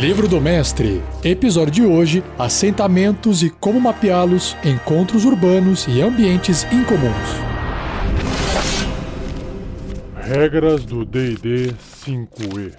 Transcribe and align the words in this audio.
Livro 0.00 0.28
do 0.28 0.40
Mestre. 0.40 1.02
Episódio 1.24 1.72
de 1.72 1.84
hoje: 1.84 2.22
Assentamentos 2.38 3.42
e 3.42 3.50
como 3.50 3.80
mapeá-los, 3.80 4.56
encontros 4.64 5.24
urbanos 5.24 5.88
e 5.88 6.00
ambientes 6.00 6.62
incomuns. 6.72 7.28
Regras 10.14 10.84
do 10.84 11.04
DD 11.04 11.74
5E. 12.06 12.74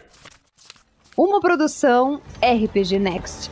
Uma 1.17 1.41
produção 1.41 2.21
RPG 2.41 2.97
Next. 2.99 3.51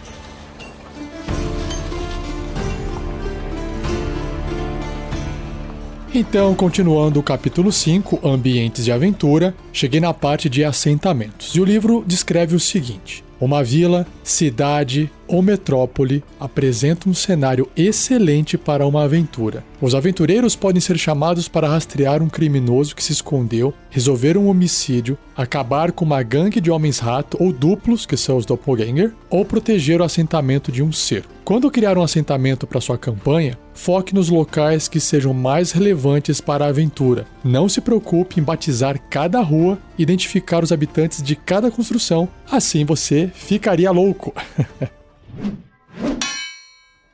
Então, 6.13 6.55
continuando 6.55 7.20
o 7.20 7.23
capítulo 7.23 7.70
5, 7.70 8.25
Ambientes 8.25 8.86
de 8.86 8.93
Aventura, 8.93 9.54
cheguei 9.73 9.99
na 9.99 10.13
parte 10.13 10.47
de 10.47 10.63
assentamentos. 10.63 11.54
E 11.54 11.59
o 11.59 11.65
livro 11.65 12.02
descreve 12.08 12.55
o 12.55 12.59
seguinte: 12.62 13.27
uma 13.40 13.64
vila, 13.64 14.05
cidade 14.23 15.12
ou 15.27 15.41
metrópole 15.41 16.23
apresenta 16.40 17.09
um 17.09 17.13
cenário 17.13 17.70
excelente 17.76 18.58
para 18.58 18.86
uma 18.86 19.04
aventura. 19.04 19.63
Os 19.81 19.94
aventureiros 19.94 20.55
podem 20.55 20.81
ser 20.81 20.98
chamados 20.98 21.48
para 21.48 21.67
rastrear 21.67 22.23
um 22.23 22.30
criminoso 22.30 22.95
que 22.95 23.03
se 23.03 23.12
escondeu, 23.12 23.73
resolver 23.90 24.38
um 24.38 24.48
homicídio, 24.48 25.17
acabar 25.36 25.91
com 25.91 26.03
uma 26.03 26.23
gangue 26.23 26.59
de 26.59 26.72
homens-rato 26.72 27.38
ou 27.40 27.53
duplos, 27.53 28.05
que 28.05 28.17
são 28.17 28.38
os 28.38 28.45
doppelganger, 28.45 29.13
ou 29.30 29.45
proteger 29.45 30.02
o 30.02 30.03
assentamento 30.03 30.72
de 30.72 30.81
um 30.81 30.91
ser. 30.91 31.26
Quando 31.44 31.72
criar 31.72 31.98
um 31.98 32.03
assentamento 32.03 32.67
para 32.67 32.81
sua 32.81 32.98
campanha, 32.98 33.58
foque 33.73 34.14
nos 34.14 34.30
locais 34.30 34.88
que 34.88 35.00
sejam 35.00 35.34
mais 35.34 35.72
relevantes 35.72 36.41
para 36.41 36.66
a 36.66 36.70
aventura. 36.70 37.25
Não 37.44 37.70
se 37.70 37.80
preocupe 37.80 38.39
em 38.39 38.44
batizar 38.44 39.00
cada 39.09 39.39
rua, 39.41 39.78
identificar 39.98 40.64
os 40.64 40.72
habitantes 40.72 41.22
de 41.22 41.36
cada 41.36 41.72
construção, 41.72 42.28
assim 42.52 42.84
você 42.84 43.31
ficaria 43.34 43.92
louco. 43.92 44.33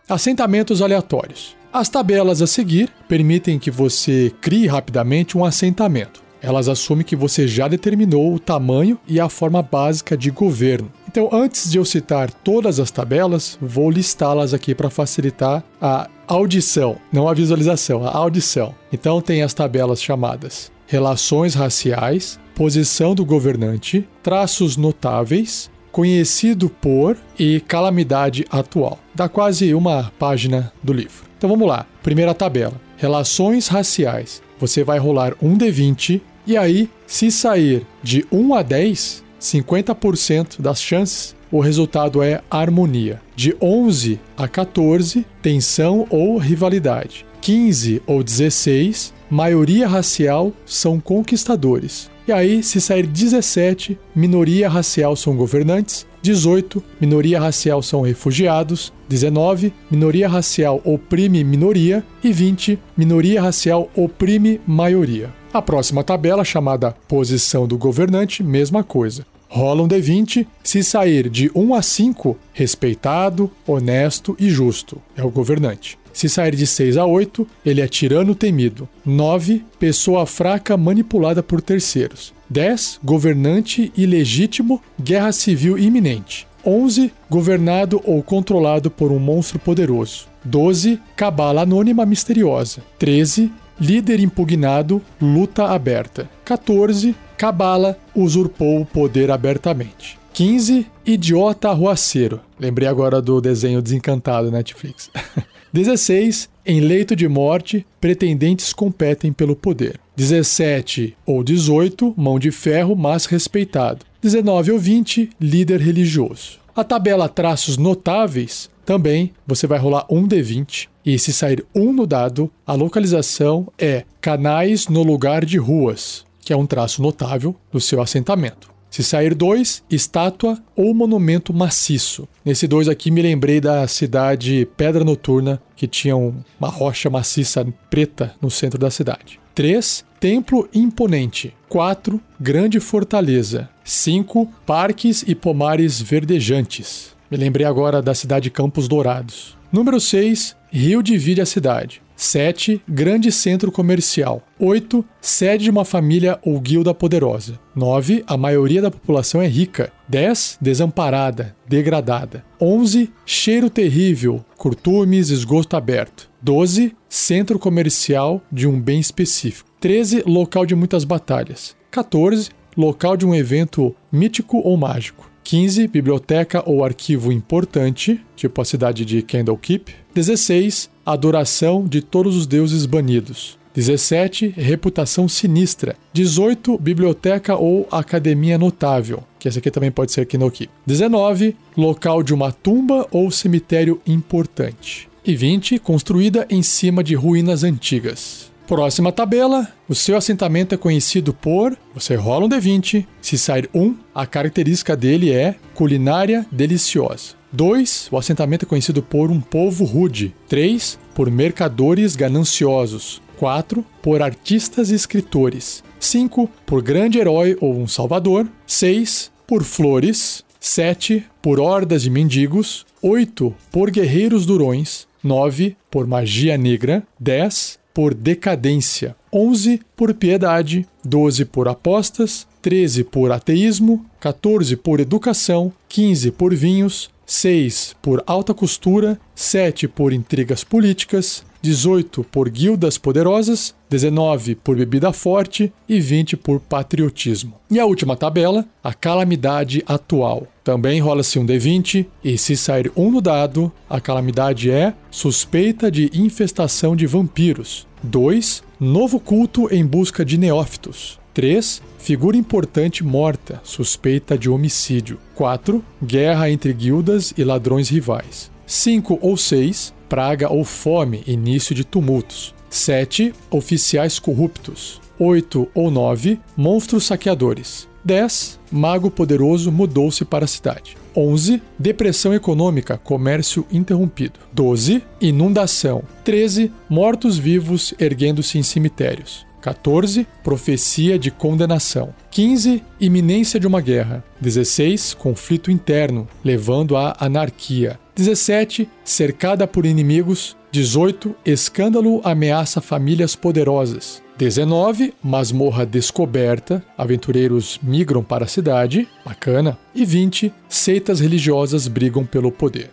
Assentamentos 0.07 0.81
aleatórios. 0.81 1.55
As 1.71 1.89
tabelas 1.89 2.41
a 2.41 2.47
seguir 2.47 2.89
permitem 3.07 3.57
que 3.57 3.71
você 3.71 4.31
crie 4.41 4.67
rapidamente 4.67 5.37
um 5.37 5.43
assentamento. 5.43 6.21
Elas 6.41 6.67
assumem 6.67 7.05
que 7.05 7.15
você 7.15 7.47
já 7.47 7.67
determinou 7.67 8.33
o 8.33 8.39
tamanho 8.39 8.99
e 9.07 9.19
a 9.19 9.29
forma 9.29 9.61
básica 9.61 10.17
de 10.17 10.29
governo. 10.29 10.91
Então, 11.07 11.29
antes 11.31 11.71
de 11.71 11.77
eu 11.77 11.85
citar 11.85 12.29
todas 12.29 12.79
as 12.79 12.91
tabelas, 12.91 13.57
vou 13.61 13.89
listá-las 13.89 14.53
aqui 14.53 14.75
para 14.75 14.89
facilitar 14.89 15.63
a 15.81 16.09
audição, 16.27 16.97
não 17.11 17.29
a 17.29 17.33
visualização, 17.33 18.05
a 18.05 18.11
audição. 18.15 18.75
Então, 18.91 19.21
tem 19.21 19.41
as 19.41 19.53
tabelas 19.53 20.01
chamadas 20.01 20.73
relações 20.93 21.55
raciais, 21.55 22.39
posição 22.53 23.15
do 23.15 23.25
governante, 23.25 24.07
traços 24.21 24.77
notáveis, 24.77 25.71
conhecido 25.93 26.69
por 26.69 27.15
e 27.39 27.61
calamidade 27.61 28.45
atual. 28.49 28.99
Dá 29.15 29.29
quase 29.29 29.73
uma 29.73 30.11
página 30.19 30.73
do 30.83 30.91
livro. 30.91 31.23
Então 31.37 31.49
vamos 31.49 31.67
lá. 31.67 31.85
Primeira 32.01 32.33
tabela: 32.33 32.73
relações 32.97 33.69
raciais. 33.69 34.41
Você 34.59 34.83
vai 34.83 34.97
rolar 34.97 35.33
um 35.41 35.57
D20 35.57 36.19
e 36.45 36.57
aí, 36.57 36.89
se 37.07 37.31
sair 37.31 37.85
de 38.01 38.25
1 38.29 38.53
a 38.53 38.61
10, 38.61 39.23
50% 39.39 40.59
das 40.59 40.81
chances, 40.81 41.33
o 41.49 41.61
resultado 41.61 42.21
é 42.21 42.41
harmonia. 42.51 43.21
De 43.35 43.55
11 43.61 44.19
a 44.35 44.47
14, 44.47 45.25
tensão 45.41 46.05
ou 46.09 46.37
rivalidade. 46.37 47.25
15 47.39 48.01
ou 48.05 48.23
16, 48.23 49.13
maioria 49.29 49.87
racial 49.87 50.51
são 50.65 50.99
conquistadores. 50.99 52.09
E 52.25 52.31
aí, 52.31 52.63
se 52.63 52.79
sair 52.79 53.05
17, 53.05 53.99
minoria 54.15 54.69
racial 54.69 55.13
são 55.13 55.35
governantes, 55.35 56.07
18, 56.21 56.81
minoria 57.01 57.37
racial 57.37 57.83
são 57.83 57.99
refugiados, 58.01 58.93
19, 59.09 59.73
minoria 59.91 60.29
racial 60.29 60.79
oprime 60.85 61.43
minoria 61.43 62.01
e 62.23 62.31
20, 62.31 62.79
minoria 62.95 63.41
racial 63.41 63.89
oprime 63.93 64.61
maioria. 64.65 65.33
A 65.53 65.61
próxima 65.61 66.01
tabela, 66.01 66.45
chamada 66.45 66.95
posição 67.09 67.67
do 67.67 67.77
governante, 67.77 68.41
mesma 68.41 68.85
coisa. 68.85 69.25
Rola 69.55 69.83
um 69.83 69.87
D20, 69.87 70.47
se 70.63 70.83
sair 70.83 71.29
de 71.29 71.51
1 71.53 71.75
a 71.75 71.81
5, 71.83 72.35
respeitado, 72.53 73.51
honesto 73.67 74.35
e 74.39 74.49
justo, 74.49 74.99
é 75.15 75.23
o 75.23 75.29
governante. 75.29 75.95
Se 76.11 76.27
sair 76.27 76.55
de 76.55 76.65
6 76.65 76.97
a 76.97 77.05
8, 77.05 77.47
ele 77.63 77.79
é 77.79 77.87
tirano 77.87 78.33
temido. 78.33 78.89
9. 79.05 79.63
Pessoa 79.77 80.25
fraca 80.25 80.75
manipulada 80.75 81.43
por 81.43 81.61
terceiros. 81.61 82.33
10. 82.49 82.99
Governante 83.03 83.93
ilegítimo, 83.95 84.81
guerra 84.99 85.31
civil 85.31 85.77
iminente. 85.77 86.47
11. 86.65 87.13
Governado 87.29 88.01
ou 88.05 88.23
controlado 88.23 88.89
por 88.89 89.11
um 89.11 89.19
monstro 89.19 89.59
poderoso. 89.59 90.25
12. 90.43 90.99
Cabala 91.15 91.61
anônima 91.61 92.07
misteriosa. 92.07 92.81
13. 92.97 93.51
Líder 93.83 94.21
impugnado, 94.21 95.01
luta 95.21 95.65
aberta. 95.65 96.29
14. 96.45 97.13
Cabala 97.35 97.99
usurpou 98.15 98.79
o 98.79 98.85
poder 98.85 99.29
abertamente. 99.29 100.17
15. 100.31 100.87
Idiota 101.05 101.67
arruaceiro. 101.67 102.39
Lembrei 102.57 102.87
agora 102.87 103.21
do 103.21 103.41
desenho 103.41 103.81
desencantado 103.81 104.49
Netflix. 104.49 105.11
16. 105.73 106.47
Em 106.65 106.79
leito 106.79 107.13
de 107.13 107.27
morte, 107.27 107.85
pretendentes 107.99 108.71
competem 108.71 109.33
pelo 109.33 109.53
poder. 109.53 109.99
17 110.15 111.17
ou 111.25 111.43
18, 111.43 112.13
mão 112.15 112.39
de 112.39 112.51
ferro, 112.51 112.95
mas 112.95 113.25
respeitado. 113.25 114.05
19 114.21 114.71
ou 114.71 114.79
20, 114.79 115.29
líder 115.41 115.81
religioso. 115.81 116.57
A 116.73 116.85
tabela 116.85 117.27
traços 117.27 117.75
notáveis 117.75 118.69
também 118.85 119.33
você 119.45 119.67
vai 119.67 119.77
rolar 119.77 120.05
um 120.09 120.25
D20 120.25 120.87
e 121.05 121.19
se 121.19 121.33
sair 121.33 121.65
um 121.75 121.91
no 121.91 122.07
dado, 122.07 122.51
a 122.65 122.73
localização 122.73 123.67
é 123.77 124.05
canais 124.21 124.87
no 124.87 125.03
lugar 125.03 125.43
de 125.45 125.57
ruas, 125.57 126.25
que 126.41 126.53
é 126.53 126.57
um 126.57 126.65
traço 126.65 127.01
notável 127.01 127.55
do 127.71 127.81
seu 127.81 128.01
assentamento. 128.01 128.71
Se 128.89 129.03
sair 129.03 129.33
dois, 129.33 129.83
estátua 129.89 130.61
ou 130.75 130.93
monumento 130.93 131.51
maciço. 131.51 132.27
Nesse 132.45 132.67
dois 132.67 132.87
aqui 132.87 133.09
me 133.09 133.23
lembrei 133.23 133.59
da 133.59 133.87
cidade 133.87 134.67
Pedra 134.77 135.03
Noturna, 135.03 135.59
que 135.75 135.87
tinha 135.87 136.15
uma 136.15 136.69
rocha 136.69 137.09
maciça 137.09 137.65
preta 137.89 138.35
no 138.39 138.51
centro 138.51 138.77
da 138.77 138.91
cidade. 138.91 139.39
3. 139.55 140.05
Templo 140.19 140.69
imponente. 140.73 141.55
4. 141.69 142.21
Grande 142.39 142.79
fortaleza. 142.79 143.67
5. 143.83 144.47
Parques 144.63 145.23
e 145.27 145.33
pomares 145.33 145.99
verdejantes. 145.99 147.15
Me 147.31 147.37
lembrei 147.37 147.65
agora 147.65 147.99
da 147.99 148.13
cidade 148.13 148.51
Campos 148.51 148.87
Dourados. 148.87 149.57
Número 149.71 149.99
6. 149.99 150.55
Rio 150.75 151.03
divide 151.03 151.39
a 151.39 151.45
cidade. 151.45 152.01
7. 152.15 152.81
Grande 152.89 153.31
centro 153.31 153.71
comercial. 153.71 154.41
8. 154.59 155.05
Sede 155.21 155.65
de 155.65 155.69
uma 155.69 155.85
família 155.85 156.39
ou 156.43 156.59
guilda 156.59 156.95
poderosa. 156.95 157.59
9. 157.75 158.23
A 158.25 158.35
maioria 158.35 158.81
da 158.81 158.89
população 158.89 159.39
é 159.39 159.45
rica. 159.45 159.93
10. 160.07 160.57
Desamparada, 160.59 161.55
degradada. 161.69 162.43
11. 162.59 163.13
Cheiro 163.23 163.69
terrível, 163.69 164.43
curtumes, 164.57 165.29
esgoto 165.29 165.77
aberto. 165.77 166.27
12. 166.41 166.95
Centro 167.07 167.59
comercial 167.59 168.41
de 168.51 168.65
um 168.65 168.81
bem 168.81 168.99
específico. 168.99 169.69
13. 169.79 170.23
Local 170.25 170.65
de 170.65 170.73
muitas 170.73 171.03
batalhas. 171.03 171.75
14. 171.91 172.49
Local 172.75 173.15
de 173.15 173.27
um 173.27 173.35
evento 173.35 173.95
mítico 174.11 174.57
ou 174.57 174.75
mágico. 174.75 175.32
15. 175.43 175.87
Biblioteca 175.87 176.63
ou 176.65 176.83
arquivo 176.83 177.31
importante, 177.31 178.19
tipo 178.35 178.61
a 178.61 178.65
cidade 178.65 179.03
de 179.03 179.21
Candlekeep. 179.21 179.93
16. 180.13 180.89
Adoração 181.05 181.85
de 181.85 182.01
todos 182.01 182.35
os 182.35 182.47
deuses 182.47 182.85
banidos. 182.85 183.57
17. 183.73 184.53
Reputação 184.55 185.27
sinistra. 185.27 185.95
18. 186.13 186.77
Biblioteca 186.77 187.55
ou 187.55 187.87
academia 187.91 188.57
notável, 188.57 189.23
que 189.39 189.47
esse 189.47 189.59
aqui 189.59 189.71
também 189.71 189.91
pode 189.91 190.11
ser 190.11 190.25
Kinoki. 190.25 190.69
19. 190.85 191.55
Local 191.75 192.21
de 192.21 192.33
uma 192.33 192.51
tumba 192.51 193.07
ou 193.11 193.31
cemitério 193.31 193.99
importante. 194.05 195.09
E 195.25 195.35
20. 195.35 195.79
Construída 195.79 196.45
em 196.49 196.61
cima 196.61 197.03
de 197.03 197.15
ruínas 197.15 197.63
antigas. 197.63 198.52
Próxima 198.73 199.11
tabela, 199.11 199.71
o 199.87 199.93
seu 199.93 200.17
assentamento 200.17 200.73
é 200.73 200.77
conhecido 200.79 201.31
por. 201.31 201.77
Você 201.93 202.15
rola 202.15 202.47
um 202.47 202.49
D20. 202.49 203.05
Se 203.21 203.37
sair 203.37 203.69
um, 203.71 203.95
a 204.15 204.25
característica 204.25 204.97
dele 204.97 205.31
é 205.31 205.53
culinária 205.75 206.43
deliciosa. 206.51 207.35
2. 207.51 208.07
O 208.11 208.17
assentamento 208.17 208.65
é 208.65 208.67
conhecido 208.67 209.03
por 209.03 209.29
um 209.29 209.39
povo 209.39 209.85
rude. 209.85 210.33
3. 210.49 210.97
Por 211.13 211.29
mercadores 211.29 212.15
gananciosos. 212.15 213.21
4. 213.37 213.85
Por 214.01 214.23
artistas 214.23 214.89
e 214.89 214.95
escritores. 214.95 215.83
5. 215.99 216.49
Por 216.65 216.81
grande 216.81 217.19
herói 217.19 217.55
ou 217.61 217.79
um 217.79 217.87
salvador. 217.87 218.47
6. 218.65 219.31
Por 219.45 219.63
flores. 219.63 220.43
7. 220.59 221.23
Por 221.43 221.59
hordas 221.59 222.01
de 222.01 222.09
mendigos. 222.09 222.87
8. 223.03 223.53
Por 223.71 223.91
guerreiros 223.91 224.47
durões. 224.47 225.07
9. 225.23 225.77
Por 225.91 226.07
magia 226.07 226.57
negra. 226.57 227.03
10 227.19 227.82
por 227.93 228.13
decadência, 228.13 229.15
11 229.31 229.81
por 229.95 230.13
piedade, 230.13 230.87
12 231.03 231.45
por 231.45 231.67
apostas, 231.67 232.47
13 232.61 233.03
por 233.03 233.31
ateísmo, 233.31 234.05
14 234.19 234.75
por 234.77 234.99
educação, 234.99 235.71
15 235.89 236.31
por 236.31 236.55
vinhos, 236.55 237.11
6 237.25 237.95
por 238.01 238.23
alta 238.25 238.53
costura, 238.53 239.19
7 239.35 239.87
por 239.87 240.13
intrigas 240.13 240.63
políticas, 240.63 241.45
18 241.63 242.25
por 242.25 242.49
guildas 242.49 242.97
poderosas, 242.97 243.73
19 243.89 244.55
por 244.55 244.75
bebida 244.75 245.13
forte 245.13 245.71
e 245.87 245.97
20 246.01 246.35
por 246.35 246.59
patriotismo. 246.59 247.53
E 247.71 247.79
a 247.79 247.85
última 247.85 248.17
tabela, 248.17 248.65
a 248.83 248.93
calamidade 248.93 249.81
atual. 249.87 250.45
Também 250.61 250.99
rola-se 250.99 251.39
um 251.39 251.45
D20 251.45 252.05
e 252.21 252.37
se 252.37 252.57
sair 252.57 252.91
um 252.97 253.09
no 253.09 253.21
dado, 253.21 253.71
a 253.89 254.01
calamidade 254.01 254.69
é 254.69 254.93
suspeita 255.09 255.89
de 255.89 256.11
infestação 256.13 256.97
de 256.97 257.07
vampiros. 257.07 257.87
2. 258.03 258.61
Novo 258.77 259.17
culto 259.17 259.73
em 259.73 259.85
busca 259.85 260.25
de 260.25 260.37
neófitos. 260.37 261.17
3. 261.33 261.81
Figura 261.97 262.35
importante 262.35 263.05
morta, 263.05 263.61
suspeita 263.63 264.37
de 264.37 264.49
homicídio. 264.49 265.17
4. 265.33 265.81
Guerra 266.03 266.49
entre 266.49 266.73
guildas 266.73 267.33
e 267.37 267.43
ladrões 267.45 267.87
rivais. 267.87 268.51
5 268.67 269.19
ou 269.21 269.37
6 269.37 269.93
praga 270.13 270.53
ou 270.53 270.63
fome, 270.63 271.23
início 271.25 271.73
de 271.73 271.83
tumultos. 271.83 272.53
7. 272.69 273.33
Oficiais 273.49 274.19
corruptos. 274.19 275.01
8 275.17 275.67
ou 275.73 275.89
9. 275.89 276.39
Monstros 276.55 277.05
saqueadores. 277.05 277.89
10. 278.05 278.59
Mago 278.71 279.09
poderoso 279.09 279.71
mudou-se 279.71 280.23
para 280.23 280.45
a 280.45 280.47
cidade. 280.47 280.95
11. 281.17 281.59
Depressão 281.79 282.31
econômica, 282.31 282.95
comércio 282.95 283.65
interrompido. 283.71 284.39
12. 284.53 285.01
Inundação. 285.19 286.03
13. 286.23 286.71
Mortos-vivos 286.87 287.95
erguendo-se 287.99 288.59
em 288.59 288.61
cemitérios. 288.61 289.47
14. 289.61 290.27
Profecia 290.43 291.17
de 291.17 291.31
condenação. 291.31 292.13
15. 292.29 292.83
Iminência 292.99 293.59
de 293.59 293.65
uma 293.65 293.81
guerra. 293.81 294.23
16. 294.39 295.15
Conflito 295.15 295.71
interno, 295.71 296.27
levando 296.43 296.95
à 296.95 297.15
anarquia. 297.19 297.97
17. 298.15 298.87
Cercada 299.03 299.65
por 299.65 299.85
inimigos. 299.85 300.55
18. 300.71 301.35
Escândalo 301.45 302.21
ameaça 302.23 302.79
famílias 302.79 303.35
poderosas. 303.35 304.21
19. 304.37 305.13
Masmorra 305.23 305.85
descoberta. 305.85 306.83
Aventureiros 306.97 307.79
migram 307.81 308.23
para 308.23 308.45
a 308.45 308.47
cidade. 308.47 309.07
Bacana. 309.25 309.77
E 309.95 310.05
20. 310.05 310.53
Seitas 310.69 311.19
religiosas 311.19 311.87
brigam 311.87 312.25
pelo 312.25 312.51
poder. 312.51 312.91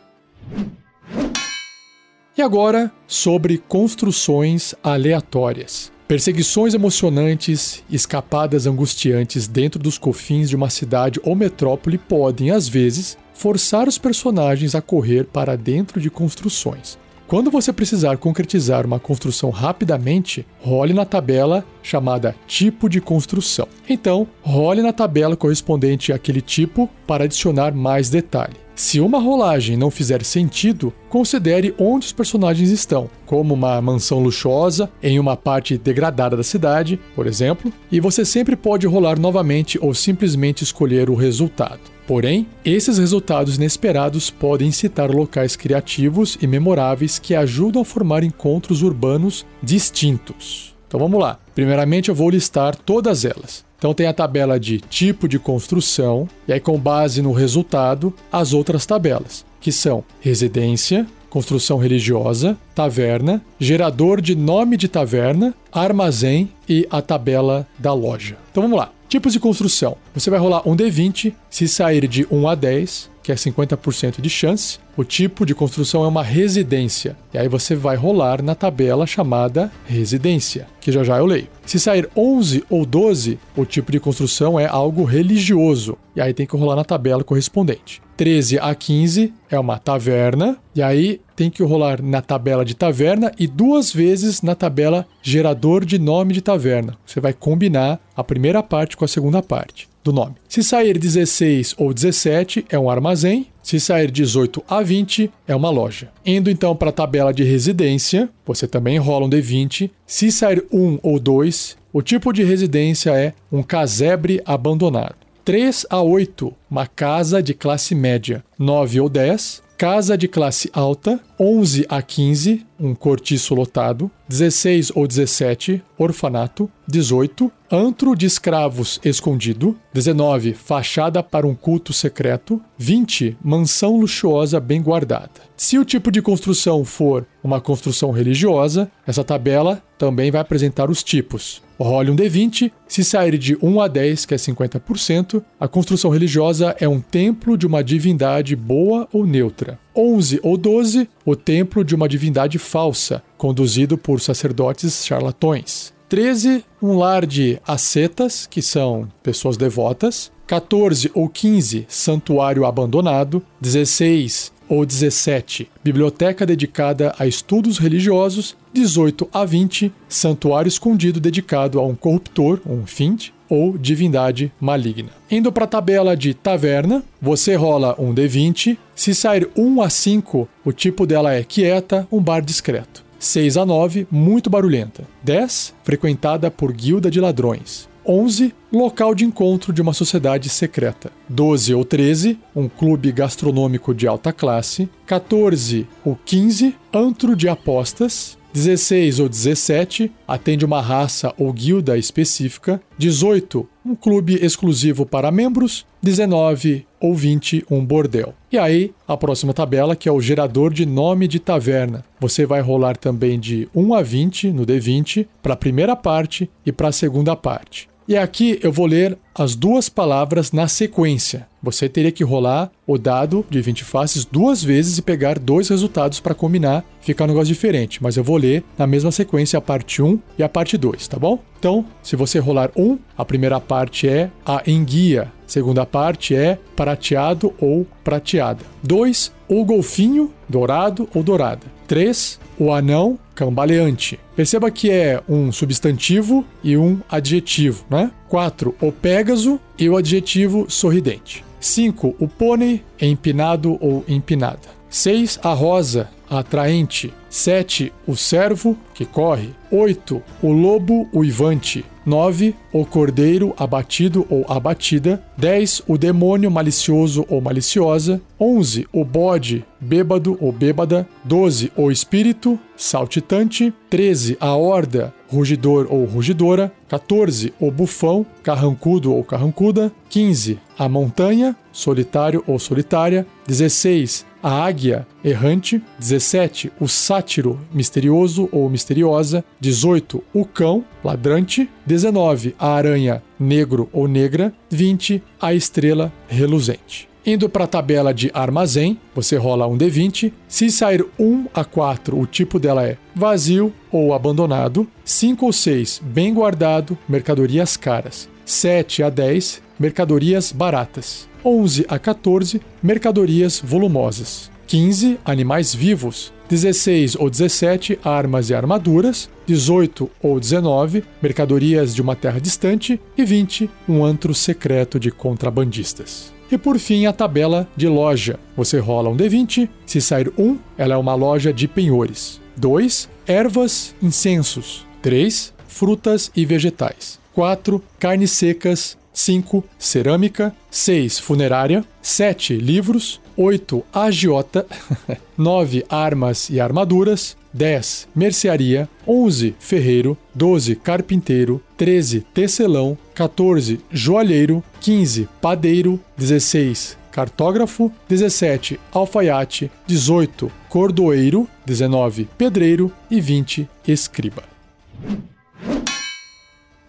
E 2.37 2.43
agora 2.43 2.91
sobre 3.07 3.59
construções 3.59 4.75
aleatórias. 4.83 5.93
Perseguições 6.09 6.75
emocionantes, 6.75 7.85
escapadas 7.89 8.67
angustiantes 8.67 9.47
dentro 9.47 9.79
dos 9.79 9.97
cofins 9.97 10.49
de 10.49 10.57
uma 10.57 10.69
cidade 10.69 11.21
ou 11.23 11.37
metrópole 11.37 11.99
podem, 11.99 12.51
às 12.51 12.67
vezes, 12.67 13.17
forçar 13.41 13.89
os 13.89 13.97
personagens 13.97 14.75
a 14.75 14.83
correr 14.83 15.25
para 15.25 15.57
dentro 15.57 15.99
de 15.99 16.11
construções. 16.11 16.99
Quando 17.27 17.51
você 17.51 17.73
precisar 17.73 18.19
concretizar 18.19 18.85
uma 18.85 19.01
construção 19.01 19.49
rapidamente, 19.49 20.47
role 20.61 20.93
na 20.93 21.07
tabela 21.07 21.65
chamada 21.83 22.37
tipo 22.47 22.87
de 22.87 23.01
construção. 23.01 23.67
Então, 23.89 24.29
role 24.43 24.83
na 24.83 24.93
tabela 24.93 25.37
correspondente 25.37 26.13
àquele 26.13 26.43
tipo 26.43 26.87
para 27.07 27.25
adicionar 27.25 27.75
mais 27.75 28.11
detalhe. 28.11 28.57
Se 28.75 29.01
uma 29.01 29.19
rolagem 29.19 29.75
não 29.75 29.91
fizer 29.91 30.23
sentido, 30.23 30.93
considere 31.09 31.75
onde 31.79 32.07
os 32.07 32.13
personagens 32.13 32.71
estão, 32.71 33.09
como 33.25 33.55
uma 33.55 33.81
mansão 33.81 34.19
luxuosa 34.19 34.91
em 35.03 35.19
uma 35.19 35.37
parte 35.37 35.79
degradada 35.79 36.37
da 36.37 36.43
cidade, 36.43 37.01
por 37.15 37.27
exemplo, 37.27 37.73
e 37.91 38.01
você 38.01 38.23
sempre 38.23 38.55
pode 38.55 38.87
rolar 38.87 39.19
novamente 39.19 39.79
ou 39.81 39.95
simplesmente 39.95 40.63
escolher 40.63 41.09
o 41.09 41.15
resultado. 41.15 41.81
Porém, 42.11 42.49
esses 42.65 42.99
resultados 42.99 43.55
inesperados 43.55 44.31
podem 44.31 44.67
incitar 44.67 45.13
locais 45.13 45.55
criativos 45.55 46.37
e 46.43 46.47
memoráveis 46.49 47.21
que 47.21 47.37
ajudam 47.37 47.83
a 47.83 47.85
formar 47.85 48.25
encontros 48.25 48.83
urbanos 48.83 49.47
distintos. 49.63 50.75
Então 50.89 50.99
vamos 50.99 51.21
lá. 51.21 51.39
Primeiramente, 51.55 52.09
eu 52.09 52.15
vou 52.17 52.29
listar 52.29 52.75
todas 52.75 53.25
elas. 53.25 53.65
Então 53.79 53.95
tem 53.95 54.09
a 54.09 54.13
tabela 54.13 54.59
de 54.59 54.81
tipo 54.81 55.29
de 55.29 55.39
construção, 55.39 56.29
e 56.49 56.53
aí 56.53 56.59
com 56.59 56.77
base 56.81 57.23
no 57.23 57.31
resultado, 57.31 58.13
as 58.33 58.53
outras 58.53 58.85
tabelas, 58.85 59.47
que 59.61 59.71
são 59.71 60.03
residência, 60.21 61.07
construção 61.29 61.79
religiosa, 61.79 62.59
taverna, 62.75 63.41
gerador 63.57 64.21
de 64.21 64.35
nome 64.35 64.77
de 64.77 64.89
taverna, 64.89 65.55
armazém 65.71 66.51
e 66.69 66.89
a 66.91 67.01
tabela 67.01 67.69
da 67.79 67.95
loja. 67.95 68.37
Então 68.51 68.65
vamos 68.65 68.79
lá. 68.81 68.91
Tipos 69.11 69.33
de 69.33 69.41
construção. 69.41 69.97
Você 70.15 70.31
vai 70.31 70.39
rolar 70.39 70.63
um 70.65 70.77
D20, 70.77 71.35
se 71.51 71.67
sair 71.67 72.07
de 72.07 72.25
1 72.31 72.47
a 72.47 72.55
10, 72.55 73.11
que 73.25 73.33
é 73.33 73.35
50% 73.35 74.21
de 74.21 74.31
chance, 74.31 74.79
o 74.97 75.03
tipo 75.03 75.45
de 75.45 75.53
construção 75.53 76.05
é 76.05 76.07
uma 76.07 76.23
residência. 76.23 77.17
E 77.35 77.39
aí 77.39 77.49
você 77.49 77.75
vai 77.75 77.97
rolar 77.97 78.41
na 78.41 78.55
tabela 78.55 79.09
chamada 79.09 79.69
residência, 79.85 80.69
que 80.81 80.93
já 80.93 81.03
já 81.03 81.19
eu 81.19 81.27
leio. 81.27 81.49
Se 81.67 81.81
sair 81.81 82.09
11 82.17 82.63
ou 82.71 82.87
12, 82.87 83.37
o 83.57 83.65
tipo 83.65 83.91
de 83.91 83.99
construção 83.99 84.61
é 84.61 84.67
algo 84.67 85.03
religioso. 85.03 85.99
E 86.15 86.21
aí 86.21 86.33
tem 86.33 86.47
que 86.47 86.57
rolar 86.57 86.77
na 86.77 86.85
tabela 86.85 87.25
correspondente. 87.25 88.01
13 88.21 88.59
a 88.59 88.75
15 88.75 89.33
é 89.49 89.59
uma 89.59 89.79
taverna, 89.79 90.59
e 90.75 90.83
aí 90.83 91.23
tem 91.35 91.49
que 91.49 91.63
rolar 91.63 92.03
na 92.03 92.21
tabela 92.21 92.67
de 92.67 92.75
taverna 92.75 93.33
e 93.39 93.47
duas 93.47 93.91
vezes 93.91 94.43
na 94.43 94.55
tabela 94.55 95.07
gerador 95.23 95.87
de 95.87 95.99
nome 95.99 96.35
de 96.35 96.43
taverna. 96.43 96.99
Você 97.07 97.19
vai 97.19 97.33
combinar 97.33 97.99
a 98.15 98.23
primeira 98.23 98.63
parte 98.63 98.95
com 98.95 99.07
a 99.07 99.09
segunda 99.09 99.43
parte 99.43 99.89
do 100.05 100.13
nome. 100.13 100.35
Se 100.47 100.63
sair 100.63 100.99
16 100.99 101.77
ou 101.79 101.95
17, 101.95 102.67
é 102.69 102.79
um 102.79 102.91
armazém. 102.91 103.47
Se 103.63 103.81
sair 103.81 104.11
18 104.11 104.63
a 104.69 104.83
20, 104.83 105.31
é 105.49 105.57
uma 105.57 105.71
loja. 105.71 106.11
Indo 106.25 106.51
então 106.51 106.77
para 106.77 106.91
a 106.91 106.93
tabela 106.93 107.33
de 107.33 107.43
residência, 107.43 108.29
você 108.45 108.67
também 108.69 108.99
rola 108.99 109.25
um 109.25 109.31
D20. 109.31 109.89
Se 110.07 110.31
sair 110.31 110.63
1 110.71 110.99
ou 111.03 111.19
2, 111.19 111.75
o 111.91 112.03
tipo 112.03 112.35
de 112.35 112.45
residência 112.45 113.13
é 113.13 113.33
um 113.51 113.63
casebre 113.63 114.43
abandonado. 114.45 115.17
3 115.45 115.87
a 115.89 116.03
8, 116.03 116.55
uma 116.71 116.87
casa 116.87 117.43
de 117.43 117.55
classe 117.55 117.95
média. 117.95 118.45
9 118.59 119.01
ou 119.01 119.09
10, 119.09 119.63
casa 119.81 120.17
de 120.19 120.29
classe 120.29 120.69
alta. 120.75 121.19
11 121.39 121.87
a 121.89 122.03
15, 122.03 122.67
um 122.79 122.95
cortiço 122.95 123.55
lotado. 123.55 124.11
16 124.29 124.93
ou 124.95 125.07
17, 125.07 125.83
orfanato. 125.97 126.71
18, 126.87 127.51
antro 127.73 128.15
de 128.15 128.27
escravos 128.27 129.01
escondido. 129.03 129.75
19, 129.95 130.53
fachada 130.53 131.23
para 131.23 131.47
um 131.47 131.55
culto 131.55 131.95
secreto. 131.95 132.61
20, 132.77 133.39
mansão 133.43 133.99
luxuosa 133.99 134.61
bem 134.61 134.83
guardada. 134.83 135.31
Se 135.57 135.79
o 135.79 135.85
tipo 135.85 136.11
de 136.11 136.21
construção 136.21 136.85
for 136.85 137.27
uma 137.43 137.61
construção 137.61 138.11
religiosa, 138.11 138.91
essa 139.07 139.25
tabela 139.25 139.83
também 139.97 140.31
vai 140.31 140.43
apresentar 140.43 140.91
os 140.91 141.03
tipos. 141.03 141.63
Role 141.85 142.11
um 142.11 142.17
D20, 142.17 142.71
se 142.87 143.03
sair 143.03 143.39
de 143.39 143.57
1 143.63 143.81
a 143.81 143.89
10, 143.89 144.27
que 144.27 144.35
é 144.35 144.37
50%, 144.37 145.43
a 145.59 145.67
construção 145.67 146.11
religiosa 146.11 146.77
é 146.79 146.89
um 146.89 147.01
templo 147.01 147.57
de 147.57 147.67
uma 147.67 147.83
divindade 147.83 148.55
boa 148.55 149.09
ou 149.13 149.27
neutra. 149.27 149.79
11 149.97 150.41
ou 150.43 150.57
12, 150.57 151.09
o 151.25 151.35
templo 151.35 151.85
de 151.85 151.95
uma 151.95 152.09
divindade 152.09 152.59
falsa, 152.59 153.23
conduzido 153.39 153.97
por 153.97 154.21
sacerdotes 154.21 155.05
charlatões. 155.07 155.93
13, 156.11 156.65
um 156.83 156.99
lar 156.99 157.25
de 157.25 157.61
ascetas, 157.65 158.45
que 158.45 158.61
são 158.61 159.09
pessoas 159.23 159.57
devotas. 159.57 160.33
14 160.47 161.09
ou 161.15 161.29
15, 161.29 161.87
santuário 161.89 162.65
abandonado. 162.65 163.41
16, 163.61 164.53
ou 164.71 164.87
17, 164.87 165.69
biblioteca 165.83 166.47
dedicada 166.47 167.13
a 167.19 167.27
estudos 167.27 167.77
religiosos, 167.77 168.57
18 168.73 169.29
a 169.33 169.45
20, 169.45 169.93
santuário 170.09 170.69
escondido 170.69 171.19
dedicado 171.19 171.81
a 171.81 171.85
um 171.85 171.97
corruptor, 171.97 172.61
um 172.65 172.87
fiend, 172.87 173.35
ou 173.49 173.77
divindade 173.77 174.53
maligna. 174.61 175.11
Indo 175.29 175.51
para 175.51 175.65
a 175.65 175.67
tabela 175.67 176.17
de 176.17 176.33
taverna, 176.35 177.03
você 177.21 177.57
rola 177.57 177.97
um 177.99 178.15
D20. 178.15 178.79
Se 178.95 179.13
sair 179.13 179.51
1 179.57 179.83
a 179.83 179.91
5, 179.91 180.49
o 180.65 180.73
tipo 180.73 181.05
dela 181.05 181.35
é 181.35 181.43
quieta, 181.43 182.07
um 182.13 182.23
bar 182.23 182.41
discreto. 182.41 183.05
6 183.19 183.57
a 183.57 183.67
9, 183.67 184.07
muito 184.09 184.49
barulhenta. 184.49 185.03
10, 185.25 185.75
frequentada 185.83 186.49
por 186.49 186.73
guilda 186.73 187.11
de 187.11 187.21
ladrões. 187.21 187.90
11, 188.11 188.53
local 188.73 189.15
de 189.15 189.25
encontro 189.25 189.73
de 189.73 189.81
uma 189.81 189.93
sociedade 189.93 190.49
secreta. 190.49 191.13
12 191.29 191.73
ou 191.75 191.85
13, 191.85 192.41
um 192.57 192.69
clube 192.69 193.13
gastronômico 193.13 193.95
de 193.95 194.09
alta 194.09 194.33
classe. 194.33 194.89
14 195.07 195.87
ou 196.05 196.19
15, 196.25 196.75
antro 196.93 197.37
de 197.37 197.49
apostas. 197.49 198.37
16 198.53 199.21
ou 199.21 199.29
17, 199.29 200.11
atende 200.27 200.65
uma 200.65 200.81
raça 200.81 201.33
ou 201.39 201.53
guilda 201.53 201.97
específica. 201.97 202.81
18, 202.99 203.65
um 203.87 203.95
clube 203.95 204.41
exclusivo 204.43 205.07
para 205.07 205.31
membros. 205.31 205.87
19 206.03 206.85
ou 206.99 207.15
20, 207.15 207.65
um 207.71 207.85
bordel. 207.85 208.35
E 208.51 208.59
aí, 208.59 208.93
a 209.07 209.17
próxima 209.17 209.55
tabela, 209.55 209.95
que 209.95 210.09
é 210.09 210.13
o 210.13 210.21
gerador 210.21 210.73
de 210.73 210.85
nome 210.85 211.29
de 211.29 211.39
taverna. 211.39 212.05
Você 212.19 212.45
vai 212.45 212.61
rolar 212.61 212.97
também 212.97 213.39
de 213.39 213.69
1 213.73 213.95
a 213.95 214.03
20 214.03 214.51
no 214.51 214.67
D20 214.67 215.29
para 215.41 215.55
a 215.55 215.57
primeira 215.57 215.95
parte 215.95 216.51
e 216.67 216.73
para 216.73 216.89
a 216.89 216.93
segunda 216.93 217.37
parte. 217.37 217.90
E 218.11 218.17
aqui 218.17 218.59
eu 218.61 218.73
vou 218.73 218.87
ler 218.87 219.17
as 219.33 219.55
duas 219.55 219.89
palavras 219.89 220.51
na 220.51 220.67
sequência. 220.67 221.47
Você 221.63 221.89
teria 221.89 222.11
que 222.11 222.25
rolar 222.25 222.69
o 222.85 222.99
dado 222.99 223.47
de 223.49 223.63
20 223.63 223.85
faces 223.85 224.25
duas 224.25 224.65
vezes 224.65 224.99
e 224.99 225.03
pegar 225.03 225.39
dois 225.39 225.69
resultados 225.69 226.19
para 226.19 226.35
combinar, 226.35 226.85
ficar 227.01 227.23
um 227.23 227.29
negócio 227.29 227.55
diferente. 227.55 228.03
Mas 228.03 228.17
eu 228.17 228.25
vou 228.25 228.37
ler 228.37 228.65
na 228.77 228.85
mesma 228.85 229.13
sequência 229.13 229.61
a 229.61 229.63
parte 229.63 230.03
1 230.03 230.19
e 230.37 230.43
a 230.43 230.49
parte 230.49 230.77
2, 230.77 231.07
tá 231.07 231.21
bom? 231.21 231.39
Então, 231.61 231.87
se 232.03 232.17
você 232.17 232.41
rolar 232.41 232.73
1, 232.77 232.99
a 233.17 233.25
primeira 233.25 233.61
parte 233.61 234.09
é 234.09 234.29
a 234.45 234.61
enguia, 234.67 235.33
segunda 235.47 235.87
parte 235.87 236.35
é 236.35 236.59
prateado 236.75 237.55
ou 237.61 237.87
prateada. 238.03 238.65
2, 238.83 239.33
o 239.49 239.65
golfinho, 239.65 240.33
dourado 240.49 241.09
ou 241.15 241.23
dourada. 241.23 241.65
3, 241.87 242.41
o 242.61 242.75
anão, 242.75 243.19
cambaleante. 243.35 244.21
Perceba 244.37 244.71
que 244.71 244.91
é 244.91 245.23
um 245.27 245.51
substantivo 245.51 246.45
e 246.63 246.77
um 246.77 247.01
adjetivo, 247.09 247.87
né? 247.89 248.11
4, 248.29 248.75
o 248.79 248.93
pégaso 248.93 249.59
e 249.79 249.89
o 249.89 249.97
adjetivo 249.97 250.67
sorridente. 250.69 251.43
5. 251.59 252.17
O 252.19 252.29
pônei, 252.29 252.83
empinado 253.01 253.79
ou 253.81 254.05
empinada. 254.07 254.69
6. 254.91 255.41
A 255.43 255.55
rosa, 255.55 256.11
atraente. 256.29 257.13
7. 257.31 257.93
O 258.07 258.17
servo, 258.17 258.77
que 258.93 259.07
corre. 259.07 259.51
8. 259.71 260.21
O 260.43 260.51
lobo 260.51 261.09
uivante. 261.15 261.85
9. 262.05 262.57
O 262.73 262.85
cordeiro 262.85 263.55
abatido 263.57 264.27
ou 264.29 264.45
abatida. 264.49 265.23
10. 265.37 265.83
O 265.87 265.97
demônio 265.97 266.51
malicioso 266.51 267.25
ou 267.29 267.41
maliciosa. 267.41 268.21
11. 268.39 268.89
O 268.93 269.05
bode 269.05 269.65
bêbado 269.81 270.37
ou 270.41 270.51
bêbada. 270.51 271.07
12. 271.23 271.71
O 271.77 271.89
espírito 271.89 272.59
saltitante. 272.77 273.73
13. 273.89 274.37
A 274.41 274.57
horda 274.57 275.15
rugidor 275.29 275.87
ou 275.89 276.05
rugidora. 276.07 276.73
14. 276.89 277.55
O 277.61 277.71
bufão 277.71 278.27
carrancudo 278.43 279.15
ou 279.15 279.23
carrancuda. 279.23 279.93
15. 280.09 280.59
A 280.77 280.89
montanha 280.89 281.55
solitário 281.71 282.43
ou 282.45 282.59
solitária. 282.59 283.25
16 283.47 284.29
a 284.43 284.65
águia 284.65 285.07
errante, 285.23 285.83
17, 285.99 286.73
o 286.81 286.89
sátiro 287.21 287.61
misterioso 287.73 288.49
ou 288.51 288.69
misteriosa, 288.71 289.45
18, 289.61 290.23
o 290.33 290.45
cão 290.45 290.83
ladrante, 291.05 291.69
19, 291.85 292.55
a 292.59 292.69
aranha 292.73 293.23
negro 293.39 293.91
ou 293.93 294.09
negra, 294.09 294.53
20, 294.71 295.23
a 295.39 295.53
estrela 295.53 296.11
reluzente. 296.29 297.09
Indo 297.25 297.47
para 297.51 297.65
a 297.65 297.67
tabela 297.67 298.15
de 298.15 298.31
armazém, 298.33 298.99
você 299.15 299.37
rola 299.37 299.67
um 299.67 299.77
D20. 299.77 300.33
Se 300.49 300.71
sair 300.71 301.05
1 301.19 301.49
a 301.53 301.63
4, 301.63 302.19
o 302.19 302.27
tipo 302.27 302.59
dela 302.59 302.87
é 302.87 302.97
vazio 303.15 303.71
ou 303.93 304.15
abandonado. 304.15 304.89
5 305.05 305.45
ou 305.45 305.53
6, 305.53 306.01
bem 306.03 306.33
guardado, 306.33 306.97
mercadorias 307.07 307.77
caras. 307.77 308.27
7 308.47 309.03
a 309.03 309.11
10, 309.11 309.63
mercadorias 309.79 310.51
baratas. 310.51 311.29
11 311.45 311.85
a 311.89 311.99
14, 311.99 312.63
mercadorias 312.83 313.61
volumosas. 313.63 314.50
15, 314.71 315.19
animais 315.25 315.75
vivos. 315.75 316.33
16 316.49 317.17
ou 317.17 317.29
17, 317.29 317.99
armas 318.05 318.51
e 318.51 318.55
armaduras. 318.55 319.29
18 319.45 320.09
ou 320.23 320.39
19, 320.39 321.03
mercadorias 321.21 321.93
de 321.93 322.01
uma 322.01 322.15
terra 322.15 322.41
distante. 322.41 323.01
E 323.19 323.25
20, 323.25 323.69
um 323.89 324.05
antro 324.05 324.33
secreto 324.33 325.01
de 325.01 325.11
contrabandistas. 325.11 326.33
E 326.53 326.57
por 326.57 326.79
fim, 326.79 327.07
a 327.07 327.13
tabela 327.13 327.69
de 327.77 327.89
loja. 327.89 328.39
Você 328.57 328.79
rola 328.79 329.11
um 329.11 329.17
D20, 329.17 329.69
se 329.85 330.01
sair 330.01 330.33
1, 330.39 330.57
ela 330.79 330.95
é 330.95 330.97
uma 330.97 331.17
loja 331.17 331.53
de 331.53 331.67
penhores. 331.67 332.41
2, 332.57 333.09
ervas, 333.27 333.93
incensos. 334.01 334.87
3, 335.03 335.53
frutas 335.67 336.31
e 336.37 336.45
vegetais. 336.45 337.19
4, 337.35 337.83
carnes 337.99 338.31
secas 338.31 338.97
5. 339.21 339.63
Cerâmica. 339.79 340.55
6. 340.71 341.19
Funerária. 341.19 341.85
7. 342.01 342.57
Livros. 342.57 343.21
8. 343.37 343.85
Agiota. 343.93 344.67
9. 345.37 345.85
Armas 345.91 346.49
e 346.49 346.59
armaduras. 346.59 347.37
10. 347.53 348.09
Mercearia. 348.15 348.89
11. 349.07 349.55
Ferreiro. 349.59 350.17
12. 350.35 350.77
Carpinteiro. 350.77 351.63
13. 351.77 352.21
Tecelão. 352.33 352.97
14. 353.15 353.81
Joalheiro. 353.91 354.65
15. 354.81 355.29
Padeiro. 355.41 356.01
16. 356.17 356.97
Cartógrafo. 357.13 357.93
17. 358.09 358.81
Alfaiate. 358.91 359.71
18. 359.87 360.51
Cordoeiro. 360.71 361.47
19. 361.67 362.27
Pedreiro. 362.39 362.91
E 363.11 363.21
20. 363.21 363.69
Escriba. 363.87 364.45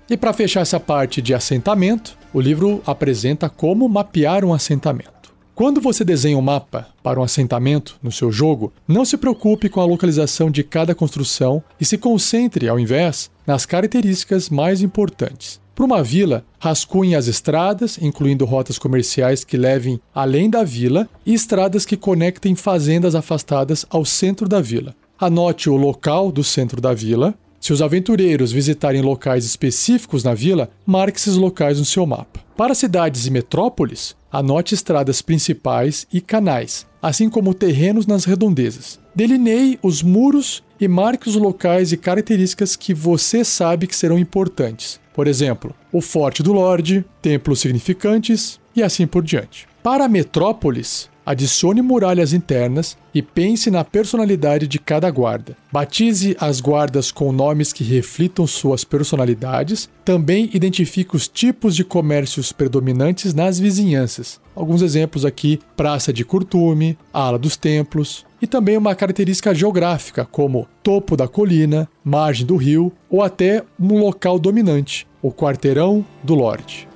E 0.09 0.17
para 0.17 0.33
fechar 0.33 0.59
essa 0.61 0.77
parte 0.77 1.21
de 1.21 1.33
assentamento, 1.33 2.17
o 2.33 2.39
livro 2.39 2.81
apresenta 2.85 3.49
como 3.49 3.87
mapear 3.89 4.45
um 4.45 4.53
assentamento. 4.53 5.33
Quando 5.53 5.81
você 5.81 6.03
desenha 6.03 6.37
um 6.37 6.41
mapa 6.41 6.87
para 7.03 7.19
um 7.19 7.23
assentamento 7.23 7.97
no 8.01 8.11
seu 8.11 8.31
jogo, 8.31 8.71
não 8.87 9.03
se 9.03 9.17
preocupe 9.17 9.69
com 9.69 9.81
a 9.81 9.85
localização 9.85 10.49
de 10.49 10.63
cada 10.63 10.95
construção 10.95 11.61
e 11.79 11.85
se 11.85 11.97
concentre, 11.97 12.69
ao 12.69 12.79
invés, 12.79 13.29
nas 13.45 13.65
características 13.65 14.49
mais 14.49 14.81
importantes. 14.81 15.59
Para 15.75 15.85
uma 15.85 16.03
vila, 16.03 16.45
rascunhe 16.57 17.15
as 17.15 17.27
estradas, 17.27 17.97
incluindo 18.01 18.45
rotas 18.45 18.79
comerciais 18.79 19.43
que 19.43 19.57
levem 19.57 19.99
além 20.15 20.49
da 20.49 20.63
vila 20.63 21.07
e 21.25 21.33
estradas 21.33 21.85
que 21.85 21.97
conectem 21.97 22.55
fazendas 22.55 23.13
afastadas 23.13 23.85
ao 23.89 24.05
centro 24.05 24.47
da 24.47 24.61
vila. 24.61 24.95
Anote 25.19 25.69
o 25.69 25.75
local 25.75 26.31
do 26.31 26.43
centro 26.43 26.81
da 26.81 26.93
vila, 26.93 27.35
se 27.61 27.71
os 27.71 27.81
aventureiros 27.81 28.51
visitarem 28.51 29.03
locais 29.03 29.45
específicos 29.45 30.23
na 30.23 30.33
vila, 30.33 30.71
marque 30.83 31.19
esses 31.19 31.35
locais 31.35 31.77
no 31.77 31.85
seu 31.85 32.07
mapa. 32.07 32.39
Para 32.57 32.73
cidades 32.73 33.27
e 33.27 33.31
metrópoles, 33.31 34.15
anote 34.31 34.73
estradas 34.73 35.21
principais 35.21 36.07
e 36.11 36.19
canais, 36.19 36.87
assim 36.99 37.29
como 37.29 37.53
terrenos 37.53 38.07
nas 38.07 38.25
redondezas. 38.25 38.99
Delineie 39.13 39.77
os 39.83 40.01
muros 40.01 40.63
e 40.79 40.87
marque 40.87 41.29
os 41.29 41.35
locais 41.35 41.91
e 41.91 41.97
características 41.97 42.75
que 42.75 42.95
você 42.95 43.45
sabe 43.45 43.85
que 43.85 43.95
serão 43.95 44.17
importantes. 44.17 44.99
Por 45.13 45.27
exemplo, 45.27 45.75
o 45.91 46.01
Forte 46.01 46.41
do 46.41 46.53
Lorde, 46.53 47.05
templos 47.21 47.59
significantes 47.59 48.59
e 48.75 48.81
assim 48.81 49.05
por 49.05 49.21
diante. 49.21 49.67
Para 49.83 50.07
metrópoles, 50.07 51.10
Adicione 51.25 51.81
muralhas 51.81 52.33
internas 52.33 52.97
e 53.13 53.21
pense 53.21 53.69
na 53.69 53.83
personalidade 53.83 54.67
de 54.67 54.79
cada 54.79 55.09
guarda. 55.11 55.55
Batize 55.71 56.35
as 56.39 56.59
guardas 56.59 57.11
com 57.11 57.31
nomes 57.31 57.71
que 57.71 57.83
reflitam 57.83 58.47
suas 58.47 58.83
personalidades. 58.83 59.89
Também 60.03 60.49
identifique 60.53 61.15
os 61.15 61.27
tipos 61.27 61.75
de 61.75 61.83
comércios 61.83 62.51
predominantes 62.51 63.33
nas 63.33 63.59
vizinhanças. 63.59 64.39
Alguns 64.55 64.81
exemplos 64.81 65.23
aqui: 65.23 65.59
Praça 65.77 66.11
de 66.11 66.25
Curtume, 66.25 66.97
Ala 67.13 67.37
dos 67.37 67.55
Templos, 67.55 68.25
e 68.41 68.47
também 68.47 68.75
uma 68.75 68.95
característica 68.95 69.53
geográfica, 69.53 70.25
como 70.25 70.67
topo 70.81 71.15
da 71.15 71.27
colina, 71.27 71.87
margem 72.03 72.45
do 72.45 72.55
rio 72.55 72.91
ou 73.09 73.21
até 73.21 73.63
um 73.79 73.99
local 73.99 74.39
dominante, 74.39 75.07
o 75.21 75.31
quarteirão 75.31 76.03
do 76.23 76.33
Lorde. 76.33 76.90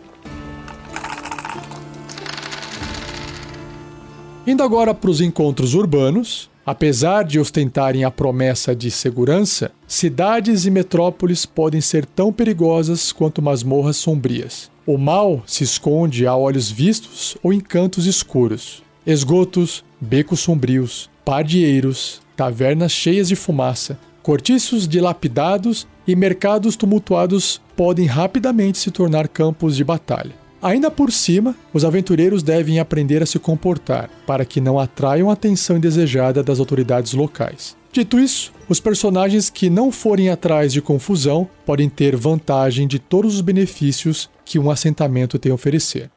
Indo 4.48 4.62
agora 4.62 4.94
para 4.94 5.10
os 5.10 5.22
encontros 5.22 5.74
urbanos, 5.74 6.52
apesar 6.64 7.24
de 7.24 7.40
ostentarem 7.40 8.04
a 8.04 8.12
promessa 8.12 8.76
de 8.76 8.92
segurança, 8.92 9.72
cidades 9.88 10.68
e 10.68 10.72
metrópoles 10.72 11.48
podem 11.48 11.82
ser 11.82 12.06
tão 12.06 12.32
perigosas 12.32 13.12
quanto 13.12 13.42
masmorras 13.42 13.98
sombrias. 13.98 14.70
O 14.86 15.00
mal 15.00 15.42
se 15.48 15.64
esconde 15.64 16.28
a 16.28 16.36
olhos 16.36 16.70
vistos 16.70 17.36
ou 17.42 17.52
em 17.52 17.60
cantos 17.60 18.06
escuros. 18.06 18.84
Esgotos, 19.04 19.84
becos 20.00 20.42
sombrios, 20.42 21.10
pardieiros, 21.26 22.22
tavernas 22.36 22.92
cheias 22.92 23.28
de 23.28 23.36
fumaça, 23.36 23.98
cortiços 24.22 24.88
dilapidados 24.88 25.88
e 26.08 26.16
mercados 26.16 26.76
tumultuados 26.76 27.60
podem 27.76 28.06
rapidamente 28.06 28.78
se 28.78 28.92
tornar 28.92 29.28
campos 29.28 29.76
de 29.76 29.84
batalha. 29.84 30.45
Ainda 30.66 30.90
por 30.90 31.12
cima, 31.12 31.56
os 31.72 31.86
aventureiros 31.86 32.42
devem 32.42 32.80
aprender 32.80 33.22
a 33.22 33.26
se 33.28 33.38
comportar 33.38 34.10
para 34.26 34.44
que 34.44 34.60
não 34.60 34.80
atraiam 34.80 35.30
a 35.30 35.34
atenção 35.34 35.78
indesejada 35.78 36.42
das 36.42 36.60
autoridades 36.60 37.14
locais. 37.14 37.78
Dito 37.92 38.20
isso, 38.20 38.52
os 38.68 38.80
personagens 38.80 39.48
que 39.48 39.70
não 39.70 39.92
forem 39.92 40.32
atrás 40.32 40.74
de 40.74 40.82
confusão 40.82 41.48
podem 41.68 41.88
ter 41.88 42.16
vantagem 42.16 42.88
de 42.88 42.98
todos 42.98 43.36
os 43.36 43.42
benefícios 43.42 44.28
que 44.44 44.58
um 44.58 44.72
assentamento 44.72 45.38
tem 45.38 45.52
a 45.52 45.56
oferecer. 45.56 46.10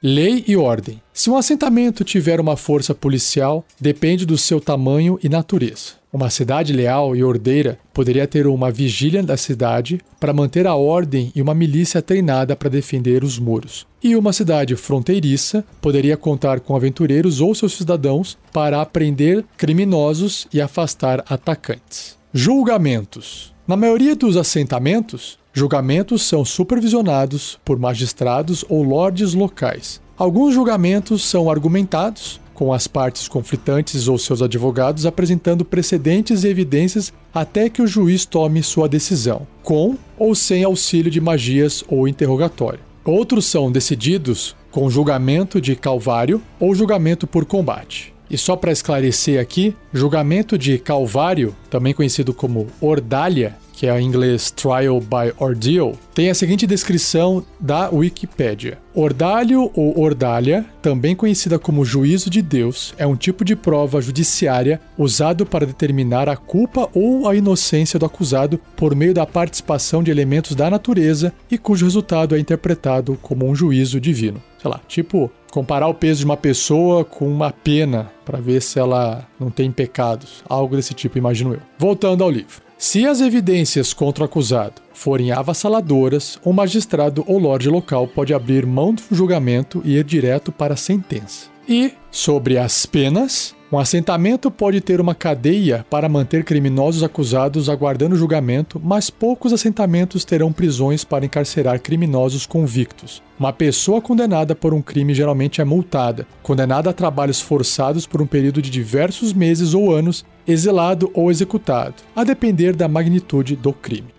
Lei 0.00 0.44
e 0.46 0.56
ordem. 0.56 1.02
Se 1.12 1.28
um 1.28 1.36
assentamento 1.36 2.04
tiver 2.04 2.38
uma 2.38 2.56
força 2.56 2.94
policial, 2.94 3.64
depende 3.80 4.24
do 4.24 4.38
seu 4.38 4.60
tamanho 4.60 5.18
e 5.24 5.28
natureza. 5.28 6.01
Uma 6.12 6.28
cidade 6.28 6.74
leal 6.74 7.16
e 7.16 7.24
ordeira 7.24 7.78
poderia 7.94 8.26
ter 8.26 8.46
uma 8.46 8.70
vigília 8.70 9.22
da 9.22 9.34
cidade 9.34 9.98
para 10.20 10.34
manter 10.34 10.66
a 10.66 10.74
ordem 10.74 11.32
e 11.34 11.40
uma 11.40 11.54
milícia 11.54 12.02
treinada 12.02 12.54
para 12.54 12.68
defender 12.68 13.24
os 13.24 13.38
muros. 13.38 13.86
E 14.02 14.14
uma 14.14 14.30
cidade 14.30 14.76
fronteiriça 14.76 15.64
poderia 15.80 16.14
contar 16.14 16.60
com 16.60 16.76
aventureiros 16.76 17.40
ou 17.40 17.54
seus 17.54 17.78
cidadãos 17.78 18.36
para 18.52 18.82
apreender 18.82 19.42
criminosos 19.56 20.46
e 20.52 20.60
afastar 20.60 21.24
atacantes. 21.30 22.18
Julgamentos. 22.30 23.54
Na 23.66 23.74
maioria 23.74 24.14
dos 24.14 24.36
assentamentos, 24.36 25.38
julgamentos 25.50 26.20
são 26.24 26.44
supervisionados 26.44 27.58
por 27.64 27.78
magistrados 27.78 28.66
ou 28.68 28.82
lordes 28.82 29.32
locais. 29.32 29.98
Alguns 30.18 30.52
julgamentos 30.52 31.24
são 31.24 31.50
argumentados, 31.50 32.38
com 32.62 32.72
as 32.72 32.86
partes 32.86 33.26
conflitantes 33.26 34.06
ou 34.06 34.16
seus 34.16 34.40
advogados 34.40 35.04
apresentando 35.04 35.64
precedentes 35.64 36.44
e 36.44 36.48
evidências 36.48 37.12
até 37.34 37.68
que 37.68 37.82
o 37.82 37.88
juiz 37.88 38.24
tome 38.24 38.62
sua 38.62 38.88
decisão, 38.88 39.44
com 39.64 39.96
ou 40.16 40.32
sem 40.32 40.62
auxílio 40.62 41.10
de 41.10 41.20
magias 41.20 41.82
ou 41.88 42.06
interrogatório. 42.06 42.78
Outros 43.04 43.46
são 43.46 43.72
decididos 43.72 44.54
com 44.70 44.88
julgamento 44.88 45.60
de 45.60 45.74
calvário 45.74 46.40
ou 46.60 46.72
julgamento 46.72 47.26
por 47.26 47.44
combate. 47.44 48.14
E 48.30 48.38
só 48.38 48.54
para 48.54 48.70
esclarecer 48.70 49.40
aqui, 49.40 49.74
julgamento 49.92 50.56
de 50.56 50.78
calvário, 50.78 51.56
também 51.68 51.92
conhecido 51.92 52.32
como 52.32 52.68
ordalha, 52.80 53.56
que 53.82 53.88
é 53.88 54.00
em 54.00 54.06
inglês 54.06 54.52
Trial 54.52 55.00
by 55.00 55.34
Ordeal, 55.38 55.94
tem 56.14 56.30
a 56.30 56.34
seguinte 56.36 56.68
descrição 56.68 57.44
da 57.58 57.90
Wikipedia. 57.90 58.78
Ordalho 58.94 59.72
ou 59.74 59.98
ordalha, 60.00 60.64
também 60.80 61.16
conhecida 61.16 61.58
como 61.58 61.84
juízo 61.84 62.30
de 62.30 62.40
Deus, 62.40 62.94
é 62.96 63.04
um 63.04 63.16
tipo 63.16 63.44
de 63.44 63.56
prova 63.56 64.00
judiciária 64.00 64.80
usado 64.96 65.44
para 65.44 65.66
determinar 65.66 66.28
a 66.28 66.36
culpa 66.36 66.88
ou 66.94 67.28
a 67.28 67.34
inocência 67.34 67.98
do 67.98 68.06
acusado 68.06 68.56
por 68.76 68.94
meio 68.94 69.12
da 69.12 69.26
participação 69.26 70.00
de 70.00 70.12
elementos 70.12 70.54
da 70.54 70.70
natureza 70.70 71.32
e 71.50 71.58
cujo 71.58 71.84
resultado 71.84 72.36
é 72.36 72.38
interpretado 72.38 73.18
como 73.20 73.48
um 73.48 73.52
juízo 73.52 74.00
divino. 74.00 74.40
Sei 74.60 74.70
lá, 74.70 74.80
tipo 74.86 75.28
comparar 75.50 75.88
o 75.88 75.94
peso 75.94 76.20
de 76.20 76.24
uma 76.24 76.36
pessoa 76.36 77.04
com 77.04 77.26
uma 77.26 77.50
pena 77.50 78.12
para 78.24 78.40
ver 78.40 78.62
se 78.62 78.78
ela 78.78 79.28
não 79.38 79.50
tem 79.50 79.72
pecados, 79.72 80.42
algo 80.48 80.76
desse 80.76 80.94
tipo, 80.94 81.18
imagino 81.18 81.52
eu. 81.52 81.60
Voltando 81.78 82.22
ao 82.22 82.30
livro. 82.30 82.62
Se 82.82 83.06
as 83.06 83.20
evidências 83.20 83.94
contra 83.94 84.24
o 84.24 84.26
acusado 84.26 84.82
forem 84.92 85.30
avassaladoras, 85.30 86.36
o 86.42 86.52
magistrado 86.52 87.22
ou 87.28 87.38
lorde 87.38 87.68
local 87.68 88.08
pode 88.08 88.34
abrir 88.34 88.66
mão 88.66 88.92
do 88.92 89.02
julgamento 89.12 89.80
e 89.84 89.98
ir 89.98 90.02
direto 90.02 90.50
para 90.50 90.74
a 90.74 90.76
sentença. 90.76 91.46
E, 91.68 91.92
sobre 92.10 92.58
as 92.58 92.84
penas, 92.84 93.54
um 93.72 93.78
assentamento 93.78 94.50
pode 94.50 94.82
ter 94.82 95.00
uma 95.00 95.14
cadeia 95.14 95.86
para 95.88 96.06
manter 96.06 96.44
criminosos 96.44 97.02
acusados 97.02 97.70
aguardando 97.70 98.14
julgamento, 98.14 98.78
mas 98.84 99.08
poucos 99.08 99.50
assentamentos 99.50 100.26
terão 100.26 100.52
prisões 100.52 101.04
para 101.04 101.24
encarcerar 101.24 101.80
criminosos 101.80 102.44
convictos. 102.44 103.22
Uma 103.40 103.50
pessoa 103.50 104.02
condenada 104.02 104.54
por 104.54 104.74
um 104.74 104.82
crime 104.82 105.14
geralmente 105.14 105.62
é 105.62 105.64
multada, 105.64 106.26
condenada 106.42 106.90
a 106.90 106.92
trabalhos 106.92 107.40
forçados 107.40 108.06
por 108.06 108.20
um 108.20 108.26
período 108.26 108.60
de 108.60 108.68
diversos 108.68 109.32
meses 109.32 109.72
ou 109.72 109.90
anos, 109.90 110.22
exilado 110.46 111.10
ou 111.14 111.30
executado, 111.30 111.94
a 112.14 112.24
depender 112.24 112.76
da 112.76 112.88
magnitude 112.88 113.56
do 113.56 113.72
crime. 113.72 114.12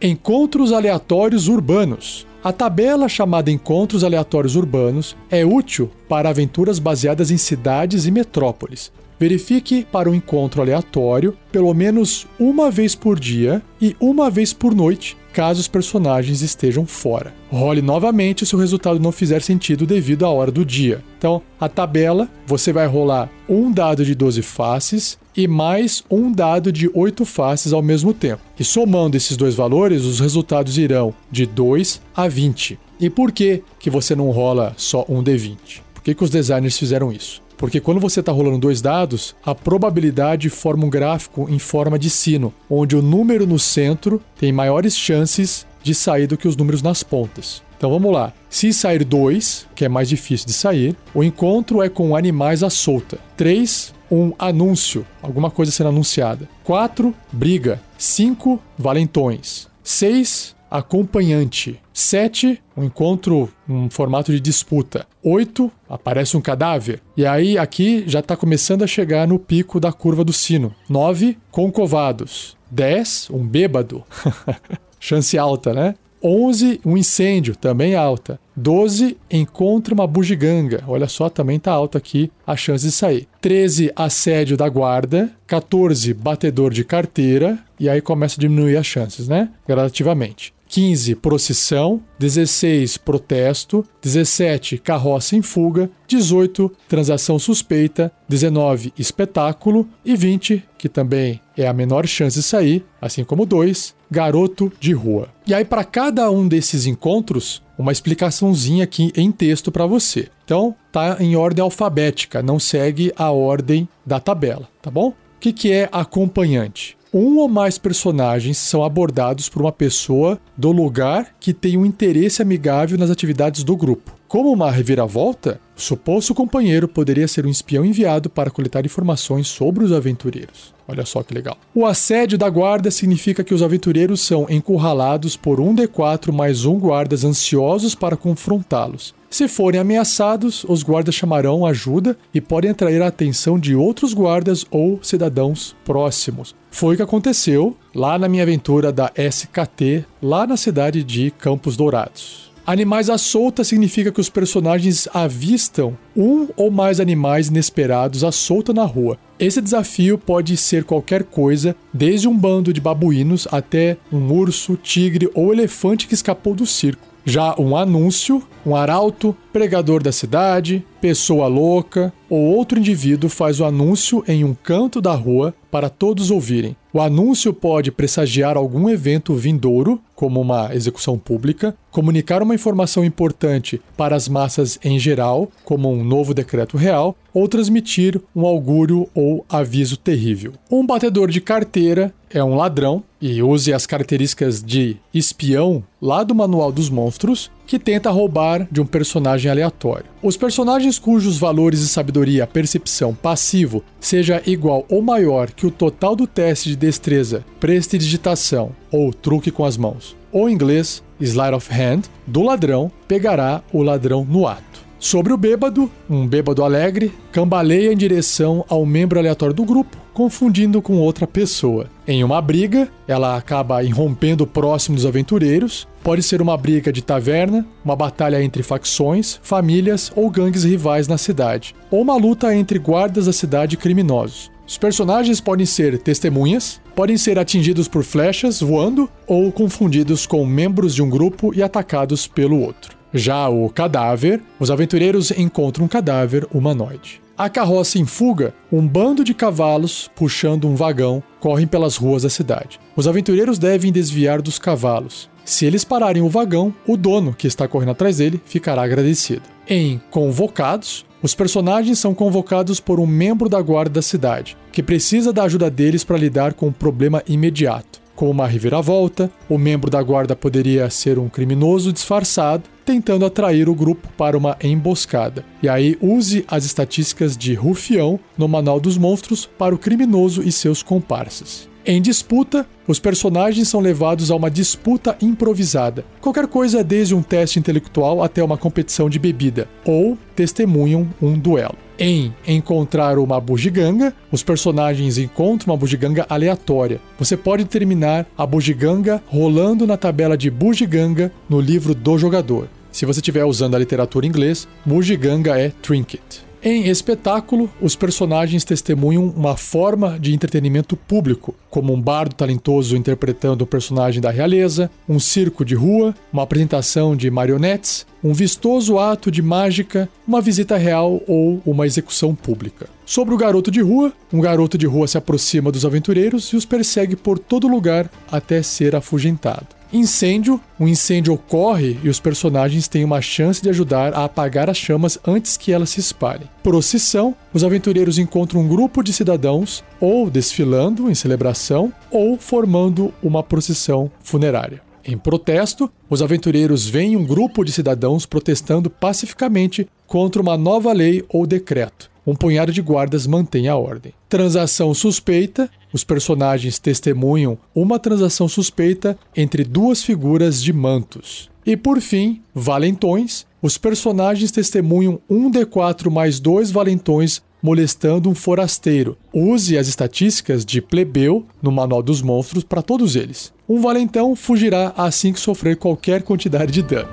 Encontros 0.00 0.72
aleatórios 0.72 1.46
urbanos. 1.46 2.26
A 2.44 2.52
tabela 2.52 3.08
chamada 3.08 3.52
Encontros 3.52 4.02
Aleatórios 4.02 4.56
Urbanos 4.56 5.16
é 5.30 5.46
útil 5.46 5.88
para 6.08 6.28
aventuras 6.28 6.80
baseadas 6.80 7.30
em 7.30 7.36
cidades 7.36 8.04
e 8.04 8.10
metrópoles. 8.10 8.90
Verifique 9.16 9.86
para 9.92 10.10
um 10.10 10.14
encontro 10.14 10.60
aleatório 10.60 11.38
pelo 11.52 11.72
menos 11.72 12.26
uma 12.40 12.68
vez 12.68 12.96
por 12.96 13.20
dia 13.20 13.62
e 13.80 13.94
uma 14.00 14.28
vez 14.28 14.52
por 14.52 14.74
noite 14.74 15.16
caso 15.32 15.60
os 15.60 15.68
personagens 15.68 16.42
estejam 16.42 16.86
fora. 16.86 17.34
Role 17.50 17.82
novamente 17.82 18.44
se 18.44 18.54
o 18.54 18.58
resultado 18.58 19.00
não 19.00 19.10
fizer 19.10 19.42
sentido 19.42 19.86
devido 19.86 20.26
à 20.26 20.30
hora 20.30 20.50
do 20.50 20.64
dia. 20.64 21.02
Então, 21.18 21.42
a 21.60 21.68
tabela, 21.68 22.28
você 22.46 22.72
vai 22.72 22.86
rolar 22.86 23.30
um 23.48 23.70
dado 23.72 24.04
de 24.04 24.14
12 24.14 24.42
faces 24.42 25.18
e 25.36 25.48
mais 25.48 26.04
um 26.10 26.30
dado 26.30 26.70
de 26.70 26.90
8 26.92 27.24
faces 27.24 27.72
ao 27.72 27.82
mesmo 27.82 28.12
tempo. 28.12 28.42
E 28.58 28.64
somando 28.64 29.16
esses 29.16 29.36
dois 29.36 29.54
valores, 29.54 30.04
os 30.04 30.20
resultados 30.20 30.76
irão 30.78 31.14
de 31.30 31.46
2 31.46 32.00
a 32.14 32.28
20. 32.28 32.78
E 33.00 33.10
por 33.10 33.32
que, 33.32 33.62
que 33.78 33.90
você 33.90 34.14
não 34.14 34.30
rola 34.30 34.74
só 34.76 35.04
um 35.08 35.22
D20? 35.24 35.80
Por 35.94 36.02
que, 36.02 36.14
que 36.14 36.24
os 36.24 36.30
designers 36.30 36.78
fizeram 36.78 37.12
isso? 37.12 37.42
Porque 37.62 37.78
quando 37.78 38.00
você 38.00 38.18
está 38.18 38.32
rolando 38.32 38.58
dois 38.58 38.82
dados, 38.82 39.36
a 39.46 39.54
probabilidade 39.54 40.50
forma 40.50 40.84
um 40.84 40.90
gráfico 40.90 41.46
em 41.48 41.60
forma 41.60 41.96
de 41.96 42.10
sino, 42.10 42.52
onde 42.68 42.96
o 42.96 43.00
número 43.00 43.46
no 43.46 43.56
centro 43.56 44.20
tem 44.36 44.50
maiores 44.50 44.96
chances 44.98 45.64
de 45.80 45.94
sair 45.94 46.26
do 46.26 46.36
que 46.36 46.48
os 46.48 46.56
números 46.56 46.82
nas 46.82 47.04
pontas. 47.04 47.62
Então 47.78 47.88
vamos 47.88 48.12
lá. 48.12 48.32
Se 48.50 48.72
sair 48.72 49.04
2, 49.04 49.68
que 49.76 49.84
é 49.84 49.88
mais 49.88 50.08
difícil 50.08 50.48
de 50.48 50.52
sair, 50.52 50.96
o 51.14 51.22
encontro 51.22 51.80
é 51.80 51.88
com 51.88 52.16
animais 52.16 52.64
à 52.64 52.68
solta. 52.68 53.20
3, 53.36 53.94
um 54.10 54.32
anúncio, 54.40 55.06
alguma 55.22 55.48
coisa 55.48 55.70
sendo 55.70 55.90
anunciada. 55.90 56.48
4, 56.64 57.14
briga. 57.30 57.80
5, 57.96 58.60
valentões. 58.76 59.68
6, 59.84 60.56
acompanhante. 60.72 61.78
7, 61.92 62.60
um 62.74 62.84
encontro, 62.84 63.52
um 63.68 63.90
formato 63.90 64.32
de 64.32 64.40
disputa. 64.40 65.06
8, 65.22 65.70
aparece 65.88 66.36
um 66.36 66.40
cadáver. 66.40 67.00
E 67.16 67.26
aí 67.26 67.58
aqui 67.58 68.04
já 68.06 68.20
está 68.20 68.36
começando 68.36 68.82
a 68.82 68.86
chegar 68.86 69.28
no 69.28 69.38
pico 69.38 69.78
da 69.78 69.92
curva 69.92 70.24
do 70.24 70.32
sino. 70.32 70.74
9, 70.88 71.36
concovados. 71.50 72.56
10, 72.70 73.28
um 73.30 73.46
bêbado. 73.46 74.02
Chance 74.98 75.36
alta, 75.36 75.74
né? 75.74 75.94
11, 76.22 76.80
um 76.86 76.96
incêndio, 76.96 77.56
também 77.56 77.96
alta. 77.96 78.38
12, 78.54 79.16
encontra 79.30 79.92
uma 79.92 80.06
bugiganga. 80.06 80.84
Olha 80.86 81.08
só, 81.08 81.28
também 81.28 81.58
tá 81.58 81.72
alta 81.72 81.98
aqui 81.98 82.30
a 82.46 82.56
chance 82.56 82.86
de 82.86 82.92
sair. 82.92 83.26
13, 83.40 83.90
assédio 83.96 84.56
da 84.56 84.68
guarda. 84.68 85.32
14, 85.46 86.14
batedor 86.14 86.72
de 86.72 86.84
carteira. 86.84 87.58
E 87.78 87.88
aí 87.88 88.00
começa 88.00 88.38
a 88.38 88.40
diminuir 88.40 88.76
as 88.76 88.86
chances, 88.86 89.26
né? 89.26 89.50
Gradativamente. 89.66 90.54
15, 90.72 91.16
procissão, 91.16 92.00
16, 92.18 92.96
protesto, 92.96 93.84
17, 94.00 94.78
carroça 94.78 95.36
em 95.36 95.42
fuga, 95.42 95.90
18, 96.08 96.72
transação 96.88 97.38
suspeita, 97.38 98.10
19, 98.26 98.90
espetáculo 98.98 99.86
e 100.02 100.16
20, 100.16 100.64
que 100.78 100.88
também 100.88 101.38
é 101.58 101.66
a 101.68 101.74
menor 101.74 102.06
chance 102.06 102.38
de 102.38 102.42
sair, 102.42 102.86
assim 103.02 103.22
como 103.22 103.44
2, 103.44 103.94
garoto 104.10 104.72
de 104.80 104.94
rua. 104.94 105.28
E 105.46 105.52
aí 105.52 105.62
para 105.62 105.84
cada 105.84 106.30
um 106.30 106.48
desses 106.48 106.86
encontros, 106.86 107.62
uma 107.76 107.92
explicaçãozinha 107.92 108.84
aqui 108.84 109.12
em 109.14 109.30
texto 109.30 109.70
para 109.70 109.84
você. 109.84 110.30
Então, 110.42 110.74
tá 110.90 111.18
em 111.20 111.36
ordem 111.36 111.62
alfabética, 111.62 112.42
não 112.42 112.58
segue 112.58 113.12
a 113.14 113.30
ordem 113.30 113.86
da 114.06 114.18
tabela, 114.18 114.66
tá 114.80 114.90
bom? 114.90 115.08
O 115.08 115.14
que, 115.38 115.52
que 115.52 115.70
é 115.70 115.90
acompanhante? 115.92 116.96
Um 117.12 117.36
ou 117.38 117.48
mais 117.48 117.76
personagens 117.76 118.56
são 118.56 118.82
abordados 118.82 119.48
por 119.48 119.60
uma 119.60 119.72
pessoa 119.72 120.40
do 120.56 120.72
lugar 120.72 121.34
que 121.38 121.52
tem 121.52 121.76
um 121.76 121.84
interesse 121.84 122.40
amigável 122.40 122.96
nas 122.96 123.10
atividades 123.10 123.62
do 123.62 123.76
grupo. 123.76 124.14
Como 124.26 124.50
uma 124.50 124.70
reviravolta, 124.70 125.60
o 125.76 125.80
suposto 125.80 126.34
companheiro 126.34 126.88
poderia 126.88 127.28
ser 127.28 127.44
um 127.44 127.50
espião 127.50 127.84
enviado 127.84 128.30
para 128.30 128.50
coletar 128.50 128.86
informações 128.86 129.46
sobre 129.46 129.84
os 129.84 129.92
aventureiros. 129.92 130.72
Olha 130.88 131.04
só 131.04 131.22
que 131.22 131.34
legal. 131.34 131.58
O 131.74 131.84
assédio 131.84 132.38
da 132.38 132.48
guarda 132.48 132.90
significa 132.90 133.44
que 133.44 133.52
os 133.52 133.62
aventureiros 133.62 134.22
são 134.22 134.46
encurralados 134.48 135.36
por 135.36 135.60
um 135.60 135.76
D4 135.76 136.32
mais 136.32 136.64
um 136.64 136.78
guardas 136.78 137.24
ansiosos 137.24 137.94
para 137.94 138.16
confrontá-los. 138.16 139.14
Se 139.28 139.48
forem 139.48 139.80
ameaçados, 139.80 140.64
os 140.64 140.82
guardas 140.82 141.14
chamarão 141.14 141.66
ajuda 141.66 142.16
e 142.32 142.40
podem 142.40 142.70
atrair 142.70 143.02
a 143.02 143.08
atenção 143.08 143.58
de 143.58 143.74
outros 143.74 144.14
guardas 144.14 144.64
ou 144.70 144.98
cidadãos 145.02 145.76
próximos. 145.84 146.54
Foi 146.72 146.94
o 146.94 146.96
que 146.96 147.02
aconteceu 147.02 147.76
lá 147.94 148.18
na 148.18 148.28
minha 148.28 148.42
aventura 148.42 148.90
da 148.90 149.12
SKT, 149.14 150.04
lá 150.22 150.46
na 150.46 150.56
cidade 150.56 151.04
de 151.04 151.30
Campos 151.30 151.76
Dourados. 151.76 152.50
Animais 152.66 153.10
à 153.10 153.18
solta 153.18 153.62
significa 153.62 154.10
que 154.10 154.20
os 154.20 154.30
personagens 154.30 155.06
avistam 155.12 155.96
um 156.16 156.48
ou 156.56 156.70
mais 156.70 156.98
animais 156.98 157.48
inesperados 157.48 158.24
à 158.24 158.32
solta 158.32 158.72
na 158.72 158.84
rua. 158.84 159.18
Esse 159.38 159.60
desafio 159.60 160.16
pode 160.16 160.56
ser 160.56 160.84
qualquer 160.84 161.24
coisa, 161.24 161.76
desde 161.92 162.26
um 162.26 162.36
bando 162.36 162.72
de 162.72 162.80
babuínos 162.80 163.46
até 163.52 163.98
um 164.10 164.32
urso, 164.32 164.74
tigre 164.74 165.30
ou 165.34 165.52
elefante 165.52 166.06
que 166.06 166.14
escapou 166.14 166.54
do 166.54 166.64
circo. 166.64 167.06
Já 167.24 167.54
um 167.58 167.76
anúncio, 167.76 168.42
um 168.64 168.74
arauto, 168.74 169.36
pregador 169.52 170.02
da 170.02 170.10
cidade, 170.10 170.84
pessoa 171.02 171.48
louca 171.48 172.12
ou 172.30 172.38
outro 172.38 172.78
indivíduo 172.78 173.28
faz 173.28 173.58
o 173.58 173.64
anúncio 173.64 174.22
em 174.28 174.44
um 174.44 174.54
canto 174.54 175.00
da 175.00 175.12
rua 175.12 175.52
para 175.68 175.90
todos 175.90 176.30
ouvirem. 176.30 176.76
O 176.92 177.00
anúncio 177.00 177.52
pode 177.52 177.90
pressagiar 177.90 178.56
algum 178.56 178.88
evento 178.88 179.34
vindouro, 179.34 180.00
como 180.14 180.40
uma 180.40 180.72
execução 180.72 181.18
pública, 181.18 181.74
comunicar 181.90 182.40
uma 182.40 182.54
informação 182.54 183.04
importante 183.04 183.82
para 183.96 184.14
as 184.14 184.28
massas 184.28 184.78
em 184.84 184.96
geral, 184.98 185.50
como 185.64 185.90
um 185.90 186.04
novo 186.04 186.32
decreto 186.32 186.76
real, 186.76 187.16
ou 187.34 187.48
transmitir 187.48 188.20
um 188.36 188.46
augúrio 188.46 189.08
ou 189.12 189.44
aviso 189.48 189.96
terrível. 189.96 190.52
Um 190.70 190.86
batedor 190.86 191.30
de 191.30 191.40
carteira 191.40 192.14
é 192.30 192.44
um 192.44 192.54
ladrão 192.54 193.02
e 193.20 193.42
use 193.42 193.72
as 193.72 193.86
características 193.86 194.62
de 194.62 194.96
espião 195.12 195.82
lá 196.00 196.22
do 196.22 196.34
Manual 196.34 196.70
dos 196.70 196.88
Monstros 196.88 197.50
que 197.72 197.78
tenta 197.78 198.10
roubar 198.10 198.68
de 198.70 198.82
um 198.82 198.84
personagem 198.84 199.50
aleatório. 199.50 200.04
Os 200.22 200.36
personagens 200.36 200.98
cujos 200.98 201.38
valores 201.38 201.80
de 201.80 201.88
sabedoria, 201.88 202.46
percepção, 202.46 203.14
passivo 203.14 203.82
seja 203.98 204.42
igual 204.44 204.84
ou 204.90 205.00
maior 205.00 205.50
que 205.50 205.66
o 205.66 205.70
total 205.70 206.14
do 206.14 206.26
teste 206.26 206.68
de 206.68 206.76
destreza, 206.76 207.42
prestidigitação 207.58 208.72
ou 208.90 209.10
truque 209.10 209.50
com 209.50 209.64
as 209.64 209.78
mãos, 209.78 210.14
ou 210.30 210.50
em 210.50 210.52
inglês, 210.52 211.02
sleight 211.18 211.54
of 211.54 211.72
hand, 211.72 212.02
do 212.26 212.42
ladrão, 212.42 212.92
pegará 213.08 213.62
o 213.72 213.82
ladrão 213.82 214.22
no 214.22 214.46
ato. 214.46 214.84
Sobre 215.02 215.32
o 215.32 215.36
bêbado, 215.36 215.90
um 216.08 216.28
bêbado 216.28 216.62
alegre 216.62 217.12
cambaleia 217.32 217.92
em 217.92 217.96
direção 217.96 218.64
ao 218.68 218.86
membro 218.86 219.18
aleatório 219.18 219.52
do 219.52 219.64
grupo, 219.64 219.96
confundindo 220.14 220.80
com 220.80 220.96
outra 220.96 221.26
pessoa. 221.26 221.88
Em 222.06 222.22
uma 222.22 222.40
briga, 222.40 222.88
ela 223.08 223.36
acaba 223.36 223.82
irrompendo 223.82 224.46
próximo 224.46 224.94
dos 224.94 225.04
aventureiros. 225.04 225.88
Pode 226.04 226.22
ser 226.22 226.40
uma 226.40 226.56
briga 226.56 226.92
de 226.92 227.02
taverna, 227.02 227.66
uma 227.84 227.96
batalha 227.96 228.40
entre 228.40 228.62
facções, 228.62 229.40
famílias 229.42 230.12
ou 230.14 230.30
gangues 230.30 230.62
rivais 230.62 231.08
na 231.08 231.18
cidade, 231.18 231.74
ou 231.90 232.00
uma 232.00 232.16
luta 232.16 232.54
entre 232.54 232.78
guardas 232.78 233.26
da 233.26 233.32
cidade 233.32 233.74
e 233.74 233.78
criminosos. 233.78 234.52
Os 234.64 234.78
personagens 234.78 235.40
podem 235.40 235.66
ser 235.66 235.98
testemunhas, 235.98 236.80
podem 236.94 237.16
ser 237.16 237.40
atingidos 237.40 237.88
por 237.88 238.04
flechas 238.04 238.60
voando 238.60 239.10
ou 239.26 239.50
confundidos 239.50 240.26
com 240.26 240.46
membros 240.46 240.94
de 240.94 241.02
um 241.02 241.10
grupo 241.10 241.52
e 241.52 241.60
atacados 241.60 242.28
pelo 242.28 242.60
outro. 242.60 243.01
Já 243.14 243.46
o 243.48 243.68
cadáver, 243.68 244.40
os 244.58 244.70
aventureiros 244.70 245.30
encontram 245.32 245.84
um 245.84 245.88
cadáver 245.88 246.46
humanoide. 246.52 247.20
A 247.36 247.48
carroça 247.50 247.98
em 247.98 248.06
fuga, 248.06 248.54
um 248.70 248.86
bando 248.86 249.22
de 249.22 249.34
cavalos 249.34 250.10
puxando 250.14 250.66
um 250.66 250.74
vagão 250.74 251.22
correm 251.38 251.66
pelas 251.66 251.96
ruas 251.96 252.22
da 252.22 252.30
cidade. 252.30 252.80
Os 252.96 253.06
aventureiros 253.06 253.58
devem 253.58 253.92
desviar 253.92 254.40
dos 254.40 254.58
cavalos. 254.58 255.28
Se 255.44 255.66
eles 255.66 255.84
pararem 255.84 256.22
o 256.22 256.28
vagão, 256.28 256.72
o 256.86 256.96
dono, 256.96 257.34
que 257.34 257.46
está 257.46 257.68
correndo 257.68 257.90
atrás 257.90 258.18
dele, 258.18 258.40
ficará 258.46 258.82
agradecido. 258.82 259.42
Em 259.68 260.00
Convocados, 260.10 261.04
os 261.22 261.34
personagens 261.34 261.98
são 261.98 262.14
convocados 262.14 262.80
por 262.80 262.98
um 262.98 263.06
membro 263.06 263.48
da 263.48 263.60
guarda 263.60 263.94
da 263.94 264.02
cidade, 264.02 264.56
que 264.70 264.82
precisa 264.82 265.32
da 265.32 265.44
ajuda 265.44 265.70
deles 265.70 266.04
para 266.04 266.18
lidar 266.18 266.54
com 266.54 266.68
um 266.68 266.72
problema 266.72 267.22
imediato 267.26 268.01
como 268.14 268.30
uma 268.30 268.46
reviravolta, 268.46 269.30
o 269.48 269.58
membro 269.58 269.90
da 269.90 270.02
guarda 270.02 270.36
poderia 270.36 270.88
ser 270.90 271.18
um 271.18 271.28
criminoso 271.28 271.92
disfarçado, 271.92 272.64
tentando 272.84 273.24
atrair 273.24 273.68
o 273.68 273.74
grupo 273.74 274.08
para 274.16 274.36
uma 274.36 274.56
emboscada. 274.62 275.44
E 275.62 275.68
aí 275.68 275.96
use 276.00 276.44
as 276.48 276.64
estatísticas 276.64 277.36
de 277.36 277.54
rufião 277.54 278.18
no 278.36 278.48
Manual 278.48 278.80
dos 278.80 278.98
Monstros 278.98 279.46
para 279.46 279.74
o 279.74 279.78
criminoso 279.78 280.42
e 280.42 280.50
seus 280.50 280.82
comparsas. 280.82 281.68
Em 281.84 282.00
disputa, 282.00 282.64
os 282.86 283.00
personagens 283.00 283.68
são 283.68 283.80
levados 283.80 284.30
a 284.30 284.36
uma 284.36 284.48
disputa 284.48 285.16
improvisada, 285.20 286.04
qualquer 286.20 286.46
coisa 286.46 286.84
desde 286.84 287.12
um 287.12 287.22
teste 287.22 287.58
intelectual 287.58 288.22
até 288.22 288.42
uma 288.42 288.56
competição 288.56 289.10
de 289.10 289.18
bebida, 289.18 289.68
ou 289.84 290.16
testemunham 290.36 291.08
um 291.20 291.36
duelo. 291.36 291.76
Em 292.04 292.34
encontrar 292.48 293.16
uma 293.16 293.40
bugiganga, 293.40 294.12
os 294.32 294.42
personagens 294.42 295.18
encontram 295.18 295.72
uma 295.72 295.78
bugiganga 295.78 296.26
aleatória. 296.28 297.00
Você 297.16 297.36
pode 297.36 297.64
terminar 297.64 298.26
a 298.36 298.44
bugiganga 298.44 299.22
rolando 299.28 299.86
na 299.86 299.96
tabela 299.96 300.36
de 300.36 300.50
bugiganga 300.50 301.30
no 301.48 301.60
livro 301.60 301.94
do 301.94 302.18
jogador. 302.18 302.66
Se 302.90 303.06
você 303.06 303.20
estiver 303.20 303.44
usando 303.44 303.76
a 303.76 303.78
literatura 303.78 304.26
em 304.26 304.30
inglês, 304.30 304.66
bugiganga 304.84 305.56
é 305.56 305.68
trinket. 305.80 306.42
Em 306.64 306.86
espetáculo, 306.88 307.68
os 307.80 307.96
personagens 307.96 308.62
testemunham 308.62 309.24
uma 309.36 309.56
forma 309.56 310.16
de 310.16 310.32
entretenimento 310.32 310.96
público, 310.96 311.56
como 311.68 311.92
um 311.92 312.00
bardo 312.00 312.36
talentoso 312.36 312.96
interpretando 312.96 313.64
um 313.64 313.66
personagem 313.66 314.20
da 314.20 314.30
realeza, 314.30 314.88
um 315.08 315.18
circo 315.18 315.64
de 315.64 315.74
rua, 315.74 316.14
uma 316.32 316.44
apresentação 316.44 317.16
de 317.16 317.28
marionetes, 317.32 318.06
um 318.22 318.32
vistoso 318.32 318.96
ato 318.96 319.28
de 319.28 319.42
mágica, 319.42 320.08
uma 320.24 320.40
visita 320.40 320.76
real 320.76 321.20
ou 321.26 321.60
uma 321.66 321.84
execução 321.84 322.32
pública. 322.32 322.88
Sobre 323.04 323.34
o 323.34 323.38
garoto 323.38 323.68
de 323.68 323.80
rua, 323.80 324.12
um 324.32 324.40
garoto 324.40 324.78
de 324.78 324.86
rua 324.86 325.08
se 325.08 325.18
aproxima 325.18 325.72
dos 325.72 325.84
aventureiros 325.84 326.44
e 326.52 326.56
os 326.56 326.64
persegue 326.64 327.16
por 327.16 327.40
todo 327.40 327.66
lugar 327.66 328.08
até 328.30 328.62
ser 328.62 328.94
afugentado. 328.94 329.81
Incêndio: 329.92 330.58
um 330.80 330.88
incêndio 330.88 331.34
ocorre 331.34 331.98
e 332.02 332.08
os 332.08 332.18
personagens 332.18 332.88
têm 332.88 333.04
uma 333.04 333.20
chance 333.20 333.60
de 333.60 333.68
ajudar 333.68 334.14
a 334.14 334.24
apagar 334.24 334.70
as 334.70 334.78
chamas 334.78 335.18
antes 335.26 335.56
que 335.56 335.70
elas 335.70 335.90
se 335.90 336.00
espalhem. 336.00 336.48
Procissão: 336.62 337.36
os 337.52 337.62
aventureiros 337.62 338.18
encontram 338.18 338.62
um 338.62 338.68
grupo 338.68 339.02
de 339.02 339.12
cidadãos 339.12 339.84
ou 340.00 340.30
desfilando 340.30 341.10
em 341.10 341.14
celebração 341.14 341.92
ou 342.10 342.38
formando 342.38 343.12
uma 343.22 343.42
procissão 343.42 344.10
funerária. 344.22 344.80
Em 345.04 345.18
protesto, 345.18 345.90
os 346.08 346.22
aventureiros 346.22 346.88
veem 346.88 347.16
um 347.16 347.24
grupo 347.24 347.64
de 347.64 347.72
cidadãos 347.72 348.24
protestando 348.24 348.88
pacificamente 348.88 349.86
contra 350.06 350.40
uma 350.40 350.56
nova 350.56 350.92
lei 350.92 351.24
ou 351.28 351.46
decreto. 351.46 352.11
Um 352.26 352.34
punhado 352.34 352.72
de 352.72 352.80
guardas 352.80 353.26
mantém 353.26 353.68
a 353.68 353.76
ordem. 353.76 354.12
Transação 354.28 354.94
suspeita: 354.94 355.68
os 355.92 356.04
personagens 356.04 356.78
testemunham 356.78 357.58
uma 357.74 357.98
transação 357.98 358.48
suspeita 358.48 359.18
entre 359.36 359.64
duas 359.64 360.02
figuras 360.02 360.62
de 360.62 360.72
mantos. 360.72 361.50
E 361.66 361.76
por 361.76 362.00
fim, 362.00 362.42
valentões: 362.54 363.46
os 363.60 363.76
personagens 363.76 364.50
testemunham 364.50 365.20
um 365.28 365.50
D4 365.50 366.10
mais 366.10 366.38
dois 366.40 366.70
valentões 366.70 367.42
molestando 367.62 368.28
um 368.28 368.34
forasteiro. 368.34 369.16
Use 369.32 369.78
as 369.78 369.86
estatísticas 369.86 370.64
de 370.64 370.82
plebeu 370.82 371.46
no 371.62 371.70
Manual 371.70 372.02
dos 372.02 372.20
Monstros 372.20 372.64
para 372.64 372.82
todos 372.82 373.14
eles. 373.14 373.52
Um 373.68 373.80
valentão 373.80 374.34
fugirá 374.34 374.92
assim 374.96 375.32
que 375.32 375.38
sofrer 375.38 375.76
qualquer 375.76 376.22
quantidade 376.22 376.72
de 376.72 376.82
dano. 376.82 377.08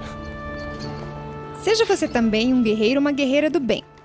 Seja 1.62 1.86
você 1.86 2.08
também 2.08 2.54
um 2.54 2.64
guerreiro 2.64 2.96
ou 2.96 3.02
uma 3.02 3.12
guerreira 3.12 3.50
do 3.50 3.60
bem. 3.60 3.84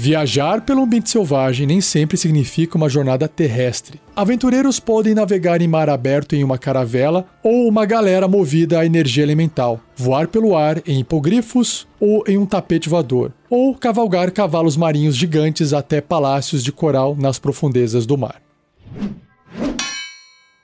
Viajar 0.00 0.60
pelo 0.60 0.82
ambiente 0.82 1.10
selvagem 1.10 1.66
nem 1.66 1.80
sempre 1.80 2.16
significa 2.16 2.76
uma 2.76 2.88
jornada 2.88 3.26
terrestre. 3.26 4.00
Aventureiros 4.14 4.78
podem 4.78 5.12
navegar 5.12 5.60
em 5.60 5.66
mar 5.66 5.90
aberto 5.90 6.36
em 6.36 6.44
uma 6.44 6.56
caravela 6.56 7.26
ou 7.42 7.66
uma 7.66 7.84
galera 7.84 8.28
movida 8.28 8.78
a 8.78 8.86
energia 8.86 9.24
elemental, 9.24 9.80
voar 9.96 10.28
pelo 10.28 10.56
ar 10.56 10.80
em 10.86 11.00
hipogrifos 11.00 11.84
ou 11.98 12.22
em 12.28 12.38
um 12.38 12.46
tapete 12.46 12.88
voador, 12.88 13.32
ou 13.50 13.74
cavalgar 13.74 14.30
cavalos 14.30 14.76
marinhos 14.76 15.16
gigantes 15.16 15.72
até 15.72 16.00
palácios 16.00 16.62
de 16.62 16.70
coral 16.70 17.16
nas 17.18 17.40
profundezas 17.40 18.06
do 18.06 18.16
mar. 18.16 18.40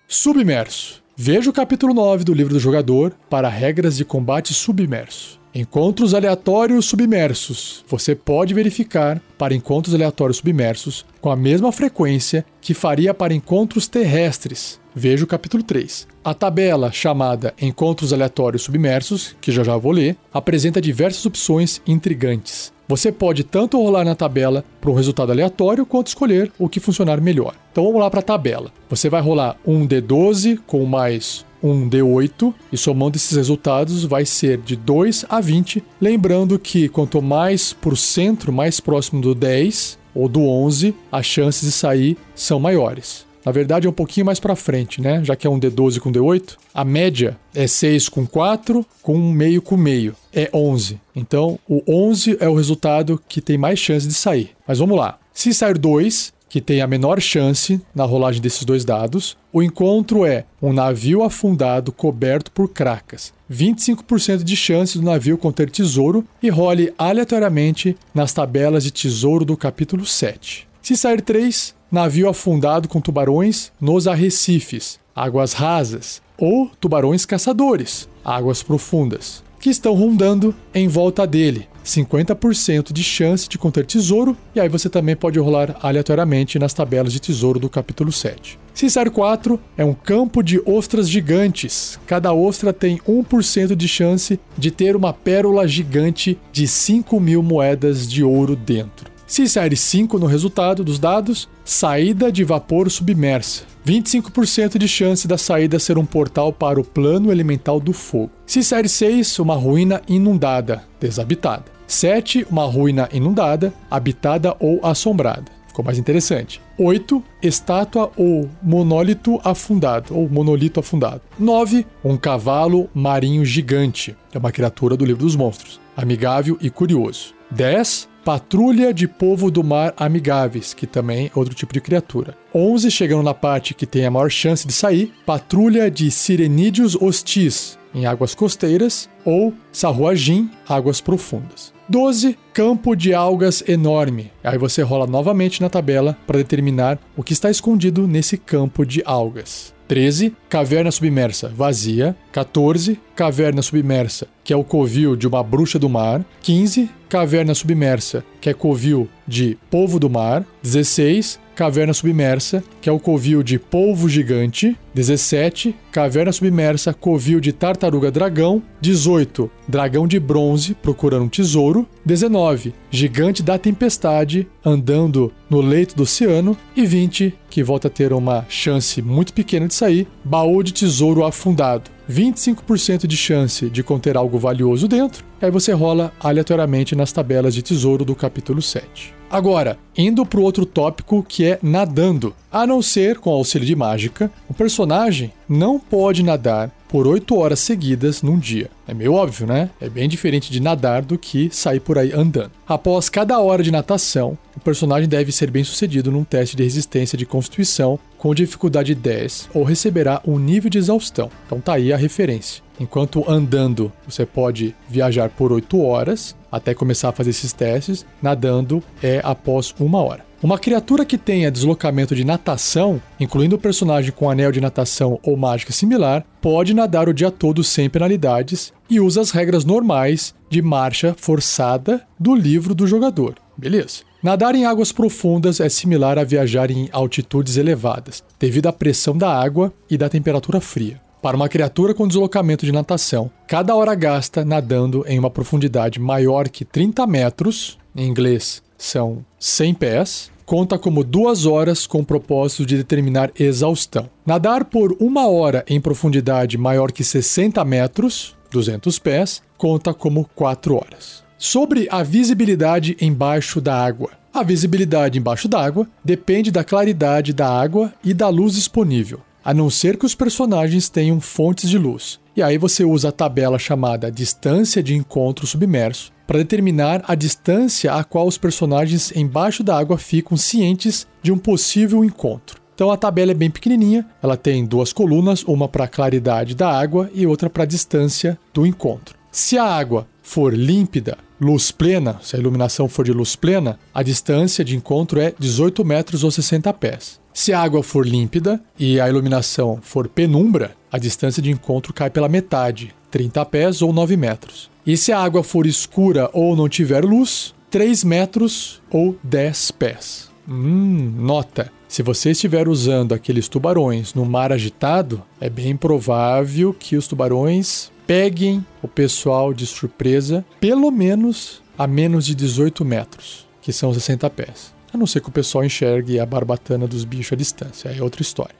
Submerso. 0.07 1.03
Veja 1.17 1.51
o 1.51 1.53
capítulo 1.53 1.93
9 1.93 2.23
do 2.23 2.33
livro 2.33 2.55
do 2.55 2.61
jogador 2.61 3.13
para 3.29 3.49
regras 3.49 3.97
de 3.97 4.05
combate 4.05 4.55
submerso. 4.55 5.43
Encontros 5.57 6.15
aleatórios 6.15 6.87
submersos. 6.87 7.85
Você 7.87 8.13
pode 8.13 8.53
verificar 8.53 9.23
para 9.39 9.55
encontros 9.55 9.95
aleatórios 9.95 10.39
submersos 10.39 11.07
com 11.21 11.31
a 11.31 11.37
mesma 11.37 11.71
frequência 11.71 12.45
que 12.61 12.75
faria 12.75 13.15
para 13.15 13.33
encontros 13.33 13.87
terrestres. 13.87 14.81
Veja 14.93 15.23
o 15.23 15.29
capítulo 15.29 15.63
3. 15.63 16.09
A 16.25 16.35
tabela 16.35 16.91
chamada 16.91 17.55
Encontros 17.61 18.13
Aleatórios 18.13 18.63
Submersos, 18.63 19.37
que 19.41 19.53
já 19.53 19.63
já 19.63 19.77
vou 19.77 19.93
ler, 19.93 20.17
apresenta 20.33 20.81
diversas 20.81 21.25
opções 21.25 21.81
intrigantes. 21.87 22.73
Você 22.89 23.13
pode 23.13 23.45
tanto 23.45 23.81
rolar 23.81 24.05
na 24.05 24.17
tabela 24.17 24.65
para 24.81 24.91
um 24.91 24.95
resultado 24.95 25.31
aleatório 25.31 25.87
quanto 25.87 26.09
escolher 26.09 26.51
o 26.59 26.69
que 26.69 26.81
funcionar 26.81 27.21
melhor. 27.21 27.55
Então 27.71 27.85
vamos 27.85 28.01
lá 28.01 28.11
para 28.11 28.21
a 28.21 28.25
tabela. 28.25 28.73
Você 28.91 29.09
vai 29.09 29.21
rolar 29.23 29.57
um 29.65 29.87
D12 29.87 30.59
com 30.67 30.85
mais 30.85 31.47
um 31.65 31.89
D8 31.89 32.53
e 32.71 32.77
somando 32.77 33.17
esses 33.17 33.35
resultados 33.35 34.05
vai 34.05 34.27
ser 34.27 34.59
de 34.59 34.77
2 34.77 35.25
a 35.31 35.41
20. 35.41 35.83
Lembrando 35.99 36.59
que 36.59 36.91
quanto 36.91 37.23
mais 37.23 37.73
por 37.73 37.97
centro, 37.97 38.53
mais 38.53 38.81
próximo 38.81 39.23
do 39.23 39.35
10 39.35 39.99
ou 40.15 40.29
do 40.29 40.43
11, 40.43 40.95
as 41.11 41.25
chances 41.25 41.63
de 41.63 41.73
sair 41.73 42.19
são 42.35 42.61
maiores. 42.61 43.25
Na 43.45 43.53
verdade 43.53 43.87
é 43.87 43.91
um 43.91 43.95
pouquinho 43.95 44.27
mais 44.27 44.41
para 44.41 44.57
frente, 44.57 45.01
né? 45.01 45.23
Já 45.25 45.37
que 45.37 45.47
é 45.47 45.51
um 45.51 45.59
D12 45.59 45.99
com 46.01 46.13
D8, 46.13 46.57
a 46.73 46.85
média 46.85 47.37
é 47.55 47.67
6 47.67 48.09
com 48.09 48.27
4, 48.27 48.85
com 49.03 49.19
meio 49.19 49.61
com 49.61 49.77
meio. 49.77 50.15
É 50.33 50.51
11. 50.53 51.01
Então, 51.15 51.59
o 51.69 51.83
11 51.87 52.39
é 52.41 52.49
o 52.49 52.55
resultado 52.55 53.21
que 53.29 53.41
tem 53.41 53.59
mais 53.59 53.79
chance 53.79 54.07
de 54.07 54.15
sair. 54.15 54.51
Mas 54.67 54.79
vamos 54.79 54.97
lá. 54.97 55.19
Se 55.33 55.53
sair 55.53 55.77
2, 55.77 56.33
que 56.55 56.61
tem 56.61 56.81
a 56.81 56.87
menor 56.87 57.21
chance 57.21 57.81
na 57.93 58.05
rolagem 58.05 58.41
desses 58.41 58.65
dois 58.65 58.85
dados. 58.85 59.37
O 59.53 59.61
encontro 59.61 60.25
é 60.25 60.45
um 60.63 60.73
navio 60.73 61.25
afundado 61.25 61.91
coberto 61.91 62.53
por 62.53 62.69
cracas. 62.69 63.33
25% 63.51 64.45
de 64.45 64.55
chance 64.55 64.97
do 64.97 65.05
navio 65.05 65.37
conter 65.37 65.69
tesouro 65.69 66.25
e 66.41 66.49
role 66.49 66.95
aleatoriamente 66.97 67.97
nas 68.15 68.33
tabelas 68.33 68.85
de 68.85 68.93
tesouro 68.93 69.45
do 69.45 69.57
capítulo 69.57 70.07
7. 70.07 70.69
Se 70.81 70.97
sair 70.97 71.23
3, 71.23 71.75
navio 71.91 72.29
afundado 72.29 72.89
com 72.89 73.01
tubarões 73.01 73.73
nos 73.81 74.07
arrecifes, 74.07 75.01
águas 75.13 75.55
rasas, 75.55 76.23
ou 76.39 76.71
tubarões 76.81 77.27
caçadores, 77.27 78.09
águas 78.25 78.63
profundas. 78.63 79.43
que 79.59 79.71
estão 79.71 79.95
rondando 79.95 80.55
em 80.73 80.87
volta 80.87 81.27
dele. 81.27 81.67
50% 81.85 82.93
de 82.93 83.05
chance 83.05 83.49
de 83.49 83.59
conter 83.59 83.85
tesouro, 83.85 84.37
e 84.55 84.61
aí 84.61 84.69
você 84.69 84.89
também 84.89 85.15
pode 85.15 85.39
rolar 85.39 85.77
aleatoriamente 85.83 86.59
nas 86.59 86.73
tabelas 86.73 87.13
de 87.13 87.21
tesouro 87.21 87.61
do 87.61 87.69
capítulo 87.69 88.11
7. 88.11 88.59
Cicero 88.73 89.11
4 89.11 89.61
é 89.77 89.85
um 89.85 89.95
campo 89.95 90.43
de 90.43 90.61
ostras 90.67 91.09
gigantes. 91.09 91.99
Cada 92.07 92.33
ostra 92.33 92.73
tem 92.73 92.99
1% 93.07 93.77
de 93.77 93.87
chance 93.87 94.41
de 94.59 94.71
ter 94.71 94.97
uma 94.97 95.13
pérola 95.13 95.69
gigante 95.69 96.37
de 96.51 96.67
5 96.67 97.21
mil 97.21 97.43
moedas 97.43 98.09
de 98.09 98.25
ouro 98.25 98.57
dentro. 98.57 99.13
Se 99.27 99.49
sair 99.49 99.77
5 99.77 100.19
no 100.19 100.27
resultado 100.27 100.85
dos 100.85 100.99
dados, 100.99 101.49
saída 101.65 102.31
de 102.31 102.45
vapor 102.45 102.91
submersa. 102.91 103.65
25% 103.87 104.79
de 104.79 104.89
chance 104.89 105.29
da 105.29 105.37
saída 105.37 105.79
ser 105.79 105.99
um 105.99 106.07
portal 106.07 106.53
para 106.53 106.81
o 106.81 106.85
plano 106.85 107.31
elemental 107.31 107.79
do 107.79 107.93
fogo. 107.93 108.31
Se 108.47 108.63
sair 108.63 108.89
6, 108.89 109.39
uma 109.39 109.55
ruína 109.55 110.03
inundada, 110.09 110.85
desabitada. 110.99 111.74
7, 111.95 112.47
uma 112.51 112.65
ruína 112.65 113.09
inundada, 113.13 113.73
habitada 113.91 114.57
ou 114.59 114.81
assombrada. 114.85 115.45
Ficou 115.69 115.85
mais 115.85 115.99
interessante. 115.99 116.61
8. 116.79 117.23
Estátua 117.43 118.11
ou 118.17 118.49
monólito 118.63 119.41
afundado, 119.43 120.17
ou 120.17 120.29
monolito 120.29 120.79
afundado. 120.79 121.21
9. 121.37 121.85
Um 122.05 122.17
cavalo 122.17 122.89
marinho 122.95 123.45
gigante. 123.45 124.17
É 124.33 124.39
uma 124.39 124.53
criatura 124.53 124.97
do 124.97 125.05
livro 125.05 125.25
dos 125.25 125.35
monstros. 125.35 125.81
Amigável 125.97 126.57
e 126.61 126.71
curioso. 126.71 127.35
10. 127.51 128.09
Patrulha 128.25 128.95
de 128.95 129.07
Povo 129.07 129.51
do 129.51 129.63
Mar 129.63 129.93
Amigáveis, 129.97 130.73
que 130.73 130.87
também 130.87 131.27
é 131.27 131.31
outro 131.39 131.55
tipo 131.55 131.75
de 131.75 131.81
criatura. 131.81 132.39
11, 132.55 132.91
chegando 132.91 133.23
na 133.23 133.35
parte 133.35 133.75
que 133.75 133.85
tem 133.85 134.07
a 134.07 134.11
maior 134.11 134.31
chance 134.31 134.67
de 134.67 134.73
sair, 134.73 135.13
Patrulha 135.27 135.91
de 135.91 136.11
Sirenídeos 136.11 136.95
Hostis, 136.95 137.77
em 137.95 138.07
águas 138.07 138.35
costeiras, 138.35 139.11
ou 139.25 139.53
Sarruagin, 139.73 140.51
águas 140.69 141.01
profundas. 141.01 141.74
12. 141.89 142.39
Campo 142.53 142.95
de 142.95 143.13
algas 143.13 143.63
enorme. 143.69 144.33
Aí 144.43 144.57
você 144.57 144.83
rola 144.83 145.07
novamente 145.07 145.61
na 145.61 145.69
tabela 145.69 146.17
para 146.27 146.39
determinar 146.39 146.99
o 147.17 147.23
que 147.23 147.33
está 147.33 147.51
escondido 147.51 148.07
nesse 148.07 148.39
campo 148.39 148.87
de 148.87 149.03
algas. 149.05 149.75
13. 149.87 150.35
Caverna 150.49 150.91
submersa 150.91 151.49
vazia. 151.55 152.17
14. 152.33 152.99
Caverna 153.15 153.61
submersa, 153.61 154.27
que 154.43 154.53
é 154.53 154.57
o 154.57 154.65
covil 154.65 155.15
de 155.15 155.27
uma 155.27 155.43
bruxa 155.43 155.79
do 155.79 155.89
mar. 155.89 156.25
15. 156.43 156.91
Caverna 157.15 157.55
submersa, 157.55 158.25
que 158.41 158.51
é 158.51 158.53
covil 158.53 159.09
de 159.25 159.57
povo 159.71 160.01
do 160.01 160.11
mar. 160.11 160.45
16. 160.65 161.39
Caverna 161.55 161.95
Submersa, 161.95 162.65
que 162.81 162.89
é 162.89 162.93
o 162.93 162.99
covil 162.99 163.41
de 163.41 163.57
Polvo 163.57 164.09
Gigante. 164.09 164.77
17. 164.93 165.77
Caverna 165.93 166.33
Submersa, 166.33 166.93
covil 166.93 167.39
de 167.39 167.53
Tartaruga 167.53 168.11
Dragão. 168.11 168.61
18. 168.81 169.49
Dragão 169.69 170.09
de 170.09 170.19
Bronze, 170.19 170.75
procurando 170.75 171.27
um 171.27 171.29
tesouro. 171.29 171.87
19. 172.05 172.75
Gigante 172.91 173.45
da 173.45 173.57
Tempestade, 173.57 174.49
andando 174.65 175.33
no 175.49 175.61
leito 175.61 175.95
do 175.95 176.03
oceano. 176.03 176.57
E 176.75 176.85
20. 176.85 177.33
Que 177.49 177.63
volta 177.63 177.87
a 177.87 177.91
ter 177.93 178.13
uma 178.13 178.45
chance 178.49 179.01
muito 179.01 179.33
pequena 179.33 179.69
de 179.69 179.75
sair. 179.75 180.09
Baú 180.25 180.65
de 180.65 180.73
Tesouro 180.73 181.25
Afundado. 181.25 181.94
25% 182.11 183.07
de 183.07 183.17
chance 183.17 183.69
de 183.71 183.83
conter 183.83 184.17
algo 184.17 184.39
valioso 184.39 184.87
dentro. 184.87 185.25
Aí 185.41 185.51
você 185.51 185.73
rola 185.73 186.13
aleatoriamente 186.21 186.95
nas 186.95 187.13
tabelas 187.13 187.55
de 187.55 187.63
tesouro 187.63 188.05
do 188.05 188.15
capítulo 188.15 188.61
7. 188.61 189.15
Agora, 189.31 189.79
indo 189.97 190.25
para 190.25 190.39
o 190.39 190.43
outro 190.43 190.65
tópico 190.65 191.25
que 191.27 191.45
é 191.45 191.59
nadando. 191.63 192.35
A 192.53 192.67
não 192.67 192.81
ser 192.81 193.19
com 193.19 193.31
auxílio 193.31 193.67
de 193.67 193.75
mágica, 193.75 194.31
o 194.49 194.55
personagem 194.55 195.33
não 195.49 195.79
pode 195.79 196.23
nadar 196.23 196.71
por 196.89 197.07
8 197.07 197.37
horas 197.37 197.59
seguidas 197.59 198.23
num 198.23 198.39
dia. 198.39 198.71
É 198.87 198.95
meio 198.95 199.15
óbvio, 199.15 199.47
né? 199.47 199.71
É 199.81 199.89
bem 199.89 200.09
diferente 200.09 200.53
de 200.53 200.61
nadar 200.61 201.03
do 201.03 201.19
que 201.19 201.49
sair 201.53 201.81
por 201.81 201.99
aí 201.99 202.13
andando. 202.13 202.53
Após 202.69 203.09
cada 203.09 203.41
hora 203.41 203.63
de 203.63 203.73
natação, 203.73 204.39
o 204.57 204.61
personagem 204.61 205.09
deve 205.09 205.33
ser 205.33 205.51
bem 205.51 205.65
sucedido 205.65 206.13
num 206.13 206.23
teste 206.23 206.57
de 206.57 206.63
resistência 206.63 207.19
de 207.19 207.27
constituição 207.27 207.99
com 208.17 208.35
dificuldade 208.35 208.95
10 208.95 209.51
ou 209.53 209.65
receberá 209.65 210.23
um 210.25 210.39
nível 210.39 210.71
de 210.71 210.79
exaustão. 210.79 211.31
Então 211.47 211.61
tá 211.61 211.75
aí 211.75 211.93
a 211.93 211.97
referência. 211.97 212.63
Enquanto 212.79 213.29
andando, 213.29 213.93
você 214.07 214.25
pode 214.25 214.75
viajar 214.89 215.31
por 215.31 215.53
8 215.53 215.81
horas 215.81 216.37
até 216.51 216.75
começar 216.75 217.09
a 217.09 217.13
fazer 217.13 217.31
esses 217.31 217.53
testes. 217.53 218.07
Nadando 218.23 218.83
é 219.03 219.21
após 219.25 219.75
uma 219.81 220.01
hora. 220.01 220.25
Uma 220.45 220.59
criatura 220.59 221.07
que 221.07 221.17
tenha 221.17 221.51
deslocamento 221.51 222.15
de 222.15 222.23
natação, 222.23 223.01
incluindo 223.19 223.57
o 223.57 223.59
personagem 223.59 224.13
com 224.13 224.29
anel 224.29 224.53
de 224.53 224.61
natação 224.61 225.19
ou 225.23 225.39
mágica 225.39 225.73
similar, 225.73 226.23
pode 226.39 226.75
nadar 226.75 227.09
o 227.09 227.15
dia 227.15 227.31
todo 227.31 227.65
sem 227.65 227.89
penalidades 227.89 228.71
e 228.91 229.01
usa 229.01 229.23
as 229.23 229.31
regras 229.31 229.65
normais 229.65 230.35
de 230.51 230.61
marcha 230.61 231.17
forçada 231.17 232.03
do 232.21 232.35
livro 232.35 232.75
do 232.75 232.87
jogador. 232.87 233.37
Beleza. 233.57 234.03
Nadar 234.23 234.55
em 234.55 234.67
águas 234.67 234.93
profundas 234.93 235.61
é 235.61 235.69
similar 235.71 236.19
a 236.19 236.25
viajar 236.25 236.71
em 236.71 236.91
altitudes 236.93 237.57
elevadas, 237.57 238.23
devido 238.39 238.67
à 238.67 238.73
pressão 238.73 239.17
da 239.17 239.35
água 239.35 239.73
e 239.89 239.97
da 239.97 240.11
temperatura 240.11 240.61
fria. 240.61 241.01
Para 241.23 241.39
uma 241.39 241.49
criatura 241.49 241.95
com 241.95 242.07
deslocamento 242.07 242.67
de 242.67 242.73
natação, 242.73 243.31
cada 243.49 243.75
hora 243.75 243.95
gasta 243.95 244.45
nadando 244.45 245.07
em 245.09 245.19
uma 245.19 245.31
profundidade 245.31 245.99
maior 245.99 246.51
que 246.51 246.67
30 246.67 247.07
metros, 247.07 247.79
em 247.97 248.07
inglês 248.07 248.63
são 248.77 249.25
100 249.39 249.75
pés, 249.75 250.34
conta 250.45 250.79
como 250.79 251.05
duas 251.05 251.47
horas 251.47 251.87
com 251.87 252.01
o 252.01 252.05
propósito 252.05 252.67
de 252.67 252.77
determinar 252.77 253.31
exaustão. 253.39 254.09
Nadar 254.25 254.65
por 254.65 254.97
uma 255.01 255.27
hora 255.27 255.65
em 255.69 255.81
profundidade 255.81 256.59
maior 256.59 256.93
que 256.93 257.03
60 257.05 257.65
metros, 257.65 258.37
200 258.51 258.99
pés, 258.99 259.43
conta 259.57 259.95
como 259.95 260.29
4 260.35 260.75
horas. 260.75 261.25
Sobre 261.39 261.89
a 261.91 262.03
visibilidade 262.03 262.97
embaixo 263.01 263.61
da 263.61 263.77
água. 263.77 264.11
A 264.33 264.43
visibilidade 264.43 265.19
embaixo 265.19 265.49
d'água 265.49 265.87
depende 266.05 266.51
da 266.51 266.65
claridade 266.65 267.33
da 267.33 267.49
água 267.49 267.93
e 268.03 268.13
da 268.13 268.29
luz 268.29 268.55
disponível 268.55 269.21
a 269.45 269.53
não 269.53 269.69
ser 269.69 269.99
que 269.99 270.07
os 270.07 270.15
personagens 270.15 270.89
tenham 270.89 271.21
fontes 271.21 271.69
de 271.69 271.77
luz. 271.77 272.19
E 272.35 272.43
aí 272.43 272.57
você 272.57 272.83
usa 272.83 273.11
a 273.11 273.13
tabela 273.13 273.59
chamada 273.59 274.11
distância 274.11 274.83
de 274.83 274.95
encontro 274.95 275.47
submerso 275.47 276.14
para 276.27 276.39
determinar 276.39 277.03
a 277.07 277.15
distância 277.15 277.93
a 277.93 278.05
qual 278.05 278.27
os 278.27 278.39
personagens 278.39 279.13
embaixo 279.15 279.63
da 279.63 279.77
água 279.77 279.99
ficam 279.99 280.37
cientes 280.37 281.07
de 281.23 281.33
um 281.33 281.39
possível 281.39 282.05
encontro. 282.05 282.61
Então 282.75 282.91
a 282.91 282.97
tabela 282.97 283.31
é 283.31 283.35
bem 283.35 283.51
pequenininha, 283.51 284.05
ela 284.23 284.37
tem 284.37 284.65
duas 284.65 284.93
colunas, 284.93 285.45
uma 285.45 285.69
para 285.69 285.85
a 285.85 285.89
claridade 285.89 286.55
da 286.55 286.69
água 286.71 287.09
e 287.15 287.27
outra 287.27 287.49
para 287.49 287.63
a 287.63 287.67
distância 287.67 288.39
do 288.53 288.67
encontro. 288.67 289.17
Se 289.31 289.57
a 289.57 289.65
água 289.65 290.07
for 290.23 290.53
límpida, 290.53 291.19
luz 291.41 291.71
plena, 291.71 292.19
se 292.23 292.35
a 292.35 292.39
iluminação 292.39 292.89
for 292.89 293.05
de 293.05 293.13
luz 293.13 293.37
plena, 293.37 293.79
a 293.93 294.03
distância 294.03 294.65
de 294.65 294.77
encontro 294.77 295.21
é 295.21 295.35
18 295.39 295.85
metros 295.85 296.25
ou 296.25 296.31
60 296.31 296.73
pés. 296.73 297.21
Se 297.33 297.53
a 297.53 297.61
água 297.61 297.83
for 297.83 298.07
límpida 298.07 298.61
e 298.79 299.01
a 299.01 299.09
iluminação 299.09 299.79
for 299.83 300.09
penumbra, 300.09 300.77
a 300.91 300.99
distância 300.99 301.43
de 301.43 301.51
encontro 301.51 301.93
cai 301.93 302.09
pela 302.09 302.29
metade, 302.29 302.95
30 303.11 303.45
pés 303.47 303.83
ou 303.83 303.93
9 303.93 304.17
metros. 304.17 304.71
E 304.87 304.99
se 304.99 305.13
a 305.13 305.19
água 305.19 305.43
for 305.43 305.67
escura 305.67 306.29
ou 306.33 306.55
não 306.55 306.69
tiver 306.69 307.05
luz, 307.05 307.55
3 307.71 308.05
metros 308.05 308.83
ou 308.91 309.17
10 309.23 309.71
pés. 309.73 310.31
Hum, 310.47 311.15
nota. 311.17 311.73
Se 311.89 312.03
você 312.03 312.33
estiver 312.33 312.69
usando 312.69 313.15
aqueles 313.15 313.49
tubarões 313.49 314.13
no 314.13 314.27
mar 314.27 314.53
agitado, 314.53 315.23
é 315.41 315.49
bem 315.49 315.75
provável 315.75 316.75
que 316.75 316.97
os 316.97 317.09
tubarões 317.09 317.91
peguem 318.07 318.65
o 318.83 318.89
pessoal 318.89 319.55
de 319.55 319.67
surpresa, 319.67 320.45
pelo 320.61 320.91
menos 320.91 321.63
a 321.79 321.87
menos 321.87 322.27
de 322.27 322.35
18 322.35 322.85
metros, 322.85 323.49
que 323.63 323.73
são 323.73 323.95
60 323.95 324.29
pés. 324.29 324.75
A 324.93 324.99
não 324.99 325.07
ser 325.07 325.21
que 325.21 325.31
o 325.31 325.33
pessoal 325.33 325.65
enxergue 325.65 326.21
a 326.21 326.27
barbatana 326.27 326.87
dos 326.87 327.05
bichos 327.05 327.33
à 327.33 327.37
distância, 327.37 327.89
é 327.89 328.03
outra 328.03 328.21
história. 328.21 328.55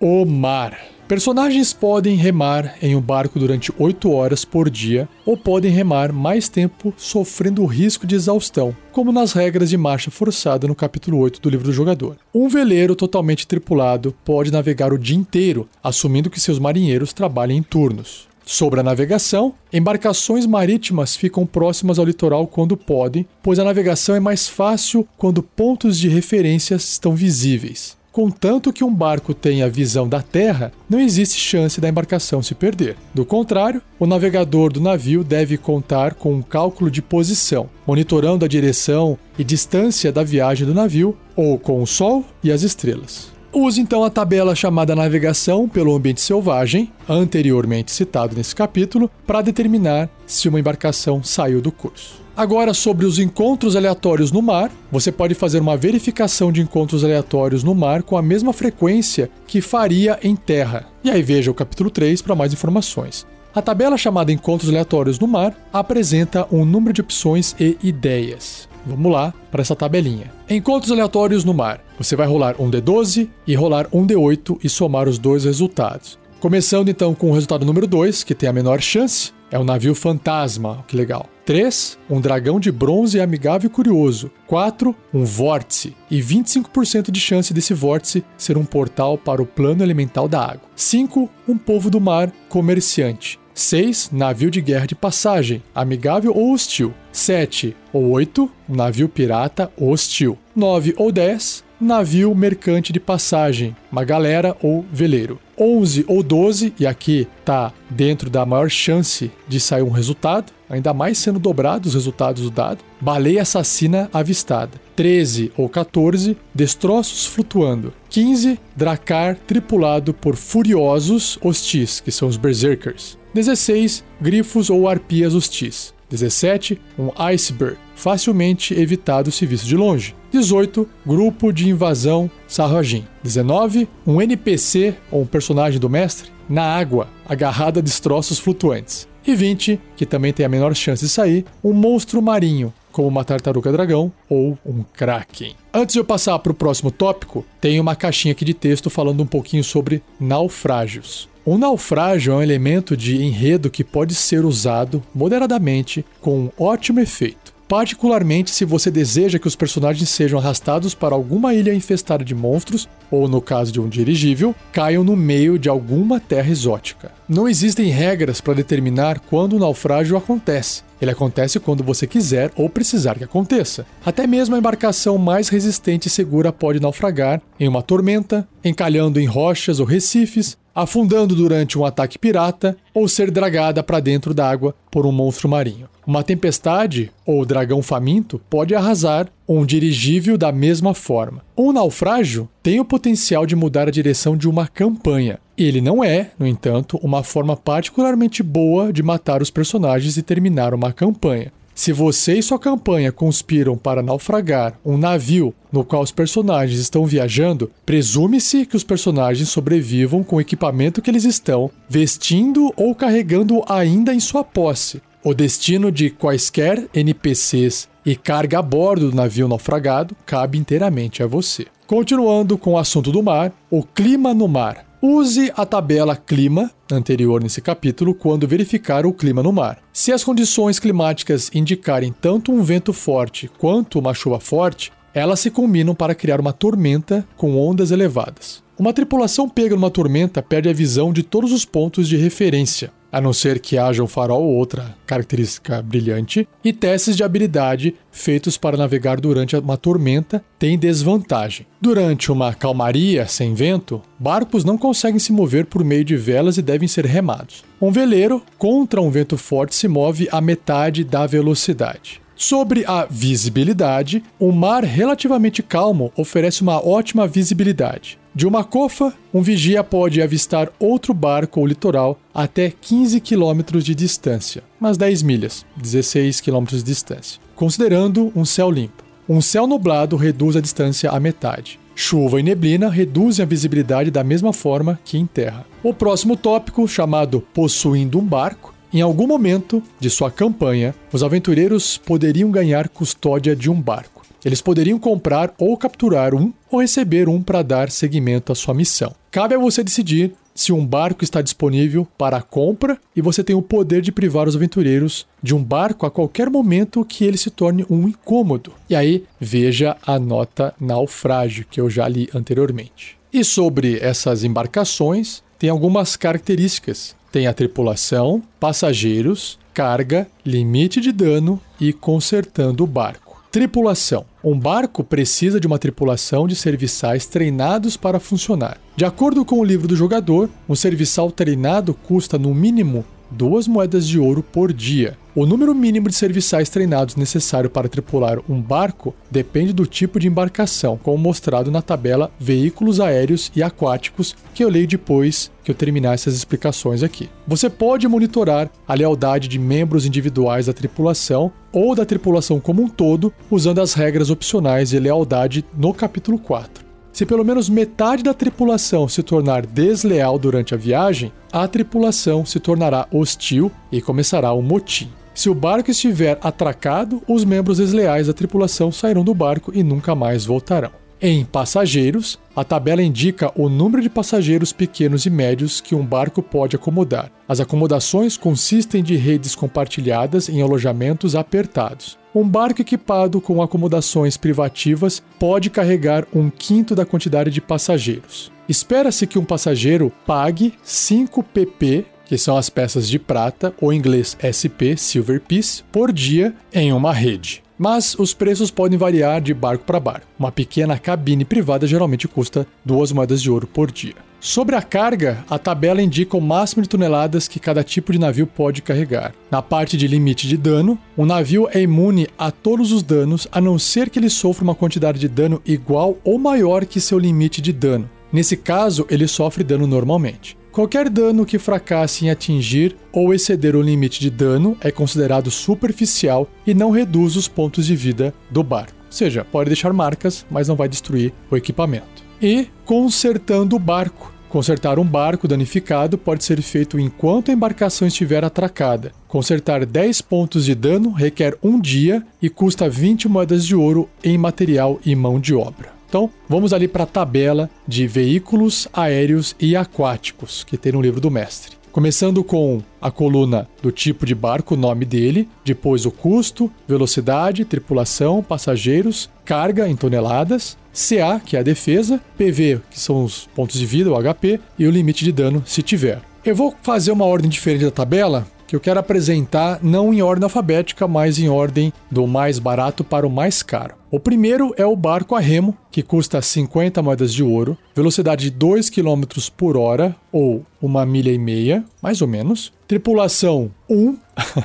O 0.00 0.24
mar. 0.24 0.78
Personagens 1.08 1.72
podem 1.72 2.14
remar 2.14 2.76
em 2.80 2.94
um 2.94 3.00
barco 3.00 3.36
durante 3.36 3.72
8 3.76 4.12
horas 4.12 4.44
por 4.44 4.70
dia 4.70 5.08
ou 5.26 5.36
podem 5.36 5.72
remar 5.72 6.12
mais 6.12 6.48
tempo 6.48 6.94
sofrendo 6.96 7.64
o 7.64 7.66
risco 7.66 8.06
de 8.06 8.14
exaustão, 8.14 8.76
como 8.92 9.10
nas 9.10 9.32
regras 9.32 9.70
de 9.70 9.76
marcha 9.76 10.08
forçada 10.08 10.68
no 10.68 10.74
capítulo 10.76 11.18
8 11.18 11.40
do 11.40 11.50
livro 11.50 11.64
do 11.64 11.72
jogador. 11.72 12.16
Um 12.32 12.48
veleiro 12.48 12.94
totalmente 12.94 13.44
tripulado 13.44 14.14
pode 14.24 14.52
navegar 14.52 14.92
o 14.92 14.98
dia 14.98 15.16
inteiro, 15.16 15.68
assumindo 15.82 16.30
que 16.30 16.38
seus 16.38 16.60
marinheiros 16.60 17.12
trabalhem 17.12 17.58
em 17.58 17.62
turnos. 17.62 18.28
Sobre 18.46 18.78
a 18.78 18.84
navegação, 18.84 19.52
embarcações 19.72 20.46
marítimas 20.46 21.16
ficam 21.16 21.44
próximas 21.44 21.98
ao 21.98 22.04
litoral 22.04 22.46
quando 22.46 22.76
podem, 22.76 23.26
pois 23.42 23.58
a 23.58 23.64
navegação 23.64 24.14
é 24.14 24.20
mais 24.20 24.46
fácil 24.46 25.08
quando 25.16 25.42
pontos 25.42 25.98
de 25.98 26.08
referência 26.08 26.76
estão 26.76 27.16
visíveis. 27.16 27.97
Contanto 28.18 28.72
que 28.72 28.82
um 28.82 28.92
barco 28.92 29.32
tenha 29.32 29.70
visão 29.70 30.08
da 30.08 30.20
terra, 30.20 30.72
não 30.90 30.98
existe 30.98 31.38
chance 31.38 31.80
da 31.80 31.88
embarcação 31.88 32.42
se 32.42 32.52
perder. 32.52 32.96
Do 33.14 33.24
contrário, 33.24 33.80
o 33.96 34.08
navegador 34.08 34.72
do 34.72 34.80
navio 34.80 35.22
deve 35.22 35.56
contar 35.56 36.14
com 36.14 36.34
um 36.34 36.42
cálculo 36.42 36.90
de 36.90 37.00
posição, 37.00 37.70
monitorando 37.86 38.44
a 38.44 38.48
direção 38.48 39.16
e 39.38 39.44
distância 39.44 40.10
da 40.10 40.24
viagem 40.24 40.66
do 40.66 40.74
navio, 40.74 41.16
ou 41.36 41.60
com 41.60 41.80
o 41.80 41.86
Sol 41.86 42.24
e 42.42 42.50
as 42.50 42.62
estrelas. 42.62 43.30
Use 43.52 43.80
então 43.80 44.02
a 44.02 44.10
tabela 44.10 44.52
chamada 44.52 44.96
navegação 44.96 45.68
pelo 45.68 45.94
ambiente 45.94 46.20
selvagem, 46.20 46.90
anteriormente 47.08 47.92
citado 47.92 48.34
nesse 48.36 48.52
capítulo, 48.52 49.08
para 49.28 49.42
determinar 49.42 50.10
se 50.26 50.48
uma 50.48 50.58
embarcação 50.58 51.22
saiu 51.22 51.60
do 51.60 51.70
curso. 51.70 52.20
Agora, 52.38 52.72
sobre 52.72 53.04
os 53.04 53.18
encontros 53.18 53.74
aleatórios 53.74 54.30
no 54.30 54.40
mar, 54.40 54.70
você 54.92 55.10
pode 55.10 55.34
fazer 55.34 55.58
uma 55.58 55.76
verificação 55.76 56.52
de 56.52 56.60
encontros 56.60 57.02
aleatórios 57.02 57.64
no 57.64 57.74
mar 57.74 58.04
com 58.04 58.16
a 58.16 58.22
mesma 58.22 58.52
frequência 58.52 59.28
que 59.44 59.60
faria 59.60 60.16
em 60.22 60.36
terra. 60.36 60.86
E 61.02 61.10
aí 61.10 61.20
veja 61.20 61.50
o 61.50 61.54
capítulo 61.54 61.90
3 61.90 62.22
para 62.22 62.36
mais 62.36 62.52
informações. 62.52 63.26
A 63.52 63.60
tabela 63.60 63.98
chamada 63.98 64.30
Encontros 64.30 64.70
Aleatórios 64.70 65.18
no 65.18 65.26
Mar 65.26 65.52
apresenta 65.72 66.46
um 66.52 66.64
número 66.64 66.92
de 66.92 67.00
opções 67.00 67.56
e 67.58 67.76
ideias. 67.82 68.68
Vamos 68.86 69.10
lá 69.10 69.34
para 69.50 69.62
essa 69.62 69.74
tabelinha. 69.74 70.30
Encontros 70.48 70.92
aleatórios 70.92 71.44
no 71.44 71.52
mar. 71.52 71.80
Você 71.98 72.14
vai 72.14 72.28
rolar 72.28 72.54
um 72.60 72.70
D12 72.70 73.28
e 73.48 73.56
rolar 73.56 73.88
um 73.92 74.06
D8 74.06 74.60
e 74.62 74.68
somar 74.68 75.08
os 75.08 75.18
dois 75.18 75.44
resultados. 75.44 76.16
Começando 76.38 76.88
então 76.88 77.16
com 77.16 77.30
o 77.30 77.34
resultado 77.34 77.66
número 77.66 77.88
2, 77.88 78.22
que 78.22 78.32
tem 78.32 78.48
a 78.48 78.52
menor 78.52 78.80
chance, 78.80 79.32
é 79.50 79.58
um 79.58 79.64
navio 79.64 79.94
fantasma, 79.94 80.84
que 80.86 80.96
legal. 80.96 81.28
3. 81.44 81.98
Um 82.10 82.20
dragão 82.20 82.60
de 82.60 82.70
bronze 82.70 83.20
amigável 83.20 83.68
e 83.68 83.72
curioso. 83.72 84.30
4. 84.46 84.94
Um 85.12 85.24
vórtice. 85.24 85.96
E 86.10 86.20
25% 86.20 87.10
de 87.10 87.18
chance 87.18 87.54
desse 87.54 87.72
vórtice 87.72 88.22
ser 88.36 88.58
um 88.58 88.64
portal 88.64 89.16
para 89.16 89.40
o 89.40 89.46
plano 89.46 89.82
elemental 89.82 90.28
da 90.28 90.42
água. 90.42 90.68
5. 90.76 91.30
Um 91.48 91.56
povo 91.56 91.88
do 91.88 92.00
mar 92.00 92.30
comerciante. 92.48 93.40
6. 93.54 94.10
Navio 94.12 94.50
de 94.50 94.60
guerra 94.60 94.86
de 94.86 94.94
passagem, 94.94 95.62
amigável 95.74 96.32
ou 96.36 96.52
hostil. 96.52 96.94
7 97.10 97.74
ou 97.92 98.10
8. 98.10 98.50
Um 98.68 98.76
navio 98.76 99.08
pirata 99.08 99.72
hostil. 99.76 100.38
9 100.54 100.94
ou 100.98 101.10
10 101.10 101.64
navio 101.80 102.34
mercante 102.34 102.92
de 102.92 103.00
passagem, 103.00 103.76
uma 103.90 104.04
galera 104.04 104.56
ou 104.62 104.84
veleiro. 104.92 105.38
11 105.58 106.04
ou 106.06 106.22
12, 106.22 106.72
e 106.78 106.86
aqui 106.86 107.26
está 107.40 107.72
dentro 107.90 108.30
da 108.30 108.46
maior 108.46 108.70
chance 108.70 109.30
de 109.46 109.58
sair 109.58 109.82
um 109.82 109.90
resultado, 109.90 110.52
ainda 110.68 110.94
mais 110.94 111.18
sendo 111.18 111.38
dobrados 111.38 111.88
os 111.88 111.94
resultados 111.94 112.42
do 112.42 112.50
dado, 112.50 112.78
baleia 113.00 113.42
assassina 113.42 114.08
avistada. 114.12 114.72
13 114.94 115.52
ou 115.56 115.68
14, 115.68 116.36
destroços 116.54 117.26
flutuando. 117.26 117.92
15, 118.10 118.58
dracar 118.76 119.36
tripulado 119.46 120.12
por 120.14 120.36
furiosos 120.36 121.38
hostis, 121.42 122.00
que 122.00 122.12
são 122.12 122.28
os 122.28 122.36
berserkers. 122.36 123.18
16, 123.34 124.04
grifos 124.20 124.70
ou 124.70 124.88
arpias 124.88 125.34
hostis. 125.34 125.94
17, 126.10 126.80
um 126.98 127.10
iceberg, 127.16 127.76
facilmente 127.98 128.72
evitado 128.72 129.32
se 129.32 129.44
visto 129.44 129.66
de 129.66 129.76
longe. 129.76 130.14
18, 130.30 130.88
grupo 131.04 131.52
de 131.52 131.68
invasão 131.68 132.30
Sarrajin. 132.46 133.04
19, 133.22 133.88
um 134.06 134.22
NPC 134.22 134.94
ou 135.10 135.22
um 135.22 135.26
personagem 135.26 135.80
do 135.80 135.90
mestre 135.90 136.30
na 136.48 136.62
água, 136.62 137.08
agarrado 137.28 137.78
a 137.78 137.82
destroços 137.82 138.38
flutuantes. 138.38 139.06
E 139.26 139.34
20, 139.34 139.78
que 139.96 140.06
também 140.06 140.32
tem 140.32 140.46
a 140.46 140.48
menor 140.48 140.74
chance 140.74 141.04
de 141.04 141.10
sair, 141.10 141.44
um 141.62 141.74
monstro 141.74 142.22
marinho, 142.22 142.72
como 142.90 143.08
uma 143.08 143.24
tartaruga 143.24 143.70
dragão 143.70 144.10
ou 144.28 144.56
um 144.64 144.82
kraken. 144.82 145.54
Antes 145.74 145.92
de 145.92 145.98
eu 145.98 146.04
passar 146.04 146.38
para 146.38 146.52
o 146.52 146.54
próximo 146.54 146.90
tópico, 146.90 147.44
tem 147.60 147.78
uma 147.78 147.94
caixinha 147.94 148.32
aqui 148.32 148.44
de 148.44 148.54
texto 148.54 148.88
falando 148.88 149.22
um 149.22 149.26
pouquinho 149.26 149.62
sobre 149.62 150.02
naufrágios. 150.18 151.28
Um 151.44 151.58
naufrágio 151.58 152.32
é 152.32 152.36
um 152.36 152.42
elemento 152.42 152.96
de 152.96 153.22
enredo 153.22 153.70
que 153.70 153.84
pode 153.84 154.14
ser 154.14 154.44
usado 154.44 155.02
moderadamente 155.14 156.04
com 156.20 156.50
ótimo 156.56 157.00
efeito. 157.00 157.57
Particularmente 157.68 158.50
se 158.50 158.64
você 158.64 158.90
deseja 158.90 159.38
que 159.38 159.46
os 159.46 159.54
personagens 159.54 160.08
sejam 160.08 160.38
arrastados 160.38 160.94
para 160.94 161.14
alguma 161.14 161.52
ilha 161.52 161.74
infestada 161.74 162.24
de 162.24 162.34
monstros, 162.34 162.88
ou 163.10 163.28
no 163.28 163.42
caso 163.42 163.70
de 163.70 163.78
um 163.78 163.86
dirigível, 163.86 164.54
caiam 164.72 165.04
no 165.04 165.14
meio 165.14 165.58
de 165.58 165.68
alguma 165.68 166.18
terra 166.18 166.50
exótica. 166.50 167.12
Não 167.28 167.46
existem 167.46 167.90
regras 167.90 168.40
para 168.40 168.54
determinar 168.54 169.20
quando 169.20 169.52
o 169.52 169.58
naufrágio 169.58 170.16
acontece. 170.16 170.82
Ele 171.00 171.10
acontece 171.10 171.60
quando 171.60 171.84
você 171.84 172.06
quiser 172.06 172.50
ou 172.56 172.70
precisar 172.70 173.16
que 173.18 173.24
aconteça. 173.24 173.84
Até 174.04 174.26
mesmo 174.26 174.54
a 174.54 174.58
embarcação 174.58 175.18
mais 175.18 175.50
resistente 175.50 176.08
e 176.08 176.10
segura 176.10 176.50
pode 176.50 176.80
naufragar 176.80 177.42
em 177.60 177.68
uma 177.68 177.82
tormenta, 177.82 178.48
encalhando 178.64 179.20
em 179.20 179.26
rochas 179.26 179.78
ou 179.78 179.84
recifes, 179.84 180.56
afundando 180.74 181.36
durante 181.36 181.78
um 181.78 181.84
ataque 181.84 182.18
pirata 182.18 182.76
ou 182.94 183.06
ser 183.06 183.30
dragada 183.30 183.82
para 183.82 184.00
dentro 184.00 184.32
d'água 184.32 184.74
por 184.90 185.04
um 185.04 185.12
monstro 185.12 185.48
marinho. 185.48 185.86
Uma 186.08 186.22
tempestade 186.22 187.12
ou 187.26 187.44
dragão 187.44 187.82
faminto 187.82 188.40
pode 188.48 188.74
arrasar 188.74 189.28
um 189.46 189.66
dirigível 189.66 190.38
da 190.38 190.50
mesma 190.50 190.94
forma. 190.94 191.42
Um 191.54 191.70
naufrágio 191.70 192.48
tem 192.62 192.80
o 192.80 192.84
potencial 192.84 193.44
de 193.44 193.54
mudar 193.54 193.88
a 193.88 193.90
direção 193.90 194.34
de 194.34 194.48
uma 194.48 194.66
campanha. 194.66 195.38
Ele 195.54 195.82
não 195.82 196.02
é, 196.02 196.30
no 196.38 196.46
entanto, 196.46 196.98
uma 197.02 197.22
forma 197.22 197.54
particularmente 197.54 198.42
boa 198.42 198.90
de 198.90 199.02
matar 199.02 199.42
os 199.42 199.50
personagens 199.50 200.16
e 200.16 200.22
terminar 200.22 200.72
uma 200.72 200.94
campanha. 200.94 201.52
Se 201.74 201.92
você 201.92 202.38
e 202.38 202.42
sua 202.42 202.58
campanha 202.58 203.12
conspiram 203.12 203.76
para 203.76 204.02
naufragar 204.02 204.80
um 204.82 204.96
navio 204.96 205.54
no 205.70 205.84
qual 205.84 206.02
os 206.02 206.10
personagens 206.10 206.80
estão 206.80 207.04
viajando, 207.04 207.70
presume-se 207.84 208.64
que 208.64 208.76
os 208.76 208.82
personagens 208.82 209.50
sobrevivam 209.50 210.24
com 210.24 210.36
o 210.36 210.40
equipamento 210.40 211.02
que 211.02 211.10
eles 211.10 211.24
estão 211.24 211.70
vestindo 211.86 212.72
ou 212.76 212.94
carregando 212.94 213.62
ainda 213.68 214.14
em 214.14 214.20
sua 214.20 214.42
posse. 214.42 215.02
O 215.28 215.34
destino 215.34 215.92
de 215.92 216.08
quaisquer 216.08 216.88
NPCs 216.94 217.86
e 218.02 218.16
carga 218.16 218.60
a 218.60 218.62
bordo 218.62 219.10
do 219.10 219.14
navio 219.14 219.46
naufragado 219.46 220.16
cabe 220.24 220.56
inteiramente 220.56 221.22
a 221.22 221.26
você. 221.26 221.66
Continuando 221.86 222.56
com 222.56 222.72
o 222.72 222.78
assunto 222.78 223.12
do 223.12 223.22
mar, 223.22 223.52
o 223.70 223.82
clima 223.82 224.32
no 224.32 224.48
mar. 224.48 224.86
Use 225.02 225.52
a 225.54 225.66
tabela 225.66 226.16
clima 226.16 226.70
anterior 226.90 227.42
nesse 227.42 227.60
capítulo 227.60 228.14
quando 228.14 228.48
verificar 228.48 229.04
o 229.04 229.12
clima 229.12 229.42
no 229.42 229.52
mar. 229.52 229.82
Se 229.92 230.12
as 230.12 230.24
condições 230.24 230.78
climáticas 230.78 231.50
indicarem 231.54 232.10
tanto 232.10 232.50
um 232.50 232.62
vento 232.62 232.94
forte 232.94 233.50
quanto 233.58 233.98
uma 233.98 234.14
chuva 234.14 234.40
forte, 234.40 234.90
elas 235.12 235.40
se 235.40 235.50
combinam 235.50 235.94
para 235.94 236.14
criar 236.14 236.40
uma 236.40 236.54
tormenta 236.54 237.22
com 237.36 237.54
ondas 237.54 237.90
elevadas. 237.90 238.62
Uma 238.78 238.94
tripulação 238.94 239.46
pega 239.46 239.74
numa 239.74 239.90
tormenta 239.90 240.40
perde 240.40 240.70
a 240.70 240.72
visão 240.72 241.12
de 241.12 241.22
todos 241.22 241.52
os 241.52 241.66
pontos 241.66 242.08
de 242.08 242.16
referência, 242.16 242.92
a 243.10 243.20
não 243.20 243.32
ser 243.32 243.58
que 243.58 243.78
haja 243.78 244.02
um 244.02 244.06
farol 244.06 244.42
ou 244.42 244.56
outra 244.56 244.96
característica 245.06 245.82
brilhante, 245.82 246.48
e 246.64 246.72
testes 246.72 247.16
de 247.16 247.24
habilidade 247.24 247.94
feitos 248.10 248.56
para 248.56 248.76
navegar 248.76 249.20
durante 249.20 249.56
uma 249.56 249.76
tormenta 249.76 250.44
têm 250.58 250.78
desvantagem. 250.78 251.66
Durante 251.80 252.30
uma 252.30 252.52
calmaria 252.52 253.26
sem 253.26 253.54
vento, 253.54 254.02
barcos 254.18 254.64
não 254.64 254.76
conseguem 254.76 255.18
se 255.18 255.32
mover 255.32 255.66
por 255.66 255.84
meio 255.84 256.04
de 256.04 256.16
velas 256.16 256.58
e 256.58 256.62
devem 256.62 256.88
ser 256.88 257.06
remados. 257.06 257.64
Um 257.80 257.90
veleiro, 257.90 258.42
contra 258.58 259.00
um 259.00 259.10
vento 259.10 259.36
forte, 259.36 259.74
se 259.74 259.88
move 259.88 260.28
a 260.30 260.40
metade 260.40 261.04
da 261.04 261.26
velocidade. 261.26 262.20
Sobre 262.34 262.84
a 262.86 263.04
visibilidade, 263.04 264.22
um 264.40 264.52
mar 264.52 264.84
relativamente 264.84 265.62
calmo 265.62 266.12
oferece 266.16 266.62
uma 266.62 266.78
ótima 266.86 267.26
visibilidade. 267.26 268.17
De 268.34 268.46
uma 268.46 268.62
cofa, 268.62 269.12
um 269.32 269.42
vigia 269.42 269.82
pode 269.82 270.22
avistar 270.22 270.70
outro 270.78 271.12
barco 271.12 271.60
ou 271.60 271.66
litoral 271.66 272.18
até 272.32 272.70
15 272.70 273.20
km 273.20 273.78
de 273.82 273.94
distância, 273.94 274.62
mas 274.78 274.96
10 274.96 275.22
milhas, 275.22 275.66
16 275.76 276.40
km 276.40 276.66
de 276.66 276.82
distância, 276.82 277.40
considerando 277.56 278.32
um 278.36 278.44
céu 278.44 278.70
limpo. 278.70 279.02
Um 279.28 279.40
céu 279.40 279.66
nublado 279.66 280.16
reduz 280.16 280.56
a 280.56 280.60
distância 280.60 281.10
à 281.10 281.18
metade. 281.18 281.78
Chuva 281.94 282.38
e 282.38 282.42
neblina 282.42 282.88
reduzem 282.88 283.42
a 283.42 283.46
visibilidade 283.46 284.10
da 284.10 284.22
mesma 284.22 284.52
forma 284.52 284.98
que 285.04 285.18
em 285.18 285.26
terra. 285.26 285.66
O 285.82 285.92
próximo 285.92 286.36
tópico, 286.36 286.86
chamado 286.86 287.40
Possuindo 287.52 288.18
um 288.18 288.24
Barco, 288.24 288.72
em 288.92 289.00
algum 289.02 289.26
momento 289.26 289.82
de 289.98 290.08
sua 290.08 290.30
campanha, 290.30 290.94
os 291.12 291.22
aventureiros 291.22 291.98
poderiam 291.98 292.50
ganhar 292.50 292.88
custódia 292.88 293.54
de 293.54 293.68
um 293.68 293.78
barco. 293.78 294.17
Eles 294.48 294.62
poderiam 294.62 294.98
comprar 294.98 295.52
ou 295.58 295.76
capturar 295.76 296.34
um 296.34 296.50
ou 296.70 296.80
receber 296.80 297.28
um 297.28 297.42
para 297.42 297.60
dar 297.60 297.90
seguimento 297.90 298.50
à 298.50 298.54
sua 298.54 298.72
missão. 298.72 299.14
Cabe 299.30 299.54
a 299.54 299.58
você 299.58 299.84
decidir 299.84 300.32
se 300.54 300.72
um 300.72 300.86
barco 300.86 301.22
está 301.22 301.42
disponível 301.42 302.08
para 302.16 302.40
compra 302.40 302.98
e 303.14 303.20
você 303.20 303.44
tem 303.44 303.54
o 303.54 303.60
poder 303.60 304.00
de 304.00 304.10
privar 304.10 304.48
os 304.48 304.56
aventureiros 304.56 305.26
de 305.42 305.54
um 305.54 305.62
barco 305.62 306.06
a 306.06 306.10
qualquer 306.10 306.48
momento 306.48 307.04
que 307.04 307.26
ele 307.26 307.36
se 307.36 307.50
torne 307.50 307.84
um 307.90 308.08
incômodo. 308.08 308.72
E 308.88 308.96
aí, 308.96 309.22
veja 309.38 309.98
a 310.02 310.18
nota 310.18 310.74
naufrágio 310.80 311.66
que 311.70 311.78
eu 311.78 311.90
já 311.90 312.08
li 312.08 312.30
anteriormente. 312.34 313.18
E 313.30 313.44
sobre 313.44 313.98
essas 313.98 314.44
embarcações, 314.44 315.42
tem 315.58 315.68
algumas 315.68 316.16
características 316.16 317.14
tem 317.30 317.46
a 317.46 317.52
tripulação, 317.52 318.42
passageiros, 318.58 319.58
carga, 319.74 320.26
limite 320.44 320.98
de 320.98 321.12
dano 321.12 321.60
e 321.78 321.92
consertando 321.92 322.84
o 322.84 322.86
barco. 322.86 323.27
Tripulação. 323.50 324.26
Um 324.44 324.58
barco 324.58 325.02
precisa 325.02 325.58
de 325.58 325.66
uma 325.66 325.78
tripulação 325.78 326.46
de 326.46 326.54
serviçais 326.54 327.24
treinados 327.24 327.96
para 327.96 328.20
funcionar. 328.20 328.78
De 328.94 329.06
acordo 329.06 329.42
com 329.42 329.58
o 329.58 329.64
livro 329.64 329.88
do 329.88 329.96
jogador, 329.96 330.50
um 330.68 330.74
serviçal 330.74 331.30
treinado 331.30 331.94
custa 331.94 332.38
no 332.38 332.54
mínimo 332.54 333.06
duas 333.30 333.66
moedas 333.66 334.06
de 334.06 334.18
ouro 334.18 334.42
por 334.42 334.72
dia. 334.72 335.16
O 335.34 335.46
número 335.46 335.72
mínimo 335.72 336.08
de 336.08 336.16
serviçais 336.16 336.68
treinados 336.68 337.14
necessário 337.14 337.70
para 337.70 337.88
tripular 337.88 338.38
um 338.48 338.60
barco 338.60 339.14
depende 339.30 339.72
do 339.72 339.86
tipo 339.86 340.18
de 340.18 340.26
embarcação, 340.26 340.98
como 341.00 341.16
mostrado 341.16 341.70
na 341.70 341.80
tabela 341.80 342.32
Veículos 342.40 342.98
Aéreos 342.98 343.52
e 343.54 343.62
Aquáticos, 343.62 344.34
que 344.52 344.64
eu 344.64 344.68
leio 344.68 344.88
depois 344.88 345.48
que 345.62 345.70
eu 345.70 345.76
terminar 345.76 346.14
essas 346.14 346.34
explicações 346.34 347.04
aqui. 347.04 347.30
Você 347.46 347.70
pode 347.70 348.08
monitorar 348.08 348.68
a 348.86 348.94
lealdade 348.94 349.46
de 349.46 349.60
membros 349.60 350.06
individuais 350.06 350.66
da 350.66 350.72
tripulação 350.72 351.52
ou 351.70 351.94
da 351.94 352.04
tripulação 352.04 352.58
como 352.58 352.82
um 352.82 352.88
todo 352.88 353.32
usando 353.48 353.80
as 353.80 353.94
regras 353.94 354.30
opcionais 354.30 354.90
de 354.90 354.98
lealdade 354.98 355.64
no 355.76 355.94
capítulo 355.94 356.38
4. 356.38 356.87
Se 357.12 357.26
pelo 357.26 357.44
menos 357.44 357.68
metade 357.68 358.22
da 358.22 358.32
tripulação 358.32 359.08
se 359.08 359.22
tornar 359.22 359.66
desleal 359.66 360.38
durante 360.38 360.74
a 360.74 360.76
viagem, 360.76 361.32
a 361.52 361.66
tripulação 361.66 362.44
se 362.44 362.60
tornará 362.60 363.08
hostil 363.12 363.70
e 363.90 364.00
começará 364.00 364.52
um 364.52 364.62
motim. 364.62 365.10
Se 365.34 365.48
o 365.48 365.54
barco 365.54 365.90
estiver 365.90 366.38
atracado, 366.42 367.22
os 367.28 367.44
membros 367.44 367.78
desleais 367.78 368.26
da 368.26 368.32
tripulação 368.32 368.90
sairão 368.90 369.24
do 369.24 369.34
barco 369.34 369.72
e 369.74 369.82
nunca 369.82 370.14
mais 370.14 370.44
voltarão. 370.44 370.90
Em 371.20 371.44
passageiros, 371.44 372.38
a 372.54 372.62
tabela 372.62 373.02
indica 373.02 373.50
o 373.56 373.68
número 373.68 374.00
de 374.00 374.08
passageiros 374.08 374.72
pequenos 374.72 375.26
e 375.26 375.30
médios 375.30 375.80
que 375.80 375.92
um 375.92 376.06
barco 376.06 376.40
pode 376.40 376.76
acomodar. 376.76 377.28
As 377.48 377.58
acomodações 377.58 378.36
consistem 378.36 379.02
de 379.02 379.16
redes 379.16 379.56
compartilhadas 379.56 380.48
em 380.48 380.62
alojamentos 380.62 381.34
apertados. 381.34 382.16
Um 382.32 382.48
barco 382.48 382.82
equipado 382.82 383.40
com 383.40 383.60
acomodações 383.60 384.36
privativas 384.36 385.20
pode 385.40 385.70
carregar 385.70 386.24
um 386.32 386.48
quinto 386.48 386.94
da 386.94 387.04
quantidade 387.04 387.50
de 387.50 387.60
passageiros. 387.60 388.52
Espera-se 388.68 389.26
que 389.26 389.40
um 389.40 389.44
passageiro 389.44 390.12
pague 390.24 390.74
5 390.84 391.42
pp, 391.42 392.06
que 392.26 392.38
são 392.38 392.56
as 392.56 392.70
peças 392.70 393.08
de 393.08 393.18
prata, 393.18 393.74
ou 393.80 393.92
em 393.92 393.96
inglês 393.96 394.36
SP, 394.38 394.94
Silver 394.96 395.40
Piece, 395.40 395.82
por 395.90 396.12
dia 396.12 396.54
em 396.72 396.92
uma 396.92 397.12
rede. 397.12 397.64
Mas 397.78 398.16
os 398.18 398.34
preços 398.34 398.70
podem 398.70 398.98
variar 398.98 399.40
de 399.40 399.54
barco 399.54 399.84
para 399.84 400.00
barco. 400.00 400.26
Uma 400.38 400.50
pequena 400.50 400.98
cabine 400.98 401.44
privada 401.44 401.86
geralmente 401.86 402.26
custa 402.26 402.66
duas 402.84 403.12
moedas 403.12 403.40
de 403.40 403.50
ouro 403.50 403.66
por 403.66 403.90
dia. 403.92 404.14
Sobre 404.40 404.76
a 404.76 404.82
carga, 404.82 405.44
a 405.50 405.58
tabela 405.58 406.00
indica 406.00 406.36
o 406.36 406.40
máximo 406.40 406.82
de 406.82 406.88
toneladas 406.88 407.48
que 407.48 407.58
cada 407.58 407.82
tipo 407.82 408.12
de 408.12 408.20
navio 408.20 408.46
pode 408.46 408.82
carregar. 408.82 409.34
Na 409.50 409.60
parte 409.60 409.96
de 409.96 410.06
limite 410.06 410.46
de 410.46 410.56
dano, 410.56 410.98
um 411.16 411.26
navio 411.26 411.68
é 411.72 411.80
imune 411.80 412.28
a 412.38 412.50
todos 412.50 412.92
os 412.92 413.02
danos 413.02 413.48
a 413.50 413.60
não 413.60 413.78
ser 413.78 414.10
que 414.10 414.18
ele 414.18 414.30
sofra 414.30 414.62
uma 414.62 414.76
quantidade 414.76 415.18
de 415.18 415.28
dano 415.28 415.60
igual 415.66 416.16
ou 416.22 416.38
maior 416.38 416.84
que 416.84 417.00
seu 417.00 417.18
limite 417.18 417.60
de 417.60 417.72
dano. 417.72 418.08
Nesse 418.32 418.56
caso, 418.56 419.06
ele 419.10 419.26
sofre 419.26 419.64
dano 419.64 419.86
normalmente. 419.86 420.56
Qualquer 420.78 421.10
dano 421.10 421.44
que 421.44 421.58
fracasse 421.58 422.24
em 422.24 422.30
atingir 422.30 422.94
ou 423.10 423.34
exceder 423.34 423.74
o 423.74 423.82
limite 423.82 424.20
de 424.20 424.30
dano 424.30 424.76
é 424.80 424.92
considerado 424.92 425.50
superficial 425.50 426.48
e 426.64 426.72
não 426.72 426.92
reduz 426.92 427.34
os 427.34 427.48
pontos 427.48 427.84
de 427.84 427.96
vida 427.96 428.32
do 428.48 428.62
barco. 428.62 428.94
Ou 429.06 429.12
seja, 429.12 429.44
pode 429.44 429.70
deixar 429.70 429.92
marcas, 429.92 430.46
mas 430.48 430.68
não 430.68 430.76
vai 430.76 430.88
destruir 430.88 431.32
o 431.50 431.56
equipamento 431.56 432.22
e 432.40 432.68
consertando 432.84 433.74
o 433.74 433.78
barco. 433.80 434.32
Consertar 434.48 435.00
um 435.00 435.04
barco 435.04 435.48
danificado 435.48 436.16
pode 436.16 436.44
ser 436.44 436.62
feito 436.62 436.96
enquanto 436.96 437.50
a 437.50 437.54
embarcação 437.54 438.06
estiver 438.06 438.44
atracada. 438.44 439.10
Consertar 439.26 439.84
10 439.84 440.20
pontos 440.20 440.64
de 440.64 440.76
dano 440.76 441.10
requer 441.10 441.58
um 441.60 441.80
dia 441.80 442.24
e 442.40 442.48
custa 442.48 442.88
20 442.88 443.28
moedas 443.28 443.66
de 443.66 443.74
ouro 443.74 444.08
em 444.22 444.38
material 444.38 445.00
e 445.04 445.16
mão 445.16 445.40
de 445.40 445.56
obra. 445.56 445.97
Então, 446.08 446.30
vamos 446.48 446.72
ali 446.72 446.88
para 446.88 447.04
a 447.04 447.06
tabela 447.06 447.68
de 447.86 448.06
veículos 448.06 448.88
aéreos 448.92 449.54
e 449.60 449.76
aquáticos 449.76 450.64
que 450.64 450.78
tem 450.78 450.92
no 450.92 451.02
livro 451.02 451.20
do 451.20 451.30
mestre. 451.30 451.76
Começando 451.92 452.42
com 452.44 452.80
a 453.00 453.10
coluna 453.10 453.68
do 453.82 453.90
tipo 453.90 454.24
de 454.24 454.34
barco, 454.34 454.74
o 454.74 454.76
nome 454.76 455.04
dele, 455.04 455.48
depois 455.64 456.06
o 456.06 456.10
custo, 456.10 456.70
velocidade, 456.86 457.64
tripulação, 457.64 458.42
passageiros, 458.42 459.28
carga 459.44 459.88
em 459.88 459.96
toneladas, 459.96 460.78
CA, 460.92 461.40
que 461.44 461.56
é 461.56 461.60
a 461.60 461.62
defesa, 461.62 462.20
PV, 462.36 462.80
que 462.90 463.00
são 463.00 463.24
os 463.24 463.48
pontos 463.54 463.78
de 463.78 463.84
vida, 463.84 464.10
o 464.10 464.34
HP, 464.34 464.60
e 464.78 464.86
o 464.86 464.90
limite 464.90 465.24
de 465.24 465.32
dano, 465.32 465.62
se 465.66 465.82
tiver. 465.82 466.20
Eu 466.44 466.54
vou 466.54 466.74
fazer 466.82 467.10
uma 467.10 467.24
ordem 467.24 467.50
diferente 467.50 467.84
da 467.84 467.90
tabela, 467.90 468.46
que 468.68 468.76
eu 468.76 468.80
quero 468.80 469.00
apresentar 469.00 469.80
não 469.82 470.12
em 470.12 470.20
ordem 470.20 470.44
alfabética, 470.44 471.08
mas 471.08 471.38
em 471.38 471.48
ordem 471.48 471.90
do 472.10 472.26
mais 472.26 472.58
barato 472.58 473.02
para 473.02 473.26
o 473.26 473.30
mais 473.30 473.62
caro. 473.62 473.94
O 474.10 474.20
primeiro 474.20 474.74
é 474.76 474.84
o 474.84 474.94
barco 474.94 475.34
a 475.34 475.40
remo, 475.40 475.76
que 475.90 476.02
custa 476.02 476.40
50 476.40 477.02
moedas 477.02 477.32
de 477.32 477.42
ouro, 477.42 477.76
velocidade 477.96 478.44
de 478.44 478.50
2 478.50 478.90
km 478.90 479.22
por 479.56 479.76
hora, 479.76 480.14
ou 480.30 480.64
uma 480.80 481.06
milha 481.06 481.32
e 481.32 481.38
meia, 481.38 481.82
mais 482.02 482.20
ou 482.20 482.28
menos. 482.28 482.70
Tripulação 482.86 483.70
1, 483.88 484.16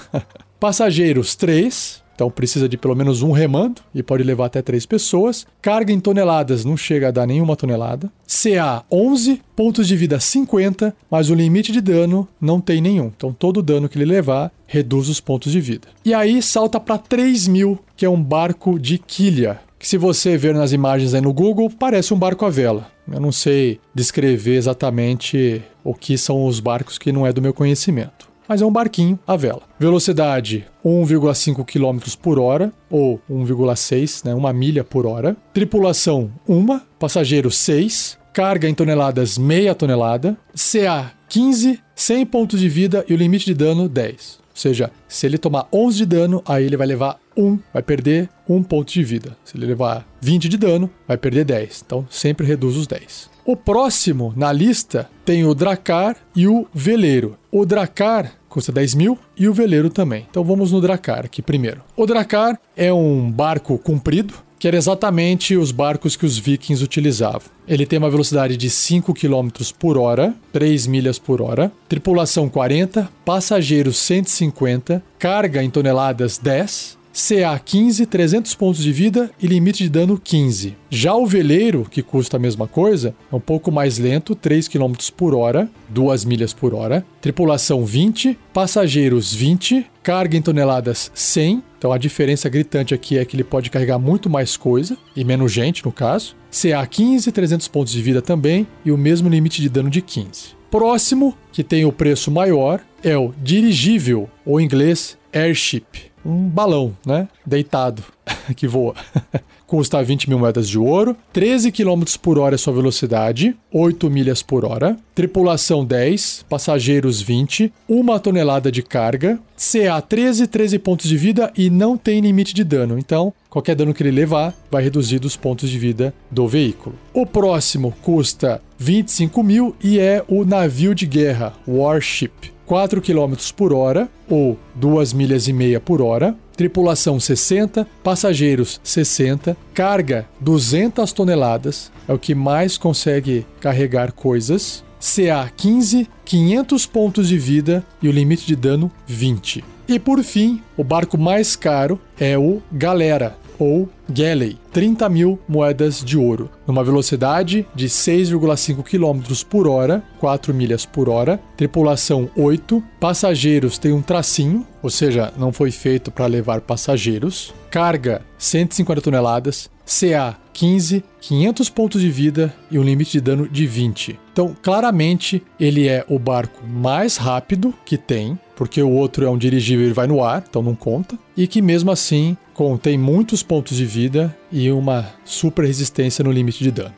passageiros 0.59 1.33
3, 1.35 2.02
então 2.13 2.29
precisa 2.29 2.69
de 2.69 2.77
pelo 2.77 2.95
menos 2.95 3.21
um 3.21 3.31
remando 3.31 3.81
e 3.93 4.03
pode 4.03 4.23
levar 4.23 4.45
até 4.45 4.61
três 4.61 4.85
pessoas. 4.85 5.45
Carga 5.61 5.91
em 5.91 5.99
toneladas 5.99 6.63
não 6.63 6.77
chega 6.77 7.07
a 7.07 7.11
dar 7.11 7.25
nenhuma 7.25 7.55
tonelada. 7.55 8.11
CA 8.27 8.83
11, 8.91 9.41
pontos 9.55 9.87
de 9.87 9.95
vida 9.95 10.19
50, 10.19 10.95
mas 11.09 11.29
o 11.29 11.35
limite 11.35 11.71
de 11.71 11.81
dano 11.81 12.27
não 12.39 12.59
tem 12.61 12.81
nenhum. 12.81 13.11
Então 13.15 13.33
todo 13.33 13.63
dano 13.63 13.89
que 13.89 13.97
ele 13.97 14.05
levar 14.05 14.51
reduz 14.67 15.09
os 15.09 15.19
pontos 15.19 15.51
de 15.51 15.61
vida. 15.61 15.87
E 16.05 16.13
aí 16.13 16.41
salta 16.41 16.79
para 16.79 16.97
3 16.97 17.47
mil, 17.47 17.79
que 17.95 18.05
é 18.05 18.09
um 18.09 18.21
barco 18.21 18.79
de 18.79 18.97
quilha. 18.97 19.59
Que 19.77 19.87
se 19.87 19.97
você 19.97 20.37
ver 20.37 20.53
nas 20.53 20.71
imagens 20.71 21.13
aí 21.13 21.21
no 21.21 21.33
Google, 21.33 21.69
parece 21.69 22.13
um 22.13 22.17
barco 22.17 22.45
à 22.45 22.49
vela. 22.49 22.87
Eu 23.11 23.19
não 23.19 23.33
sei 23.33 23.79
descrever 23.93 24.55
exatamente 24.55 25.61
o 25.83 25.93
que 25.93 26.17
são 26.17 26.45
os 26.45 26.61
barcos 26.61 26.97
que 26.97 27.11
não 27.11 27.27
é 27.27 27.33
do 27.33 27.41
meu 27.41 27.53
conhecimento 27.53 28.32
mas 28.47 28.61
é 28.61 28.65
um 28.65 28.71
barquinho 28.71 29.19
à 29.25 29.35
vela. 29.35 29.61
Velocidade 29.79 30.65
1,5 30.83 31.65
km 31.65 32.15
por 32.21 32.39
hora, 32.39 32.71
ou 32.89 33.19
1,6, 33.29 34.25
né, 34.25 34.33
uma 34.33 34.53
milha 34.53 34.83
por 34.83 35.05
hora. 35.05 35.35
Tripulação 35.53 36.31
1, 36.47 36.79
passageiros 36.99 37.57
6, 37.57 38.17
carga 38.33 38.67
em 38.67 38.73
toneladas 38.73 39.37
meia 39.37 39.75
tonelada, 39.75 40.37
CA 40.53 41.11
15, 41.29 41.79
100 41.95 42.25
pontos 42.25 42.59
de 42.59 42.69
vida 42.69 43.05
e 43.07 43.13
o 43.13 43.17
limite 43.17 43.45
de 43.45 43.53
dano 43.53 43.87
10. 43.87 44.39
Ou 44.53 44.57
seja, 44.57 44.91
se 45.07 45.25
ele 45.25 45.39
tomar 45.39 45.67
11 45.73 45.97
de 45.97 46.05
dano, 46.05 46.43
aí 46.45 46.65
ele 46.65 46.77
vai 46.77 46.85
levar 46.85 47.17
1, 47.35 47.57
vai 47.73 47.81
perder 47.81 48.29
1 48.47 48.61
ponto 48.61 48.93
de 48.93 49.03
vida. 49.03 49.35
Se 49.43 49.57
ele 49.57 49.65
levar 49.65 50.05
20 50.21 50.47
de 50.47 50.57
dano, 50.57 50.89
vai 51.07 51.17
perder 51.17 51.43
10. 51.43 51.83
Então 51.85 52.05
sempre 52.09 52.45
reduz 52.45 52.75
os 52.75 52.85
10. 52.85 53.32
O 53.45 53.57
próximo 53.57 54.33
na 54.37 54.53
lista 54.53 55.09
tem 55.25 55.43
o 55.43 55.53
Dracar 55.53 56.15
e 56.33 56.47
o 56.47 56.65
Veleiro. 56.73 57.37
O 57.51 57.65
Dracar 57.65 58.31
custa 58.47 58.71
10 58.71 58.95
mil 58.95 59.19
e 59.37 59.49
o 59.49 59.53
Veleiro 59.53 59.89
também. 59.89 60.25
Então 60.29 60.45
vamos 60.45 60.71
no 60.71 60.79
Dracar 60.79 61.25
aqui 61.25 61.41
primeiro. 61.41 61.81
O 61.93 62.05
Dracar 62.05 62.57
é 62.77 62.93
um 62.93 63.29
barco 63.29 63.77
comprido, 63.77 64.33
que 64.57 64.65
era 64.65 64.77
exatamente 64.77 65.57
os 65.57 65.73
barcos 65.73 66.15
que 66.15 66.25
os 66.25 66.37
vikings 66.37 66.81
utilizavam. 66.81 67.49
Ele 67.67 67.85
tem 67.85 67.99
uma 67.99 68.09
velocidade 68.09 68.55
de 68.55 68.69
5 68.69 69.13
km 69.13 69.49
por 69.77 69.97
hora, 69.97 70.33
3 70.53 70.87
milhas 70.87 71.19
por 71.19 71.41
hora, 71.41 71.69
tripulação 71.89 72.47
40, 72.47 73.09
passageiros 73.25 73.97
150, 73.97 75.03
carga 75.19 75.61
em 75.61 75.69
toneladas 75.69 76.37
10, 76.37 76.97
CA 77.13 77.59
15, 77.59 78.07
300 78.07 78.55
pontos 78.55 78.81
de 78.81 78.91
vida 78.91 79.29
e 79.39 79.45
limite 79.45 79.83
de 79.83 79.89
dano 79.89 80.19
15. 80.19 80.75
Já 80.89 81.13
o 81.13 81.27
veleiro, 81.27 81.85
que 81.87 82.01
custa 82.01 82.37
a 82.37 82.39
mesma 82.39 82.67
coisa, 82.67 83.13
é 83.31 83.35
um 83.35 83.39
pouco 83.39 83.71
mais 83.71 83.99
lento, 83.99 84.33
3 84.33 84.67
km 84.67 84.93
por 85.15 85.35
hora, 85.35 85.69
2 85.89 86.25
milhas 86.25 86.53
por 86.53 86.73
hora, 86.73 87.05
tripulação 87.21 87.85
20, 87.85 88.35
passageiros 88.51 89.31
20, 89.31 89.85
carga 90.01 90.35
em 90.35 90.41
toneladas 90.41 91.11
100. 91.13 91.61
Então 91.77 91.91
a 91.91 91.99
diferença 91.99 92.49
gritante 92.49 92.95
aqui 92.95 93.19
é 93.19 93.25
que 93.25 93.35
ele 93.35 93.43
pode 93.43 93.69
carregar 93.69 93.99
muito 93.99 94.27
mais 94.27 94.57
coisa 94.57 94.97
e 95.15 95.23
menos 95.23 95.51
gente 95.51 95.85
no 95.85 95.91
caso. 95.91 96.35
CA 96.49 96.85
15, 96.87 97.31
300 97.31 97.67
pontos 97.67 97.93
de 97.93 98.01
vida 98.01 98.23
também 98.23 98.65
e 98.83 98.91
o 98.91 98.97
mesmo 98.97 99.29
limite 99.29 99.61
de 99.61 99.69
dano 99.69 99.89
de 99.89 100.01
15. 100.01 100.55
Próximo, 100.71 101.37
que 101.51 101.63
tem 101.63 101.85
o 101.85 101.91
preço 101.91 102.31
maior, 102.31 102.81
é 103.03 103.15
o 103.15 103.31
dirigível, 103.43 104.27
ou 104.43 104.59
em 104.59 104.65
inglês 104.65 105.15
airship 105.31 106.12
um 106.25 106.47
balão, 106.47 106.95
né? 107.05 107.27
Deitado, 107.45 108.03
que 108.55 108.67
voa. 108.67 108.95
Custa 109.67 110.03
20 110.03 110.29
mil 110.29 110.37
moedas 110.37 110.69
de 110.69 110.77
ouro, 110.77 111.17
13 111.31 111.71
km 111.71 112.03
por 112.21 112.37
hora 112.37 112.53
é 112.53 112.57
sua 112.57 112.73
velocidade, 112.73 113.57
8 113.71 114.07
milhas 114.09 114.43
por 114.43 114.63
hora, 114.63 114.95
tripulação 115.15 115.83
10, 115.83 116.45
passageiros 116.47 117.21
20, 117.21 117.73
uma 117.89 118.19
tonelada 118.19 118.71
de 118.71 118.83
carga, 118.83 119.39
CA 119.57 119.99
13, 119.99 120.45
13 120.45 120.77
pontos 120.77 121.09
de 121.09 121.17
vida 121.17 121.51
e 121.57 121.71
não 121.71 121.97
tem 121.97 122.21
limite 122.21 122.53
de 122.53 122.63
dano. 122.63 122.99
Então, 122.99 123.33
qualquer 123.49 123.75
dano 123.75 123.93
que 123.95 124.03
ele 124.03 124.11
levar 124.11 124.53
vai 124.69 124.83
reduzir 124.83 125.17
dos 125.17 125.35
pontos 125.35 125.69
de 125.69 125.79
vida 125.79 126.13
do 126.29 126.47
veículo. 126.47 126.95
O 127.11 127.25
próximo 127.25 127.95
custa 128.03 128.61
25 128.77 129.41
mil 129.41 129.75
e 129.83 129.99
é 129.99 130.23
o 130.27 130.45
navio 130.45 130.93
de 130.93 131.07
guerra, 131.07 131.53
Warship. 131.67 132.52
4 132.65 133.01
km 133.01 133.33
por 133.55 133.73
hora 133.73 134.09
ou 134.29 134.57
2 134.75 135.13
milhas 135.13 135.47
e 135.47 135.53
meia 135.53 135.79
por 135.79 136.01
hora, 136.01 136.35
tripulação 136.55 137.19
60, 137.19 137.87
passageiros 138.03 138.79
60, 138.83 139.57
carga 139.73 140.27
200 140.39 141.11
toneladas, 141.11 141.91
é 142.07 142.13
o 142.13 142.19
que 142.19 142.35
mais 142.35 142.77
consegue 142.77 143.45
carregar 143.59 144.11
coisas. 144.11 144.83
CA 144.99 145.51
15, 145.57 146.07
500 146.23 146.85
pontos 146.85 147.27
de 147.27 147.37
vida 147.37 147.85
e 148.01 148.07
o 148.07 148.11
limite 148.11 148.47
de 148.47 148.55
dano 148.55 148.89
20. 149.05 149.61
E 149.85 149.99
por 149.99 150.23
fim, 150.23 150.61
o 150.77 150.83
barco 150.83 151.17
mais 151.17 151.57
caro 151.57 151.99
é 152.17 152.37
o 152.37 152.61
Galera, 152.71 153.35
ou 153.59 153.89
Galley, 154.09 154.57
30 154.71 155.07
mil 155.09 155.39
moedas 155.47 156.03
de 156.03 156.17
ouro, 156.17 156.49
numa 156.67 156.83
velocidade 156.83 157.65
de 157.73 157.87
6,5 157.87 158.83
km 158.83 159.43
por 159.49 159.67
hora, 159.67 160.03
4 160.19 160.53
milhas 160.53 160.85
por 160.85 161.09
hora, 161.09 161.39
tripulação 161.55 162.29
8, 162.35 162.83
passageiros 162.99 163.77
tem 163.77 163.93
um 163.93 164.01
tracinho, 164.01 164.65
ou 164.81 164.89
seja, 164.89 165.33
não 165.37 165.51
foi 165.51 165.71
feito 165.71 166.11
para 166.11 166.25
levar 166.25 166.61
passageiros, 166.61 167.53
carga 167.69 168.21
150 168.37 169.01
toneladas, 169.01 169.69
CA 169.85 170.37
15, 170.53 171.03
500 171.19 171.69
pontos 171.69 172.01
de 172.01 172.09
vida 172.09 172.53
e 172.69 172.77
um 172.77 172.83
limite 172.83 173.13
de 173.13 173.21
dano 173.21 173.49
de 173.49 173.65
20. 173.65 174.19
Então, 174.31 174.55
claramente, 174.61 175.43
ele 175.59 175.87
é 175.87 176.05
o 176.07 176.17
barco 176.17 176.65
mais 176.65 177.17
rápido 177.17 177.73
que 177.85 177.97
tem, 177.97 178.37
porque 178.55 178.81
o 178.81 178.89
outro 178.89 179.25
é 179.25 179.29
um 179.29 179.37
dirigível 179.37 179.87
e 179.87 179.93
vai 179.93 180.07
no 180.07 180.23
ar, 180.23 180.43
então 180.47 180.61
não 180.61 180.75
conta, 180.75 181.17
e 181.35 181.47
que 181.47 181.61
mesmo 181.61 181.91
assim 181.91 182.37
contém 182.53 182.97
muitos 182.97 183.41
pontos 183.41 183.77
de 183.77 183.85
vida 183.85 184.35
e 184.51 184.71
uma 184.71 185.13
super 185.25 185.65
resistência 185.65 186.23
no 186.23 186.31
limite 186.31 186.63
de 186.63 186.71
dano. 186.71 186.93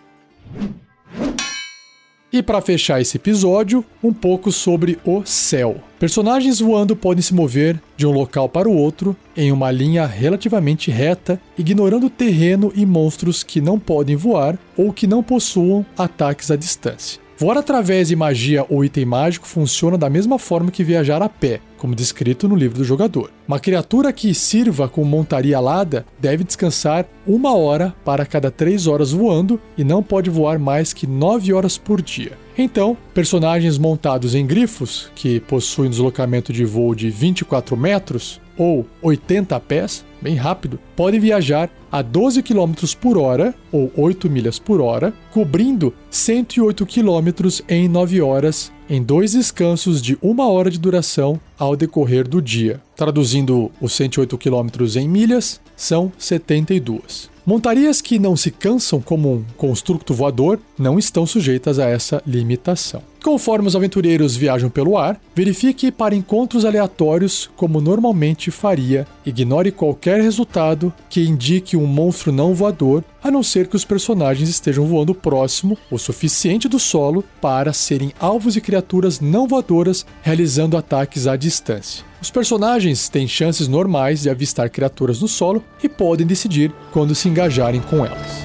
E 2.36 2.43
para 2.43 2.60
fechar 2.60 2.99
esse 2.99 3.16
episódio, 3.16 3.86
um 4.03 4.12
pouco 4.12 4.51
sobre 4.51 4.99
o 5.06 5.24
céu. 5.24 5.78
Personagens 5.97 6.60
voando 6.60 6.93
podem 6.93 7.22
se 7.22 7.34
mover 7.34 7.82
de 7.95 8.06
um 8.06 8.12
local 8.12 8.49
para 8.49 8.68
o 8.68 8.76
outro 8.76 9.16
em 9.38 9.53
uma 9.53 9.72
linha 9.72 10.06
relativamente 10.06 10.91
reta, 10.91 11.39
ignorando 11.58 12.10
terreno 12.10 12.74
e 12.76 12.86
monstros 12.86 13.41
que 13.41 13.62
não 13.62 13.80
podem 13.80 14.18
voar 14.18 14.60
ou 14.76 14.91
que 14.91 15.08
não 15.08 15.24
possuam 15.24 15.86
ataques 15.97 16.51
à 16.51 16.58
distância. 16.58 17.24
Voar 17.38 17.57
através 17.57 18.07
de 18.07 18.15
magia 18.15 18.65
ou 18.69 18.86
item 18.86 19.03
mágico 19.03 19.45
funciona 19.45 19.97
da 19.97 20.09
mesma 20.09 20.39
forma 20.39 20.71
que 20.71 20.86
viajar 20.86 21.21
a 21.21 21.27
pé, 21.27 21.59
como 21.77 21.93
descrito 21.93 22.47
no 22.47 22.55
livro 22.55 22.77
do 22.77 22.86
jogador. 22.86 23.29
Uma 23.45 23.59
criatura 23.59 24.13
que 24.13 24.33
sirva 24.33 24.88
com 24.88 25.03
montaria 25.03 25.57
alada 25.57 26.05
deve 26.17 26.45
descansar 26.45 27.05
uma 27.27 27.53
hora 27.53 27.93
para 28.05 28.25
cada 28.25 28.49
três 28.49 28.88
horas 28.88 29.11
voando 29.11 29.59
e 29.77 29.83
não 29.83 30.01
pode 30.01 30.29
voar 30.29 30.57
mais 30.57 30.93
que 30.93 31.05
nove 31.05 31.51
horas 31.51 31.77
por 31.77 32.01
dia. 32.01 32.38
Então, 32.57 32.95
personagens 33.13 33.77
montados 33.77 34.33
em 34.33 34.47
grifos, 34.47 35.11
que 35.13 35.41
possuem 35.41 35.89
deslocamento 35.89 36.53
de 36.53 36.63
voo 36.63 36.95
de 36.95 37.09
24 37.09 37.75
metros 37.75 38.39
ou 38.57 38.86
80 39.01 39.59
pés, 39.59 40.05
bem 40.26 40.34
rápido, 40.34 40.80
podem 40.95 41.19
viajar 41.19 41.69
a 41.91 42.01
12 42.01 42.41
km 42.41 42.73
por 42.99 43.15
hora 43.15 43.53
ou 43.71 43.91
8 43.95 44.28
milhas 44.28 44.57
por 44.57 44.82
hora, 44.82 45.13
cobrindo 45.32 45.93
108 46.09 46.84
km 46.84 47.61
em 47.69 47.88
9 47.88 48.21
horas, 48.23 48.71
em 48.89 49.03
dois 49.03 49.34
descansos 49.34 50.01
de 50.01 50.17
uma 50.23 50.47
hora 50.47 50.71
de 50.71 50.80
duração 50.80 51.39
ao 51.59 51.76
decorrer 51.76 52.28
do 52.28 52.41
dia. 52.41 52.82
Traduzindo 52.95 53.71
os 53.80 53.93
108 53.93 54.36
km 54.39 54.97
em 54.97 55.07
milhas, 55.07 55.61
são 55.76 56.11
72. 56.17 57.34
Montarias 57.46 58.02
que 58.02 58.18
não 58.18 58.36
se 58.36 58.50
cansam 58.50 59.00
como 59.00 59.32
um 59.32 59.46
construto 59.56 60.16
voador 60.16 60.60
não 60.80 60.98
estão 60.98 61.28
sujeitas 61.28 61.78
a 61.78 61.88
essa 61.88 62.20
limitação. 62.26 63.04
Conforme 63.24 63.68
os 63.68 63.76
aventureiros 63.76 64.36
viajam 64.36 64.70
pelo 64.70 64.98
ar, 64.98 65.20
verifique 65.36 65.91
para 65.91 66.16
encontros 66.16 66.66
aleatórios 66.66 67.50
como 67.56 67.80
normalmente 67.80 68.50
faria. 68.50 69.08
Ignore 69.24 69.72
qualquer 69.72 70.22
resultado 70.22 70.91
que 71.08 71.22
indique 71.22 71.78
um 71.78 71.86
monstro 71.86 72.32
não 72.32 72.56
voador, 72.56 73.04
a 73.24 73.30
não 73.30 73.41
ser 73.41 73.68
que 73.68 73.76
os 73.76 73.86
personagens 73.86 74.50
estejam 74.50 74.86
voando 74.86 75.14
próximo 75.14 75.78
o 75.89 75.98
suficiente 76.00 76.68
do 76.68 76.80
solo 76.80 77.24
para 77.41 77.74
serem 77.74 78.12
alvos 78.20 78.54
de 78.56 78.62
criaturas 78.62 79.20
não 79.20 79.48
voadoras 79.48 80.06
realizando 80.22 80.78
ataques 80.78 81.26
à 81.26 81.36
distância. 81.36 82.06
Os 82.22 82.32
personagens 82.32 83.10
têm 83.10 83.28
chances 83.28 83.68
normais 83.68 84.22
de 84.22 84.30
avistar 84.30 84.70
criaturas 84.70 85.22
no 85.22 85.28
solo 85.28 85.64
e 85.84 85.89
podem 85.89 86.26
decidir 86.26 86.72
quando 86.91 87.14
se 87.14 87.28
engajarem 87.36 87.81
com 87.81 88.05
elas. 88.05 88.45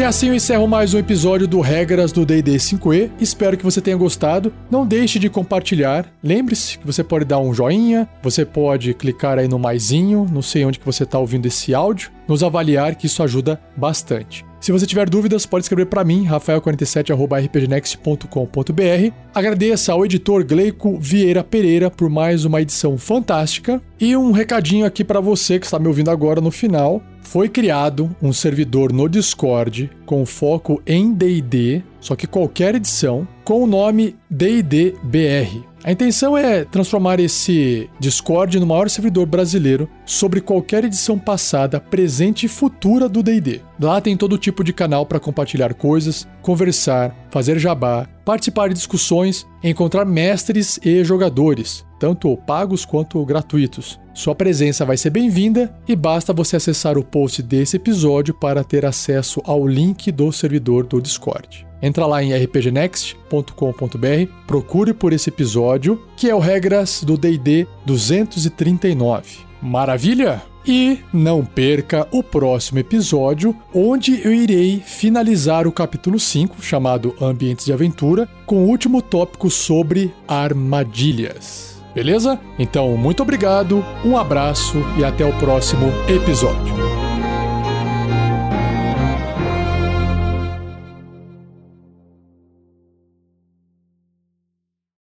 E 0.00 0.02
assim 0.02 0.28
eu 0.28 0.34
encerro 0.34 0.66
mais 0.66 0.94
um 0.94 0.98
episódio 0.98 1.46
do 1.46 1.60
Regras 1.60 2.10
do 2.10 2.24
D&D 2.24 2.52
5e. 2.52 3.10
Espero 3.20 3.54
que 3.54 3.62
você 3.62 3.82
tenha 3.82 3.98
gostado. 3.98 4.50
Não 4.70 4.86
deixe 4.86 5.18
de 5.18 5.28
compartilhar. 5.28 6.10
Lembre-se 6.24 6.78
que 6.78 6.86
você 6.86 7.04
pode 7.04 7.26
dar 7.26 7.38
um 7.38 7.52
joinha, 7.52 8.08
você 8.22 8.46
pode 8.46 8.94
clicar 8.94 9.38
aí 9.38 9.46
no 9.46 9.58
maisinho, 9.58 10.26
não 10.32 10.40
sei 10.40 10.64
onde 10.64 10.78
que 10.78 10.86
você 10.86 11.02
está 11.02 11.18
ouvindo 11.18 11.44
esse 11.44 11.74
áudio, 11.74 12.10
nos 12.26 12.42
avaliar 12.42 12.94
que 12.94 13.04
isso 13.04 13.22
ajuda 13.22 13.60
bastante. 13.76 14.42
Se 14.58 14.72
você 14.72 14.86
tiver 14.86 15.06
dúvidas, 15.08 15.44
pode 15.44 15.64
escrever 15.64 15.84
para 15.84 16.02
mim, 16.02 16.26
rafael47@rpgnext.com.br. 16.26 19.14
Agradeça 19.34 19.92
ao 19.92 20.02
editor 20.04 20.44
Gleico 20.44 20.98
Vieira 20.98 21.44
Pereira 21.44 21.90
por 21.90 22.08
mais 22.08 22.46
uma 22.46 22.62
edição 22.62 22.96
fantástica 22.96 23.82
e 24.00 24.16
um 24.16 24.32
recadinho 24.32 24.86
aqui 24.86 25.04
para 25.04 25.20
você 25.20 25.58
que 25.58 25.66
está 25.66 25.78
me 25.78 25.88
ouvindo 25.88 26.10
agora 26.10 26.40
no 26.40 26.50
final. 26.50 27.02
Foi 27.30 27.48
criado 27.48 28.10
um 28.20 28.32
servidor 28.32 28.92
no 28.92 29.08
Discord 29.08 29.88
com 30.04 30.26
foco 30.26 30.82
em 30.84 31.14
D&D, 31.14 31.80
só 32.00 32.16
que 32.16 32.26
qualquer 32.26 32.74
edição, 32.74 33.24
com 33.44 33.62
o 33.62 33.68
nome 33.68 34.16
D&D 34.28 34.96
BR. 35.04 35.64
A 35.84 35.92
intenção 35.92 36.36
é 36.36 36.64
transformar 36.64 37.20
esse 37.20 37.88
Discord 38.00 38.58
no 38.58 38.66
maior 38.66 38.90
servidor 38.90 39.26
brasileiro 39.26 39.88
sobre 40.04 40.40
qualquer 40.40 40.84
edição 40.84 41.16
passada, 41.20 41.78
presente 41.78 42.46
e 42.46 42.48
futura 42.48 43.08
do 43.08 43.22
D&D. 43.22 43.60
Lá 43.80 44.00
tem 44.00 44.16
todo 44.16 44.36
tipo 44.36 44.64
de 44.64 44.72
canal 44.72 45.06
para 45.06 45.20
compartilhar 45.20 45.72
coisas, 45.74 46.26
conversar, 46.42 47.14
fazer 47.30 47.60
jabá, 47.60 48.08
participar 48.24 48.70
de 48.70 48.74
discussões, 48.74 49.46
encontrar 49.62 50.04
mestres 50.04 50.80
e 50.84 51.04
jogadores, 51.04 51.86
tanto 52.00 52.36
pagos 52.38 52.84
quanto 52.84 53.24
gratuitos. 53.24 53.99
Sua 54.20 54.34
presença 54.34 54.84
vai 54.84 54.98
ser 54.98 55.08
bem-vinda 55.08 55.74
e 55.88 55.96
basta 55.96 56.30
você 56.30 56.56
acessar 56.56 56.98
o 56.98 57.02
post 57.02 57.42
desse 57.42 57.78
episódio 57.78 58.34
para 58.34 58.62
ter 58.62 58.84
acesso 58.84 59.40
ao 59.46 59.66
link 59.66 60.12
do 60.12 60.30
servidor 60.30 60.84
do 60.84 61.00
Discord. 61.00 61.66
Entra 61.80 62.04
lá 62.04 62.22
em 62.22 62.34
rpgnext.com.br, 62.34 64.32
procure 64.46 64.92
por 64.92 65.14
esse 65.14 65.30
episódio, 65.30 65.98
que 66.18 66.28
é 66.28 66.34
o 66.34 66.38
Regras 66.38 67.02
do 67.02 67.16
D&D 67.16 67.66
239. 67.86 69.38
Maravilha? 69.62 70.42
E 70.66 70.98
não 71.14 71.42
perca 71.42 72.06
o 72.12 72.22
próximo 72.22 72.78
episódio, 72.78 73.56
onde 73.74 74.20
eu 74.22 74.34
irei 74.34 74.82
finalizar 74.84 75.66
o 75.66 75.72
capítulo 75.72 76.20
5, 76.20 76.62
chamado 76.62 77.16
Ambientes 77.22 77.64
de 77.64 77.72
Aventura, 77.72 78.28
com 78.44 78.66
o 78.66 78.68
último 78.68 79.00
tópico 79.00 79.48
sobre 79.48 80.12
armadilhas. 80.28 81.69
Beleza? 81.94 82.38
Então, 82.58 82.96
muito 82.96 83.22
obrigado, 83.22 83.84
um 84.04 84.16
abraço 84.16 84.78
e 84.98 85.04
até 85.04 85.24
o 85.24 85.32
próximo 85.38 85.92
episódio. 86.08 86.99